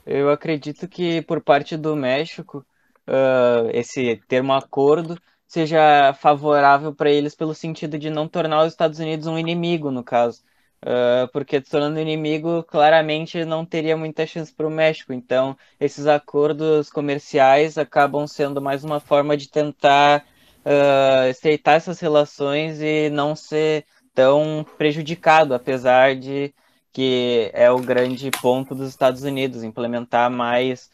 Eu 0.05 0.29
acredito 0.29 0.87
que 0.87 1.21
por 1.21 1.41
parte 1.41 1.75
do 1.75 1.93
México, 1.95 2.65
uh, 3.07 3.69
esse 3.73 4.21
termo 4.27 4.53
acordo 4.53 5.19
seja 5.45 6.13
favorável 6.13 6.93
para 6.93 7.09
eles 7.09 7.35
pelo 7.35 7.53
sentido 7.53 7.97
de 7.97 8.09
não 8.09 8.27
tornar 8.27 8.63
os 8.63 8.71
Estados 8.71 8.99
Unidos 8.99 9.27
um 9.27 9.37
inimigo, 9.37 9.91
no 9.91 10.03
caso. 10.03 10.41
Uh, 10.85 11.27
porque 11.33 11.59
tornando 11.59 11.99
inimigo, 11.99 12.63
claramente 12.63 13.43
não 13.43 13.65
teria 13.65 13.97
muita 13.97 14.27
chance 14.27 14.53
para 14.53 14.67
o 14.67 14.71
México. 14.71 15.11
Então, 15.11 15.57
esses 15.79 16.05
acordos 16.05 16.89
comerciais 16.89 17.77
acabam 17.77 18.27
sendo 18.27 18.61
mais 18.61 18.83
uma 18.83 18.99
forma 18.99 19.35
de 19.35 19.49
tentar 19.49 20.23
uh, 20.65 21.29
estreitar 21.29 21.75
essas 21.75 21.99
relações 21.99 22.79
e 22.81 23.09
não 23.09 23.35
ser 23.35 23.85
tão 24.13 24.65
prejudicado, 24.77 25.53
apesar 25.53 26.15
de 26.15 26.53
que 26.91 27.51
é 27.53 27.69
o 27.71 27.79
grande 27.79 28.31
ponto 28.41 28.73
dos 28.73 28.89
Estados 28.89 29.23
Unidos, 29.23 29.63
implementar 29.63 30.31
mais, 30.31 30.89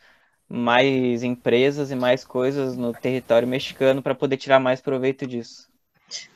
mais 0.49 1.23
empresas 1.23 1.91
e 1.91 1.95
mais 1.95 2.25
coisas 2.25 2.75
no 2.75 2.93
território 2.93 3.47
mexicano 3.47 4.01
para 4.01 4.15
poder 4.15 4.37
tirar 4.37 4.59
mais 4.59 4.81
proveito 4.81 5.25
disso. 5.25 5.72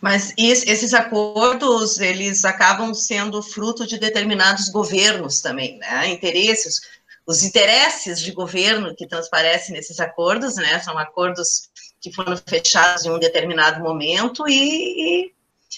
Mas 0.02 0.34
esses 0.38 0.94
acordos, 0.94 2.00
eles 2.00 2.46
acabam 2.46 2.94
sendo 2.94 3.42
fruto 3.42 3.86
de 3.86 3.98
determinados 3.98 4.70
governos 4.70 5.42
também, 5.42 5.78
né? 5.78 6.08
Interesses, 6.08 6.82
os 7.26 7.44
interesses 7.44 8.22
de 8.22 8.32
governo 8.32 8.96
que 8.96 9.08
transparecem 9.08 9.76
nesses 9.76 10.00
acordos, 10.00 10.56
né? 10.56 10.80
São 10.80 10.98
acordos 10.98 11.70
que 12.00 12.14
foram 12.14 12.38
fechados 12.38 13.06
em 13.06 13.10
um 13.10 13.20
determinado 13.20 13.82
momento 13.82 14.48
e, 14.48 15.26
e 15.26 15.34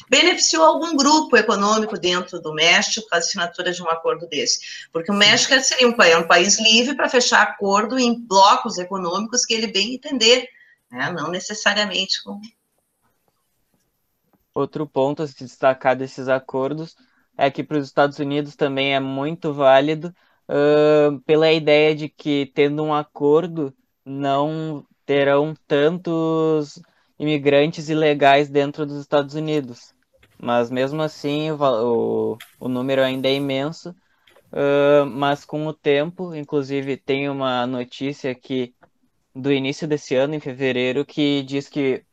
beneficiou 0.08 0.64
algum 0.64 0.96
grupo 0.96 1.36
econômico 1.36 1.98
dentro 1.98 2.40
do 2.40 2.54
México 2.54 3.08
com 3.10 3.16
a 3.16 3.18
assinatura 3.18 3.72
de 3.72 3.82
um 3.82 3.90
acordo 3.90 4.28
desse. 4.28 4.60
Porque 4.94 5.12
o 5.12 5.16
México 5.16 5.60
seria 5.62 5.88
um, 5.88 6.02
é 6.04 6.18
um 6.18 6.28
país 6.28 6.60
livre 6.60 6.96
para 6.96 7.10
fechar 7.10 7.42
acordo 7.42 7.98
em 7.98 8.20
blocos 8.20 8.78
econômicos 8.78 9.46
que 9.46 9.54
ele 9.54 9.68
bem 9.68 9.96
entender, 9.96 10.48
né? 10.92 11.12
não 11.12 11.30
necessariamente 11.30 12.24
com. 12.24 12.40
Outro 14.60 14.86
ponto 14.86 15.24
a 15.24 15.28
se 15.28 15.42
destacar 15.42 15.96
desses 15.96 16.28
acordos 16.28 16.94
é 17.38 17.50
que 17.50 17.64
para 17.64 17.78
os 17.78 17.86
Estados 17.86 18.20
Unidos 18.20 18.58
também 18.58 18.94
é 18.94 19.00
muito 19.00 19.54
válido 19.54 20.14
uh, 20.50 21.18
pela 21.22 21.50
ideia 21.50 21.96
de 21.96 22.10
que, 22.10 22.52
tendo 22.54 22.84
um 22.84 22.94
acordo, 22.94 23.74
não 24.04 24.86
terão 25.06 25.54
tantos 25.66 26.78
imigrantes 27.18 27.88
ilegais 27.88 28.50
dentro 28.50 28.86
dos 28.86 29.00
Estados 29.00 29.34
Unidos. 29.34 29.94
Mas 30.38 30.70
mesmo 30.70 31.02
assim, 31.02 31.52
o, 31.52 32.38
o, 32.60 32.68
número 32.68 33.02
ainda 33.02 33.30
é 33.30 33.36
imenso. 33.36 33.96
Uh, 34.52 35.06
mas 35.06 35.46
com 35.46 35.68
o 35.68 35.74
tempo, 35.74 36.36
inclusive, 36.36 36.98
tem 36.98 37.30
uma 37.30 37.66
notícia 37.66 38.32
aqui 38.32 38.76
do 39.34 39.54
início 39.54 39.88
desse 39.88 40.16
ano, 40.16 40.36
em 40.36 40.40
fevereiro, 40.42 41.06
que 41.06 41.44
diz 41.44 41.70
que 41.70 42.04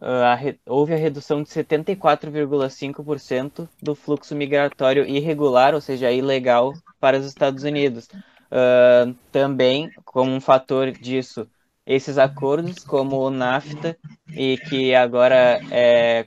uh, 0.00 0.24
a 0.24 0.38
houve 0.66 0.94
a 0.94 0.96
redução 0.96 1.42
de 1.42 1.48
74,5% 1.48 3.68
do 3.82 3.94
fluxo 3.94 4.34
migratório 4.34 5.04
irregular, 5.04 5.74
ou 5.74 5.80
seja, 5.80 6.10
ilegal, 6.10 6.72
para 6.98 7.18
os 7.18 7.26
Estados 7.26 7.64
Unidos. 7.64 8.08
Uh, 8.50 9.14
também, 9.30 9.90
como 10.04 10.30
um 10.30 10.40
fator 10.40 10.90
disso, 10.92 11.46
esses 11.86 12.18
acordos, 12.18 12.84
como 12.84 13.16
o 13.16 13.30
NAFTA, 13.30 13.96
e 14.30 14.58
que 14.68 14.94
agora 14.94 15.60
é 15.70 16.26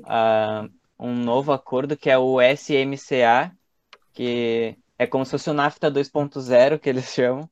uh, 0.00 0.70
um 0.98 1.14
novo 1.14 1.52
acordo, 1.52 1.96
que 1.96 2.10
é 2.10 2.18
o 2.18 2.40
SMCA, 2.40 3.52
que 4.12 4.76
é 4.98 5.06
como 5.06 5.24
se 5.24 5.32
fosse 5.32 5.50
o 5.50 5.54
NAFTA 5.54 5.90
2.0, 5.90 6.78
que 6.78 6.88
eles 6.88 7.06
chamam. 7.12 7.48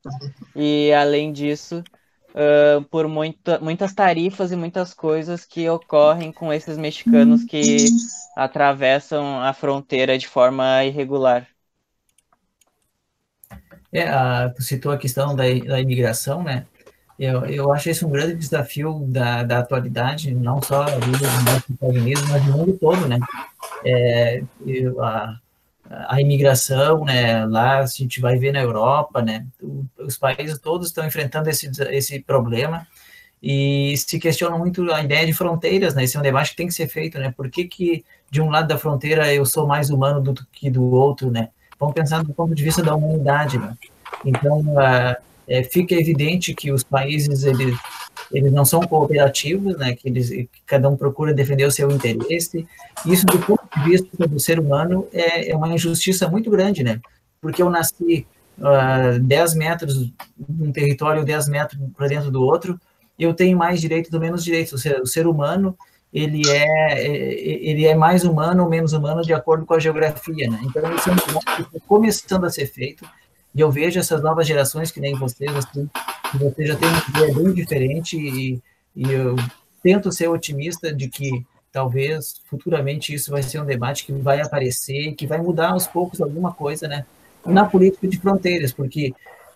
E, 0.55 0.93
além 0.93 1.31
disso, 1.31 1.83
uh, 2.33 2.83
por 2.85 3.07
muita, 3.07 3.59
muitas 3.59 3.93
tarifas 3.93 4.51
e 4.51 4.55
muitas 4.55 4.93
coisas 4.93 5.45
que 5.45 5.69
ocorrem 5.69 6.31
com 6.31 6.51
esses 6.51 6.77
mexicanos 6.77 7.43
que 7.43 7.77
atravessam 8.35 9.41
a 9.41 9.53
fronteira 9.53 10.17
de 10.17 10.27
forma 10.27 10.83
irregular. 10.83 11.47
É, 13.91 14.09
a, 14.09 14.49
tu 14.49 14.63
citou 14.63 14.91
a 14.91 14.97
questão 14.97 15.35
da, 15.35 15.43
da 15.43 15.79
imigração, 15.79 16.43
né? 16.43 16.65
Eu, 17.17 17.45
eu 17.45 17.71
acho 17.71 17.89
esse 17.89 18.03
um 18.03 18.09
grande 18.09 18.35
desafio 18.35 19.05
da, 19.07 19.43
da 19.43 19.59
atualidade, 19.59 20.33
não 20.33 20.61
só 20.61 20.83
dos 20.83 21.21
Estados 21.69 21.95
Unidos, 21.95 22.27
mas 22.27 22.43
do 22.43 22.51
mundo 22.51 22.77
todo, 22.79 23.07
né? 23.07 23.19
É, 23.85 24.43
eu, 24.65 25.03
a, 25.03 25.39
a 26.07 26.21
imigração, 26.21 27.05
né? 27.05 27.45
Lá 27.45 27.79
a 27.79 27.85
gente 27.85 28.19
vai 28.19 28.37
ver 28.37 28.51
na 28.51 28.61
Europa, 28.61 29.21
né? 29.21 29.45
Os 29.97 30.17
países 30.17 30.59
todos 30.59 30.87
estão 30.87 31.05
enfrentando 31.05 31.49
esse, 31.49 31.69
esse 31.89 32.19
problema 32.19 32.87
e 33.41 33.93
se 33.97 34.19
questiona 34.19 34.57
muito 34.57 34.89
a 34.91 35.03
ideia 35.03 35.25
de 35.25 35.33
fronteiras, 35.33 35.93
né? 35.93 36.03
Esse 36.03 36.15
é 36.15 36.19
um 36.19 36.23
debate 36.23 36.51
que 36.51 36.55
tem 36.55 36.67
que 36.67 36.73
ser 36.73 36.87
feito, 36.87 37.19
né? 37.19 37.33
Por 37.35 37.49
que, 37.49 37.65
que 37.65 38.05
de 38.31 38.41
um 38.41 38.49
lado 38.49 38.67
da 38.67 38.77
fronteira 38.77 39.33
eu 39.33 39.45
sou 39.45 39.67
mais 39.67 39.89
humano 39.89 40.21
do 40.21 40.33
que 40.51 40.69
do 40.69 40.83
outro, 40.91 41.29
né? 41.29 41.49
Vamos 41.79 41.93
pensar 41.93 42.23
do 42.23 42.33
ponto 42.33 42.55
de 42.55 42.63
vista 42.63 42.81
da 42.81 42.95
humanidade, 42.95 43.57
né? 43.57 43.75
Então, 44.23 44.59
uh, 44.61 45.15
é, 45.47 45.63
fica 45.63 45.93
evidente 45.93 46.53
que 46.53 46.71
os 46.71 46.83
países 46.83 47.43
eles, 47.43 47.77
eles 48.33 48.51
não 48.51 48.65
são 48.65 48.81
cooperativos, 48.81 49.77
né, 49.77 49.93
que, 49.93 50.09
eles, 50.09 50.29
que 50.29 50.49
cada 50.65 50.89
um 50.89 50.97
procura 50.97 51.33
defender 51.33 51.65
o 51.65 51.71
seu 51.71 51.89
interesse. 51.91 52.67
Isso, 53.05 53.25
do 53.25 53.39
ponto 53.39 53.63
de 53.75 53.83
vista 53.83 54.27
do 54.27 54.39
ser 54.39 54.59
humano, 54.59 55.07
é, 55.13 55.51
é 55.51 55.55
uma 55.55 55.69
injustiça 55.69 56.27
muito 56.27 56.49
grande, 56.49 56.83
né? 56.83 56.99
Porque 57.39 57.61
eu 57.61 57.69
nasci 57.69 58.25
uh, 58.57 59.19
10 59.19 59.55
metros 59.55 59.95
de 59.95 60.63
um 60.63 60.71
território, 60.71 61.23
10 61.23 61.47
metros 61.47 61.79
para 61.95 62.07
dentro 62.07 62.31
do 62.31 62.41
outro, 62.41 62.79
eu 63.19 63.33
tenho 63.33 63.57
mais 63.57 63.79
direitos 63.79 64.11
ou 64.11 64.19
menos 64.19 64.43
direitos. 64.43 64.73
O 64.73 64.77
ser, 64.77 64.99
o 64.99 65.05
ser 65.05 65.27
humano 65.27 65.77
ele 66.13 66.47
é, 66.47 66.93
é, 66.93 67.69
ele 67.69 67.85
é 67.85 67.95
mais 67.95 68.23
humano 68.23 68.63
ou 68.63 68.69
menos 68.69 68.93
humano 68.93 69.23
de 69.23 69.33
acordo 69.33 69.65
com 69.65 69.73
a 69.73 69.79
geografia, 69.79 70.49
né? 70.49 70.59
Então, 70.63 70.95
isso 70.95 71.09
é 71.09 71.13
um 71.13 71.15
que 71.15 71.61
está 71.61 71.87
começando 71.87 72.45
a 72.45 72.49
ser 72.49 72.67
feito 72.67 73.03
e 73.55 73.61
eu 73.61 73.71
vejo 73.71 73.99
essas 73.99 74.21
novas 74.21 74.47
gerações, 74.47 74.91
que 74.91 74.99
nem 74.99 75.15
vocês, 75.15 75.55
assim, 75.55 75.89
que 76.31 76.37
você 76.37 76.65
já 76.65 76.75
tem 76.75 76.89
uma 76.89 77.03
ideia 77.09 77.33
bem 77.33 77.53
diferente 77.53 78.17
e, 78.17 78.61
e 78.95 79.11
eu 79.11 79.35
tento 79.81 80.11
ser 80.11 80.27
otimista 80.27 80.91
de 80.93 81.07
que 81.07 81.45
talvez 81.71 82.41
futuramente 82.49 83.13
isso 83.13 83.31
vai 83.31 83.43
ser 83.43 83.59
um 83.59 83.65
debate 83.65 84.05
que 84.05 84.11
vai 84.11 84.41
aparecer, 84.41 85.13
que 85.13 85.27
vai 85.27 85.39
mudar 85.39 85.71
aos 85.71 85.87
poucos 85.87 86.21
alguma 86.21 86.53
coisa, 86.53 86.87
né? 86.87 87.05
Na 87.45 87.65
política 87.65 88.07
de 88.07 88.17
fronteiras, 88.19 88.71
porque 88.71 89.13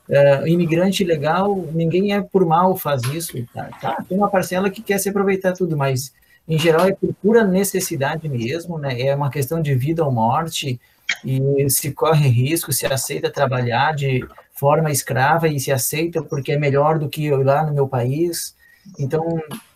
uh, 0.09 0.47
imigrante 0.47 1.03
legal, 1.03 1.55
ninguém 1.71 2.13
é 2.13 2.21
por 2.21 2.45
mal 2.45 2.75
faz 2.75 3.03
isso, 3.03 3.33
tá? 3.53 3.69
tá? 3.79 4.03
Tem 4.07 4.17
uma 4.17 4.29
parcela 4.29 4.69
que 4.69 4.81
quer 4.81 4.97
se 4.97 5.09
aproveitar 5.09 5.53
tudo, 5.53 5.77
mas 5.77 6.11
em 6.47 6.57
geral 6.57 6.87
é 6.87 6.93
por 6.93 7.13
pura 7.15 7.43
necessidade 7.43 8.27
mesmo, 8.27 8.77
né? 8.77 8.99
É 9.01 9.15
uma 9.15 9.29
questão 9.29 9.61
de 9.61 9.73
vida 9.75 10.03
ou 10.03 10.11
morte, 10.11 10.79
e 11.23 11.69
se 11.69 11.91
corre 11.91 12.27
risco, 12.27 12.71
se 12.71 12.85
aceita 12.85 13.29
trabalhar 13.29 13.95
de 13.95 14.25
forma 14.53 14.91
escrava 14.91 15.47
e 15.47 15.59
se 15.59 15.71
aceita 15.71 16.21
porque 16.21 16.51
é 16.51 16.57
melhor 16.57 16.97
do 16.97 17.07
que 17.07 17.25
eu 17.25 17.43
lá 17.43 17.63
no 17.63 17.73
meu 17.73 17.87
país. 17.87 18.55
Então, 18.97 19.23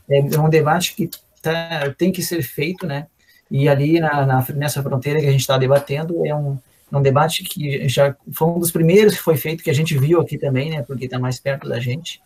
é, 0.10 0.20
é 0.20 0.40
um 0.40 0.50
debate 0.50 0.96
que 0.96 1.10
tá, 1.42 1.94
tem 1.98 2.12
que 2.12 2.24
ser 2.24 2.42
feito, 2.42 2.86
né? 2.86 3.08
E 3.50 3.68
ali 3.68 4.00
na, 4.00 4.26
na 4.26 4.46
nessa 4.56 4.82
fronteira 4.82 5.20
que 5.20 5.28
a 5.28 5.32
gente 5.32 5.42
está 5.42 5.58
debatendo 5.58 6.26
é 6.26 6.34
um, 6.34 6.58
é 6.92 6.98
um 6.98 7.02
debate 7.02 7.44
que 7.44 7.88
já 7.88 8.16
foi 8.34 8.48
um 8.48 8.60
dos 8.60 8.72
primeiros 8.72 9.16
que 9.16 9.22
foi 9.22 9.38
feito, 9.38 9.64
que 9.64 9.70
a 9.70 9.76
gente 9.76 9.98
viu 9.98 10.20
aqui 10.20 10.38
também, 10.38 10.72
né? 10.72 10.82
Porque 10.82 11.06
está 11.06 11.20
mais 11.20 11.40
perto 11.40 11.68
da 11.68 11.80
gente. 11.80 12.22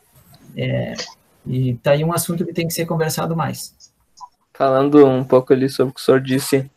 É, 0.55 0.93
e 1.45 1.71
está 1.71 1.91
aí 1.91 2.03
um 2.03 2.13
assunto 2.13 2.45
que 2.45 2.53
tem 2.53 2.67
que 2.67 2.73
ser 2.73 2.85
conversado 2.85 3.35
mais. 3.35 3.75
Falando 4.53 5.05
um 5.05 5.23
pouco 5.23 5.51
ali 5.51 5.67
sobre 5.67 5.91
o 5.91 5.93
que 5.93 5.99
o 5.99 6.03
senhor 6.03 6.21
disse 6.21 6.69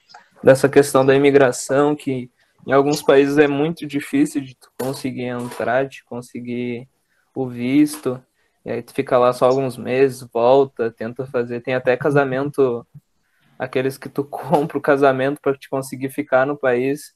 dessa 0.42 0.68
questão 0.68 1.04
da 1.04 1.14
imigração, 1.14 1.94
que 1.94 2.30
em 2.66 2.72
alguns 2.72 3.02
países 3.02 3.38
é 3.38 3.46
muito 3.48 3.86
difícil 3.86 4.40
de 4.40 4.54
tu 4.54 4.70
conseguir 4.78 5.24
entrar, 5.24 5.86
de 5.86 6.04
conseguir 6.04 6.88
o 7.34 7.48
visto, 7.48 8.22
e 8.64 8.70
aí 8.70 8.82
tu 8.82 8.92
fica 8.92 9.16
lá 9.16 9.32
só 9.32 9.46
alguns 9.46 9.76
meses, 9.76 10.26
volta, 10.32 10.90
tenta 10.90 11.26
fazer, 11.26 11.62
tem 11.62 11.74
até 11.74 11.96
casamento, 11.96 12.86
aqueles 13.58 13.96
que 13.96 14.08
tu 14.08 14.22
compra 14.24 14.78
o 14.78 14.82
casamento 14.82 15.40
para 15.40 15.56
te 15.56 15.68
conseguir 15.68 16.10
ficar 16.10 16.46
no 16.46 16.56
país. 16.56 17.14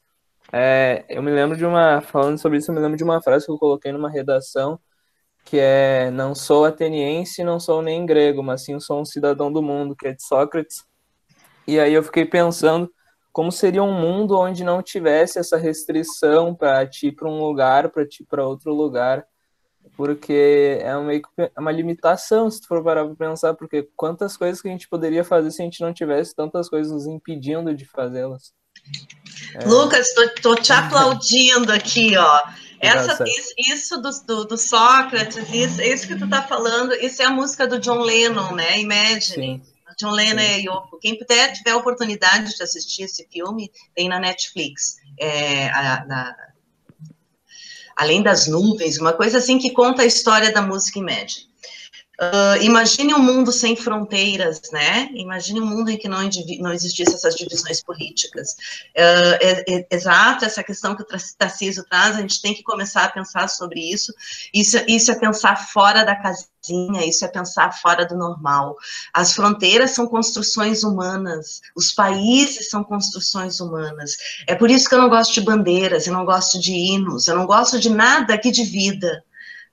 É, 0.53 1.05
eu 1.09 1.23
me 1.23 1.31
lembro 1.31 1.57
de 1.57 1.65
uma, 1.65 2.01
falando 2.01 2.39
sobre 2.39 2.59
isso, 2.59 2.71
eu 2.71 2.75
me 2.75 2.81
lembro 2.81 2.97
de 2.97 3.05
uma 3.05 3.23
frase 3.23 3.47
que 3.47 3.53
eu 3.53 3.59
coloquei 3.59 3.93
numa 3.93 4.11
redação, 4.11 4.79
que 5.45 5.59
é 5.59 6.11
não 6.11 6.35
sou 6.35 6.65
ateniense, 6.65 7.45
não 7.45 7.61
sou 7.61 7.83
nem 7.83 8.07
grego, 8.07 8.43
mas 8.43 8.65
sim 8.65 8.79
sou 8.81 9.01
um 9.01 9.05
cidadão 9.05 9.53
do 9.53 9.63
mundo, 9.63 9.97
que 9.97 10.09
é 10.09 10.13
de 10.13 10.23
Sócrates. 10.23 10.85
E 11.67 11.79
aí 11.79 11.93
eu 11.93 12.03
fiquei 12.03 12.25
pensando 12.25 12.91
como 13.33 13.51
seria 13.51 13.83
um 13.83 13.99
mundo 13.99 14.39
onde 14.39 14.63
não 14.63 14.83
tivesse 14.83 15.39
essa 15.39 15.57
restrição 15.57 16.55
para 16.55 16.87
ti 16.87 17.11
para 17.11 17.29
um 17.29 17.41
lugar, 17.41 17.89
para 17.91 18.07
ti 18.07 18.25
para 18.25 18.47
outro 18.47 18.75
lugar, 18.75 19.27
porque 19.97 20.79
é 20.81 20.97
meio 20.99 21.23
que 21.23 21.29
é 21.39 21.51
uma 21.59 21.73
limitação 21.73 22.51
se 22.51 22.61
tu 22.61 22.69
for 22.69 22.85
parar 22.85 23.07
para 23.07 23.15
pensar, 23.15 23.55
porque 23.55 23.89
quantas 23.97 24.37
coisas 24.37 24.61
que 24.61 24.69
a 24.69 24.71
gente 24.71 24.89
poderia 24.89 25.25
fazer 25.25 25.51
se 25.51 25.63
a 25.63 25.65
gente 25.65 25.81
não 25.81 25.93
tivesse 25.93 26.35
tantas 26.35 26.69
coisas 26.69 26.93
nos 26.93 27.07
impedindo 27.07 27.75
de 27.75 27.87
fazê-las. 27.87 28.53
É... 29.55 29.65
Lucas, 29.67 30.09
tô, 30.43 30.55
te 30.55 30.73
aplaudindo 30.73 31.73
aqui, 31.73 32.17
ó. 32.17 32.41
Essa, 32.81 33.23
isso, 33.25 33.55
isso 33.59 34.03
do, 34.03 34.11
do, 34.27 34.45
do, 34.45 34.59
Sócrates, 34.59 35.37
isso, 35.53 35.81
isso 35.81 36.09
que 36.09 36.17
tu 36.17 36.29
tá 36.29 36.43
falando, 36.43 36.93
isso 36.95 37.23
é 37.23 37.27
a 37.27 37.31
música 37.31 37.65
do 37.65 37.79
John 37.79 38.01
Lennon, 38.01 38.57
né? 38.57 38.81
Imagine. 38.81 39.63
Sim. 39.65 39.72
John 39.99 40.13
Lennon 40.13 40.41
e 40.41 40.67
Yoko. 40.67 40.99
Quem 40.99 41.19
puder, 41.19 41.53
tiver 41.53 41.71
a 41.71 41.77
oportunidade 41.77 42.57
de 42.57 42.63
assistir 42.63 43.05
esse 43.05 43.27
filme, 43.31 43.71
tem 43.95 44.09
na 44.09 44.19
Netflix. 44.19 44.97
É, 45.19 45.69
a, 45.69 46.05
na, 46.07 46.37
Além 47.97 48.23
das 48.23 48.47
nuvens, 48.47 48.99
uma 48.99 49.13
coisa 49.13 49.39
assim 49.39 49.59
que 49.59 49.71
conta 49.71 50.03
a 50.03 50.07
história 50.07 50.53
da 50.53 50.63
música 50.63 50.99
Imagine. 50.99 51.52
Uh, 52.23 52.63
imagine 52.63 53.13
um 53.15 53.19
mundo 53.19 53.51
sem 53.51 53.75
fronteiras, 53.75 54.61
né? 54.71 55.09
Imagine 55.13 55.61
um 55.61 55.67
mundo 55.67 55.91
em 55.91 55.99
que 55.99 56.09
não, 56.09 56.21
não 56.61 56.73
existissem 56.73 57.15
essas 57.15 57.35
divisões 57.35 57.83
políticas. 57.83 58.53
Uh, 58.97 59.35
é, 59.41 59.65
é, 59.69 59.87
exato, 59.91 60.45
essa 60.45 60.63
questão 60.63 60.95
que 60.95 61.03
o 61.03 61.07
Tarcísio 61.37 61.85
traz, 61.91 62.17
a 62.17 62.21
gente 62.21 62.41
tem 62.41 62.55
que 62.55 62.63
começar 62.63 63.07
a 63.07 63.11
pensar 63.11 63.49
sobre 63.49 63.81
isso. 63.81 64.15
Isso, 64.55 64.79
isso 64.87 65.11
é 65.11 65.17
pensar 65.17 65.57
fora 65.57 66.05
da 66.05 66.15
casinha, 66.15 67.05
isso 67.05 67.25
é 67.25 67.29
pensar 67.29 67.73
fora 67.73 68.07
do 68.07 68.17
normal. 68.17 68.77
As 69.13 69.33
fronteiras 69.33 69.91
são 69.91 70.07
construções 70.07 70.85
humanas, 70.85 71.61
os 71.75 71.91
países 71.91 72.71
são 72.71 72.85
construções 72.85 73.59
humanas. 73.59 74.17
É 74.47 74.55
por 74.55 74.71
isso 74.71 74.89
que 74.89 74.95
eu 74.95 75.01
não 75.01 75.09
gosto 75.09 75.35
de 75.35 75.41
bandeiras, 75.41 76.07
eu 76.07 76.13
não 76.13 76.25
gosto 76.25 76.61
de 76.61 76.73
hinos, 76.73 77.27
eu 77.27 77.35
não 77.35 77.47
gosto 77.47 77.81
de 77.81 77.91
nada 77.91 78.39
que 78.39 78.53
divida 78.53 79.25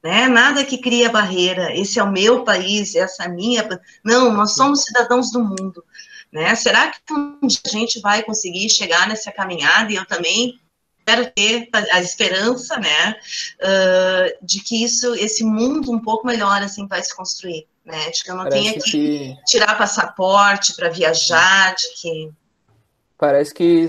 né? 0.03 0.27
Nada 0.27 0.65
que 0.65 0.77
cria 0.77 1.09
barreira. 1.09 1.75
Esse 1.75 1.99
é 1.99 2.03
o 2.03 2.11
meu 2.11 2.43
país, 2.43 2.95
essa 2.95 3.23
é 3.23 3.25
a 3.27 3.29
minha. 3.29 3.67
Não, 4.03 4.31
nós 4.31 4.53
somos 4.53 4.83
cidadãos 4.83 5.31
do 5.31 5.43
mundo, 5.43 5.83
né? 6.31 6.55
Será 6.55 6.89
que 6.89 7.13
um 7.13 7.45
dia 7.45 7.59
a 7.65 7.69
gente 7.69 7.99
vai 7.99 8.23
conseguir 8.23 8.69
chegar 8.69 9.07
nessa 9.07 9.31
caminhada? 9.31 9.91
E 9.91 9.95
eu 9.95 10.05
também 10.05 10.59
quero 11.05 11.31
ter 11.31 11.69
a 11.91 11.99
esperança, 12.01 12.77
né, 12.77 13.15
uh, 13.63 14.45
de 14.45 14.61
que 14.61 14.83
isso, 14.83 15.15
esse 15.15 15.43
mundo 15.43 15.91
um 15.91 15.99
pouco 15.99 16.27
melhor 16.27 16.61
assim 16.61 16.85
vai 16.85 17.01
se 17.01 17.15
construir, 17.15 17.67
né? 17.83 18.11
De 18.11 18.23
que 18.23 18.29
eu 18.29 18.35
não 18.35 18.43
Parece 18.43 18.61
tenha 18.61 18.73
que, 18.79 18.91
que 18.91 19.37
tirar 19.47 19.75
passaporte 19.77 20.75
para 20.75 20.89
viajar, 20.89 21.73
de 21.73 21.87
que 21.99 22.31
Parece 23.17 23.53
que 23.53 23.85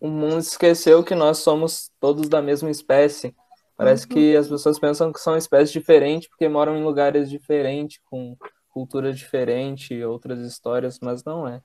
o 0.00 0.08
mundo 0.08 0.40
esqueceu 0.40 1.04
que 1.04 1.14
nós 1.14 1.38
somos 1.38 1.88
todos 2.00 2.28
da 2.28 2.42
mesma 2.42 2.68
espécie 2.68 3.32
Parece 3.76 4.04
uhum. 4.04 4.14
que 4.14 4.36
as 4.36 4.48
pessoas 4.48 4.78
pensam 4.78 5.12
que 5.12 5.20
são 5.20 5.36
espécies 5.36 5.72
diferentes 5.72 6.28
porque 6.28 6.48
moram 6.48 6.76
em 6.76 6.82
lugares 6.82 7.28
diferentes, 7.28 8.00
com 8.06 8.36
cultura 8.70 9.12
diferente, 9.12 10.02
outras 10.02 10.40
histórias, 10.40 10.98
mas 11.00 11.22
não 11.24 11.46
é. 11.46 11.62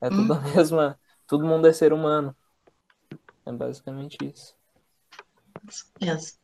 É 0.00 0.08
tudo 0.10 0.34
uhum. 0.34 0.38
a 0.38 0.42
mesma. 0.54 1.00
Todo 1.26 1.46
mundo 1.46 1.66
é 1.66 1.72
ser 1.72 1.92
humano. 1.92 2.36
É 3.46 3.52
basicamente 3.52 4.18
isso. 4.22 4.54
Yes. 6.02 6.38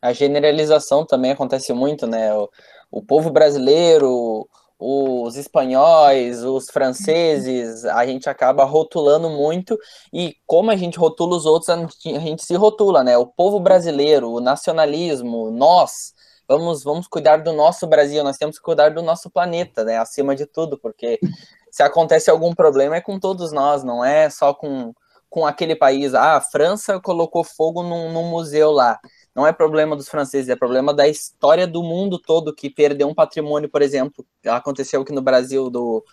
A 0.00 0.12
generalização 0.12 1.04
também 1.04 1.32
acontece 1.32 1.72
muito, 1.72 2.06
né? 2.06 2.32
O, 2.34 2.48
o 2.90 3.02
povo 3.02 3.30
brasileiro, 3.30 4.48
os 4.78 5.36
espanhóis, 5.36 6.44
os 6.44 6.70
franceses, 6.70 7.84
a 7.84 8.06
gente 8.06 8.28
acaba 8.28 8.64
rotulando 8.64 9.28
muito 9.28 9.76
e 10.12 10.36
como 10.46 10.70
a 10.70 10.76
gente 10.76 10.98
rotula 10.98 11.36
os 11.36 11.44
outros, 11.46 11.68
a 11.68 12.20
gente 12.20 12.44
se 12.44 12.54
rotula, 12.54 13.02
né? 13.02 13.18
O 13.18 13.26
povo 13.26 13.58
brasileiro, 13.58 14.30
o 14.30 14.40
nacionalismo, 14.40 15.50
nós, 15.50 16.12
vamos 16.46 16.84
vamos 16.84 17.08
cuidar 17.08 17.38
do 17.38 17.52
nosso 17.52 17.88
Brasil, 17.88 18.22
nós 18.22 18.36
temos 18.36 18.56
que 18.56 18.62
cuidar 18.62 18.90
do 18.90 19.02
nosso 19.02 19.28
planeta, 19.28 19.82
né? 19.82 19.98
Acima 19.98 20.36
de 20.36 20.46
tudo, 20.46 20.78
porque 20.78 21.18
se 21.72 21.82
acontece 21.82 22.30
algum 22.30 22.54
problema 22.54 22.96
é 22.96 23.00
com 23.00 23.18
todos 23.18 23.50
nós, 23.50 23.82
não 23.82 24.04
é 24.04 24.30
só 24.30 24.54
com, 24.54 24.92
com 25.28 25.44
aquele 25.44 25.74
país. 25.74 26.14
Ah, 26.14 26.36
a 26.36 26.40
França 26.40 27.00
colocou 27.00 27.42
fogo 27.42 27.82
num, 27.82 28.12
num 28.12 28.30
museu 28.30 28.70
lá 28.70 29.00
não 29.38 29.46
é 29.46 29.52
problema 29.52 29.94
dos 29.94 30.08
franceses, 30.08 30.48
é 30.48 30.56
problema 30.56 30.92
da 30.92 31.06
história 31.06 31.64
do 31.64 31.80
mundo 31.80 32.18
todo 32.18 32.52
que 32.52 32.68
perdeu 32.68 33.06
um 33.06 33.14
patrimônio, 33.14 33.68
por 33.68 33.82
exemplo, 33.82 34.26
aconteceu 34.44 35.00
aqui 35.00 35.12
no 35.12 35.22
Brasil 35.22 35.70
do, 35.70 36.04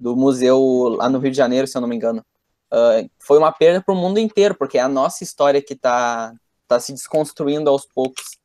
do 0.00 0.16
museu 0.16 0.96
lá 0.98 1.08
no 1.08 1.20
Rio 1.20 1.30
de 1.30 1.36
Janeiro, 1.36 1.68
se 1.68 1.76
eu 1.76 1.80
não 1.80 1.86
me 1.86 1.94
engano. 1.94 2.26
Uh, 2.74 3.08
foi 3.20 3.38
uma 3.38 3.52
perda 3.52 3.80
para 3.80 3.94
o 3.94 3.96
mundo 3.96 4.18
inteiro, 4.18 4.56
porque 4.56 4.78
é 4.78 4.80
a 4.80 4.88
nossa 4.88 5.22
história 5.22 5.62
que 5.62 5.74
está 5.74 6.34
tá 6.66 6.80
se 6.80 6.92
desconstruindo 6.92 7.70
aos 7.70 7.86
poucos. 7.86 8.36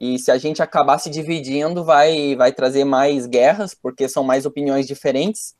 E 0.00 0.20
se 0.20 0.30
a 0.30 0.38
gente 0.38 0.62
acabar 0.62 0.98
se 0.98 1.10
dividindo, 1.10 1.82
vai, 1.82 2.36
vai 2.36 2.52
trazer 2.52 2.84
mais 2.84 3.26
guerras, 3.26 3.74
porque 3.74 4.08
são 4.08 4.22
mais 4.22 4.46
opiniões 4.46 4.86
diferentes. 4.86 5.56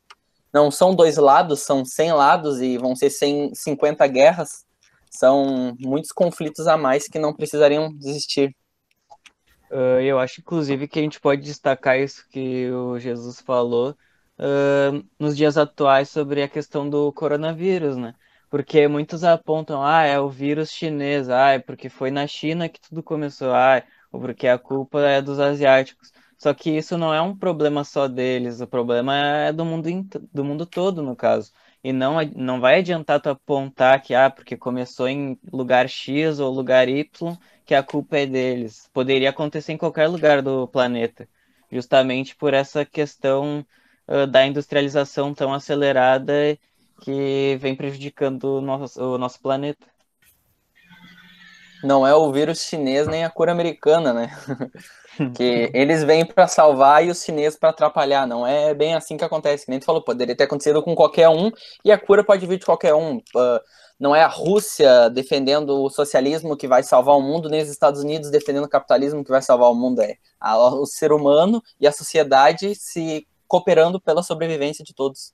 Não 0.53 0.71
são 0.71 0.95
dois 0.95 1.17
lados, 1.17 1.63
são 1.63 1.85
100 1.85 2.13
lados 2.13 2.61
e 2.61 2.79
vão 2.79 2.95
ser 2.95 3.11
100, 3.11 3.57
50 3.57 4.07
guerras 4.07 4.64
são 5.17 5.77
muitos 5.81 6.13
conflitos 6.13 6.67
a 6.67 6.77
mais 6.77 7.09
que 7.09 7.19
não 7.19 7.35
precisariam 7.35 7.91
existir. 8.03 8.55
Uh, 9.71 10.01
eu 10.01 10.19
acho, 10.19 10.41
inclusive, 10.41 10.87
que 10.87 10.99
a 10.99 11.03
gente 11.03 11.21
pode 11.21 11.43
destacar 11.43 11.99
isso 11.99 12.29
que 12.31 12.71
o 12.71 12.99
Jesus 12.99 13.41
falou 13.41 13.97
uh, 14.39 15.05
nos 15.19 15.37
dias 15.37 15.57
atuais 15.57 16.09
sobre 16.09 16.43
a 16.43 16.49
questão 16.49 16.89
do 16.89 17.13
coronavírus, 17.13 17.97
né? 17.97 18.15
Porque 18.51 18.87
muitos 18.87 19.25
apontam, 19.25 19.83
ah, 19.83 20.05
é 20.05 20.19
o 20.21 20.29
vírus 20.29 20.71
chinês, 20.71 21.29
ah, 21.29 21.51
é 21.53 21.59
porque 21.59 21.89
foi 21.89 22.11
na 22.11 22.27
China 22.27 22.69
que 22.69 22.81
tudo 22.81 23.03
começou, 23.03 23.53
ah, 23.53 23.83
ou 24.13 24.21
porque 24.21 24.47
a 24.47 24.59
culpa 24.59 25.01
é 25.01 25.21
dos 25.21 25.41
asiáticos. 25.41 26.13
Só 26.39 26.55
que 26.55 26.71
isso 26.71 26.97
não 26.99 27.13
é 27.13 27.21
um 27.21 27.37
problema 27.37 27.83
só 27.85 28.07
deles, 28.07 28.61
o 28.61 28.67
problema 28.67 29.17
é 29.17 29.53
do 29.53 29.65
mundo, 29.65 29.89
do 30.33 30.45
mundo 30.45 30.67
todo, 30.67 31.03
no 31.03 31.17
caso. 31.17 31.53
E 31.85 31.93
não, 31.93 32.17
não 32.35 32.61
vai 32.61 32.79
adiantar 32.79 33.21
tu 33.21 33.29
apontar 33.29 34.01
que, 34.01 34.15
ah, 34.15 34.31
porque 34.31 34.57
começou 34.57 35.07
em 35.07 35.39
lugar 35.53 35.87
X 35.87 36.41
ou 36.41 36.51
lugar 36.51 36.89
Y, 36.89 37.37
que 37.67 37.75
a 37.75 37.83
culpa 37.83 38.17
é 38.17 38.25
deles. 38.27 38.89
Poderia 38.91 39.29
acontecer 39.29 39.73
em 39.73 39.77
qualquer 39.77 40.09
lugar 40.09 40.41
do 40.41 40.67
planeta, 40.67 41.29
justamente 41.71 42.35
por 42.35 42.55
essa 42.55 42.87
questão 42.87 43.67
uh, 44.09 44.27
da 44.27 44.47
industrialização 44.47 45.35
tão 45.35 45.53
acelerada 45.53 46.59
que 47.03 47.59
vem 47.61 47.77
prejudicando 47.77 48.45
o 48.45 48.61
nosso, 48.63 49.03
o 49.03 49.19
nosso 49.19 49.39
planeta. 49.39 49.87
Não 51.83 52.07
é 52.07 52.15
o 52.15 52.33
vírus 52.33 52.61
chinês 52.61 53.07
nem 53.07 53.27
a 53.27 53.31
cura 53.31 53.53
americana, 53.53 54.15
né? 54.15 54.31
que 55.35 55.71
eles 55.73 56.03
vêm 56.05 56.25
para 56.25 56.47
salvar 56.47 57.05
e 57.05 57.11
os 57.11 57.23
chineses 57.23 57.59
para 57.59 57.71
atrapalhar. 57.71 58.27
Não 58.27 58.47
é 58.47 58.75
bem 58.75 58.95
assim 58.95 59.17
que 59.17 59.25
acontece. 59.25 59.69
Nem 59.69 59.79
tu 59.79 59.85
falou, 59.85 60.03
poderia 60.03 60.37
ter 60.37 60.45
acontecido 60.45 60.83
com 60.83 60.95
qualquer 60.95 61.29
um 61.29 61.51
e 61.85 61.93
a 61.93 61.99
cura 61.99 62.25
pode 62.25 62.47
vir 62.47 62.59
de 62.59 62.65
qualquer 62.65 62.95
um. 62.95 63.17
Uh, 63.17 63.61
não 63.99 64.15
é 64.15 64.23
a 64.23 64.29
Rússia 64.29 65.09
defendendo 65.09 65.83
o 65.83 65.89
socialismo 65.89 66.57
que 66.57 66.67
vai 66.67 66.83
salvar 66.83 67.17
o 67.17 67.23
mundo, 67.23 67.49
nem 67.49 67.63
os 67.63 67.69
Estados 67.69 68.03
Unidos 68.03 68.31
defendendo 68.31 68.65
o 68.65 68.69
capitalismo 68.69 69.25
que 69.25 69.31
vai 69.31 69.41
salvar 69.41 69.71
o 69.71 69.75
mundo. 69.75 70.01
É 70.03 70.17
a, 70.41 70.57
o 70.57 70.85
ser 70.87 71.13
humano 71.13 71.63
e 71.81 71.87
a 71.87 71.93
sociedade 71.93 72.75
se 72.75 73.27
cooperando 73.47 74.01
pela 74.01 74.23
sobrevivência 74.23 74.85
de 74.85 74.95
todos. 74.95 75.33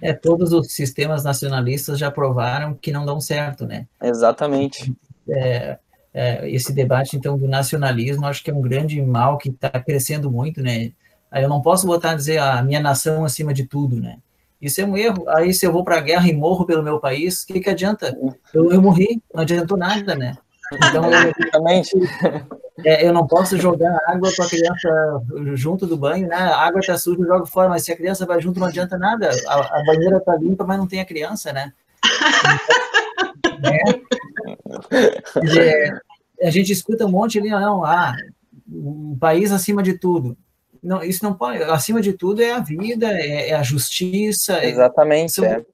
É, 0.00 0.12
todos 0.12 0.52
os 0.52 0.72
sistemas 0.72 1.24
nacionalistas 1.24 1.98
já 1.98 2.10
provaram 2.10 2.74
que 2.74 2.92
não 2.92 3.04
dão 3.04 3.20
certo, 3.20 3.66
né? 3.66 3.86
Exatamente. 4.02 4.92
É, 5.28 5.78
é, 6.14 6.48
esse 6.50 6.72
debate, 6.72 7.16
então, 7.16 7.38
do 7.38 7.48
nacionalismo, 7.48 8.26
acho 8.26 8.42
que 8.42 8.50
é 8.50 8.54
um 8.54 8.60
grande 8.60 9.00
mal 9.00 9.38
que 9.38 9.48
está 9.48 9.70
crescendo 9.70 10.30
muito, 10.30 10.62
né? 10.62 10.92
Aí 11.30 11.42
eu 11.42 11.48
não 11.48 11.62
posso 11.62 11.86
botar 11.86 12.10
a 12.10 12.14
dizer 12.14 12.38
a 12.38 12.62
minha 12.62 12.80
nação 12.80 13.24
acima 13.24 13.54
de 13.54 13.66
tudo, 13.66 14.00
né? 14.00 14.18
Isso 14.60 14.80
é 14.80 14.84
um 14.84 14.96
erro. 14.96 15.24
Aí 15.28 15.52
se 15.54 15.66
eu 15.66 15.72
vou 15.72 15.82
para 15.82 15.96
a 15.96 16.00
guerra 16.00 16.28
e 16.28 16.34
morro 16.34 16.66
pelo 16.66 16.82
meu 16.82 17.00
país, 17.00 17.42
o 17.42 17.46
que, 17.46 17.60
que 17.60 17.70
adianta? 17.70 18.16
Eu, 18.52 18.70
eu 18.70 18.82
morri, 18.82 19.22
não 19.34 19.42
adiantou 19.42 19.78
nada, 19.78 20.14
né? 20.14 20.36
Então, 20.74 21.10
eu, 21.10 21.32
é, 22.84 23.06
eu 23.06 23.12
não 23.12 23.26
posso 23.26 23.56
jogar 23.56 23.98
água 24.06 24.30
com 24.34 24.42
a 24.42 24.48
criança 24.48 25.22
junto 25.54 25.86
do 25.86 25.96
banho, 25.96 26.28
né? 26.28 26.36
A 26.36 26.66
água 26.66 26.80
está 26.80 26.96
suja, 26.96 27.20
eu 27.20 27.26
jogo 27.26 27.46
fora, 27.46 27.68
mas 27.68 27.84
se 27.84 27.92
a 27.92 27.96
criança 27.96 28.26
vai 28.26 28.40
junto, 28.40 28.60
não 28.60 28.68
adianta 28.68 28.98
nada. 28.98 29.30
A, 29.48 29.80
a 29.80 29.84
banheira 29.84 30.18
está 30.18 30.36
limpa, 30.36 30.64
mas 30.64 30.78
não 30.78 30.86
tem 30.86 31.00
a 31.00 31.04
criança, 31.04 31.52
né? 31.52 31.72
É, 36.40 36.46
a 36.46 36.50
gente 36.50 36.72
escuta 36.72 37.06
um 37.06 37.10
monte 37.10 37.38
ali, 37.38 37.50
não, 37.50 37.84
ah, 37.84 38.14
o 38.70 39.16
país 39.20 39.52
acima 39.52 39.82
de 39.82 39.98
tudo. 39.98 40.36
Não, 40.82 41.02
isso 41.02 41.24
não 41.24 41.32
pode, 41.32 41.62
acima 41.62 42.00
de 42.00 42.12
tudo 42.12 42.42
é 42.42 42.52
a 42.52 42.58
vida, 42.58 43.06
é, 43.12 43.50
é 43.50 43.54
a 43.54 43.62
justiça. 43.62 44.54
É 44.54 44.70
Exatamente. 44.70 45.44
É. 45.44 45.64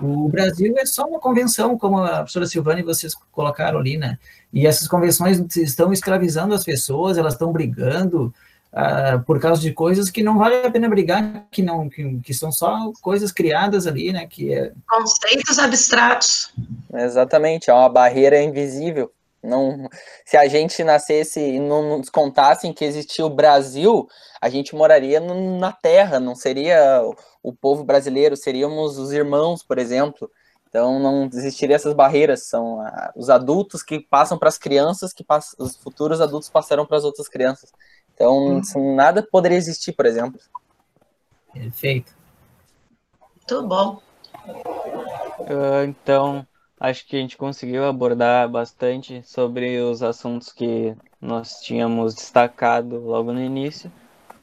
O 0.00 0.28
Brasil 0.28 0.74
é 0.78 0.86
só 0.86 1.06
uma 1.06 1.18
convenção, 1.18 1.76
como 1.76 1.98
a 1.98 2.18
professora 2.18 2.46
Silvana 2.46 2.80
e 2.80 2.84
vocês 2.84 3.14
colocaram 3.32 3.78
ali, 3.78 3.96
né? 3.96 4.18
E 4.52 4.66
essas 4.66 4.86
convenções 4.86 5.38
estão 5.56 5.92
escravizando 5.92 6.54
as 6.54 6.64
pessoas, 6.64 7.18
elas 7.18 7.34
estão 7.34 7.52
brigando, 7.52 8.32
uh, 8.72 9.22
por 9.24 9.40
causa 9.40 9.60
de 9.60 9.72
coisas 9.72 10.10
que 10.10 10.22
não 10.22 10.38
vale 10.38 10.66
a 10.66 10.70
pena 10.70 10.88
brigar, 10.88 11.46
que 11.50 11.62
não 11.62 11.88
que, 11.88 12.20
que 12.20 12.34
são 12.34 12.52
só 12.52 12.92
coisas 13.00 13.32
criadas 13.32 13.86
ali, 13.86 14.12
né? 14.12 14.26
Que 14.26 14.54
é... 14.54 14.72
Conceitos 14.88 15.58
abstratos. 15.58 16.52
Exatamente, 16.92 17.70
é 17.70 17.74
uma 17.74 17.88
barreira 17.88 18.40
invisível. 18.40 19.10
Não, 19.42 19.88
se 20.24 20.36
a 20.36 20.48
gente 20.48 20.82
nascesse 20.82 21.40
e 21.40 21.60
não 21.60 21.98
nos 21.98 22.10
contassem 22.10 22.72
que 22.72 22.84
existia 22.84 23.24
o 23.24 23.30
Brasil, 23.30 24.08
a 24.40 24.48
gente 24.48 24.74
moraria 24.74 25.20
no, 25.20 25.58
na 25.58 25.72
Terra, 25.72 26.18
não 26.18 26.34
seria 26.34 27.02
o 27.42 27.52
povo 27.52 27.84
brasileiro, 27.84 28.36
seríamos 28.36 28.98
os 28.98 29.12
irmãos, 29.12 29.62
por 29.62 29.78
exemplo. 29.78 30.28
Então 30.68 30.98
não 30.98 31.30
existiria 31.32 31.76
essas 31.76 31.94
barreiras, 31.94 32.46
são 32.46 32.80
ah, 32.80 33.12
os 33.16 33.30
adultos 33.30 33.82
que 33.82 34.00
passam 34.00 34.36
para 34.36 34.48
as 34.48 34.58
crianças, 34.58 35.12
que 35.12 35.24
passam, 35.24 35.64
os 35.64 35.76
futuros 35.76 36.20
adultos 36.20 36.50
passarão 36.50 36.84
para 36.84 36.98
as 36.98 37.04
outras 37.04 37.26
crianças. 37.28 37.72
Então, 38.18 38.60
hum. 38.76 38.96
nada 38.96 39.22
poderia 39.22 39.56
existir, 39.56 39.92
por 39.92 40.04
exemplo. 40.04 40.40
Perfeito. 41.52 42.12
Muito 43.36 43.68
bom. 43.68 44.02
Uh, 45.38 45.84
então, 45.86 46.44
acho 46.80 47.06
que 47.06 47.14
a 47.14 47.20
gente 47.20 47.36
conseguiu 47.36 47.84
abordar 47.84 48.48
bastante 48.48 49.22
sobre 49.24 49.80
os 49.80 50.02
assuntos 50.02 50.50
que 50.52 50.96
nós 51.20 51.60
tínhamos 51.60 52.16
destacado 52.16 52.98
logo 52.98 53.32
no 53.32 53.40
início. 53.40 53.90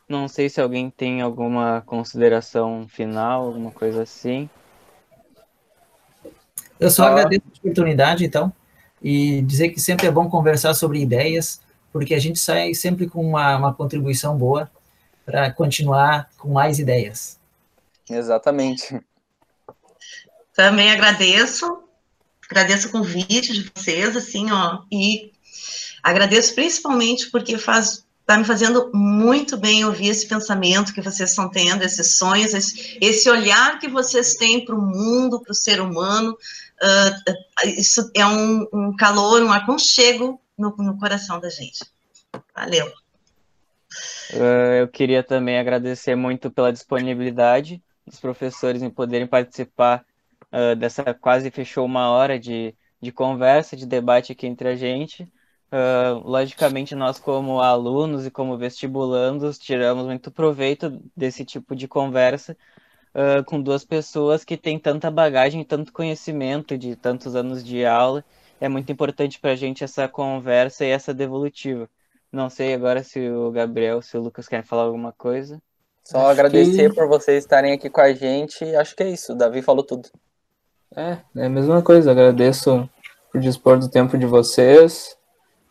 Não 0.08 0.30
sei 0.30 0.48
se 0.48 0.62
alguém 0.62 0.90
tem 0.90 1.22
alguma 1.22 1.82
consideração 1.86 2.88
final, 2.88 3.48
alguma 3.48 3.72
coisa 3.72 4.04
assim. 4.04 4.50
Eu 6.80 6.90
só 6.90 7.04
ah. 7.04 7.08
agradeço 7.10 7.44
a 7.46 7.58
oportunidade, 7.58 8.24
então, 8.24 8.54
e 9.02 9.42
dizer 9.42 9.70
que 9.70 9.82
sempre 9.82 10.08
é 10.08 10.12
bom 10.12 10.30
conversar 10.30 10.74
sobre 10.74 11.02
ideias, 11.02 11.60
porque 11.96 12.14
a 12.14 12.20
gente 12.20 12.38
sai 12.38 12.74
sempre 12.74 13.08
com 13.08 13.26
uma, 13.26 13.56
uma 13.56 13.74
contribuição 13.74 14.38
boa 14.38 14.70
para 15.26 15.50
continuar 15.50 16.30
com 16.38 16.52
mais 16.52 16.78
ideias. 16.78 17.40
Exatamente. 18.10 19.00
Também 20.54 20.92
agradeço, 20.92 21.84
agradeço 22.50 22.90
o 22.90 22.92
convite 22.92 23.54
de 23.54 23.72
vocês, 23.74 24.14
assim, 24.18 24.52
ó, 24.52 24.82
e 24.92 25.32
agradeço 26.04 26.54
principalmente 26.54 27.32
porque 27.32 27.58
faz 27.58 28.04
está 28.20 28.38
me 28.38 28.44
fazendo 28.44 28.92
muito 28.94 29.56
bem 29.56 29.86
ouvir 29.86 30.10
esse 30.10 30.28
pensamento 30.28 30.94
que 30.94 31.02
vocês 31.02 31.30
estão 31.30 31.48
tendo, 31.48 31.84
esses 31.84 32.18
sonhos, 32.18 32.54
esse, 32.54 32.98
esse 33.00 33.30
olhar 33.30 33.80
que 33.80 33.88
vocês 33.88 34.34
têm 34.34 34.66
para 34.66 34.76
o 34.76 34.82
mundo, 34.82 35.40
para 35.40 35.52
o 35.52 35.56
ser 35.56 35.80
humano. 35.80 36.36
Uh, 36.82 37.70
isso 37.78 38.12
é 38.14 38.26
um, 38.26 38.68
um, 38.74 38.96
calor, 38.98 39.42
um 39.44 39.54
aconchego 39.54 40.42
no, 40.58 40.76
no 40.78 40.98
coração 40.98 41.40
da 41.40 41.50
gente. 41.50 41.86
Valeu. 42.56 42.88
Uh, 44.34 44.82
eu 44.82 44.88
queria 44.88 45.24
também 45.24 45.58
agradecer 45.58 46.16
muito 46.16 46.50
pela 46.52 46.74
disponibilidade 46.74 47.82
dos 48.06 48.20
professores 48.20 48.82
em 48.82 48.90
poderem 48.90 49.28
participar 49.28 50.06
uh, 50.52 50.76
dessa 50.76 51.14
quase 51.14 51.50
fechou 51.52 51.86
uma 51.86 52.10
hora 52.10 52.40
de, 52.40 52.76
de 53.02 53.12
conversa, 53.12 53.76
de 53.76 53.86
debate 53.86 54.32
aqui 54.32 54.48
entre 54.48 54.70
a 54.70 54.76
gente. 54.76 55.24
Uh, 55.72 56.22
logicamente, 56.24 56.96
nós, 56.96 57.20
como 57.20 57.60
alunos 57.60 58.26
e 58.26 58.32
como 58.32 58.58
vestibulandos, 58.58 59.58
tiramos 59.58 60.06
muito 60.06 60.32
proveito 60.32 61.02
desse 61.16 61.44
tipo 61.44 61.76
de 61.76 61.88
conversa 61.88 62.56
uh, 63.14 63.44
com 63.44 63.62
duas 63.62 63.84
pessoas 63.84 64.46
que 64.46 64.56
têm 64.56 64.80
tanta 64.80 65.10
bagagem, 65.10 65.64
tanto 65.64 65.92
conhecimento 65.92 66.78
de 66.78 66.96
tantos 66.96 67.36
anos 67.36 67.64
de 67.64 67.86
aula. 67.86 68.24
É 68.60 68.70
muito 68.70 68.92
importante 68.92 69.40
para 69.40 69.52
a 69.52 69.56
gente 69.56 69.84
essa 69.84 70.08
conversa 70.08 70.86
e 70.86 70.90
essa 70.90 71.14
devolutiva. 71.14 71.90
Não 72.32 72.50
sei 72.50 72.74
agora 72.74 73.04
se 73.04 73.30
o 73.30 73.52
Gabriel, 73.52 74.02
se 74.02 74.18
o 74.18 74.22
Lucas 74.22 74.48
querem 74.48 74.66
falar 74.66 74.84
alguma 74.84 75.12
coisa. 75.12 75.62
Só 76.04 76.20
Acho 76.20 76.30
agradecer 76.30 76.90
que... 76.90 76.96
por 76.96 77.08
vocês 77.08 77.44
estarem 77.44 77.74
aqui 77.74 77.90
com 77.90 78.02
a 78.02 78.14
gente. 78.14 78.64
Acho 78.76 78.96
que 78.96 79.04
é 79.04 79.10
isso. 79.10 79.34
O 79.34 79.36
Davi 79.36 79.62
falou 79.62 79.84
tudo. 79.84 80.10
É, 80.96 81.18
é 81.36 81.46
a 81.46 81.50
mesma 81.50 81.82
coisa. 81.82 82.12
Agradeço 82.12 82.90
por 83.32 83.42
dispor 83.42 83.80
do 83.80 83.90
tempo 83.90 84.18
de 84.18 84.26
vocês 84.26 85.18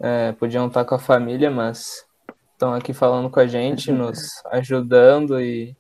é, 0.01 0.33
podiam 0.33 0.67
estar 0.67 0.85
com 0.85 0.95
a 0.95 0.99
família, 0.99 1.51
mas 1.51 2.05
estão 2.53 2.75
aqui 2.75 2.93
falando 2.93 3.31
com 3.31 3.41
a 3.41 3.47
gente, 3.47 3.91
nos 3.93 4.19
ajudando 4.47 5.41
e, 5.41 5.77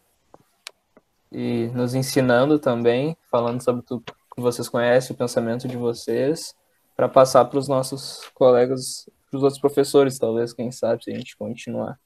e 1.30 1.70
nos 1.74 1.94
ensinando 1.94 2.58
também, 2.58 3.16
falando 3.30 3.62
sobre 3.62 3.82
tudo 3.82 4.04
que 4.34 4.40
vocês 4.40 4.68
conhecem, 4.68 5.14
o 5.14 5.18
pensamento 5.18 5.68
de 5.68 5.76
vocês, 5.76 6.54
para 6.96 7.08
passar 7.08 7.44
para 7.46 7.58
os 7.58 7.68
nossos 7.68 8.28
colegas, 8.34 9.08
para 9.30 9.38
os 9.38 9.42
outros 9.42 9.60
professores, 9.60 10.18
talvez, 10.18 10.52
quem 10.52 10.70
sabe, 10.70 11.04
se 11.04 11.12
a 11.12 11.16
gente 11.16 11.36
continuar. 11.36 11.98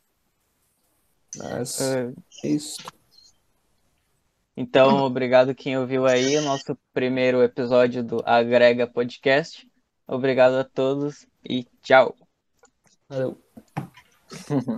Mas 1.36 1.80
é, 1.80 2.12
é 2.44 2.48
isso. 2.48 2.78
Então, 4.56 5.04
obrigado 5.04 5.54
quem 5.54 5.78
ouviu 5.78 6.04
aí 6.04 6.36
o 6.36 6.42
nosso 6.42 6.76
primeiro 6.92 7.42
episódio 7.42 8.02
do 8.02 8.22
Agrega 8.26 8.88
Podcast. 8.88 9.70
Obrigado 10.06 10.54
a 10.54 10.64
todos 10.64 11.26
e 11.48 11.64
tchau. 11.82 12.16
Valeu. 13.08 13.38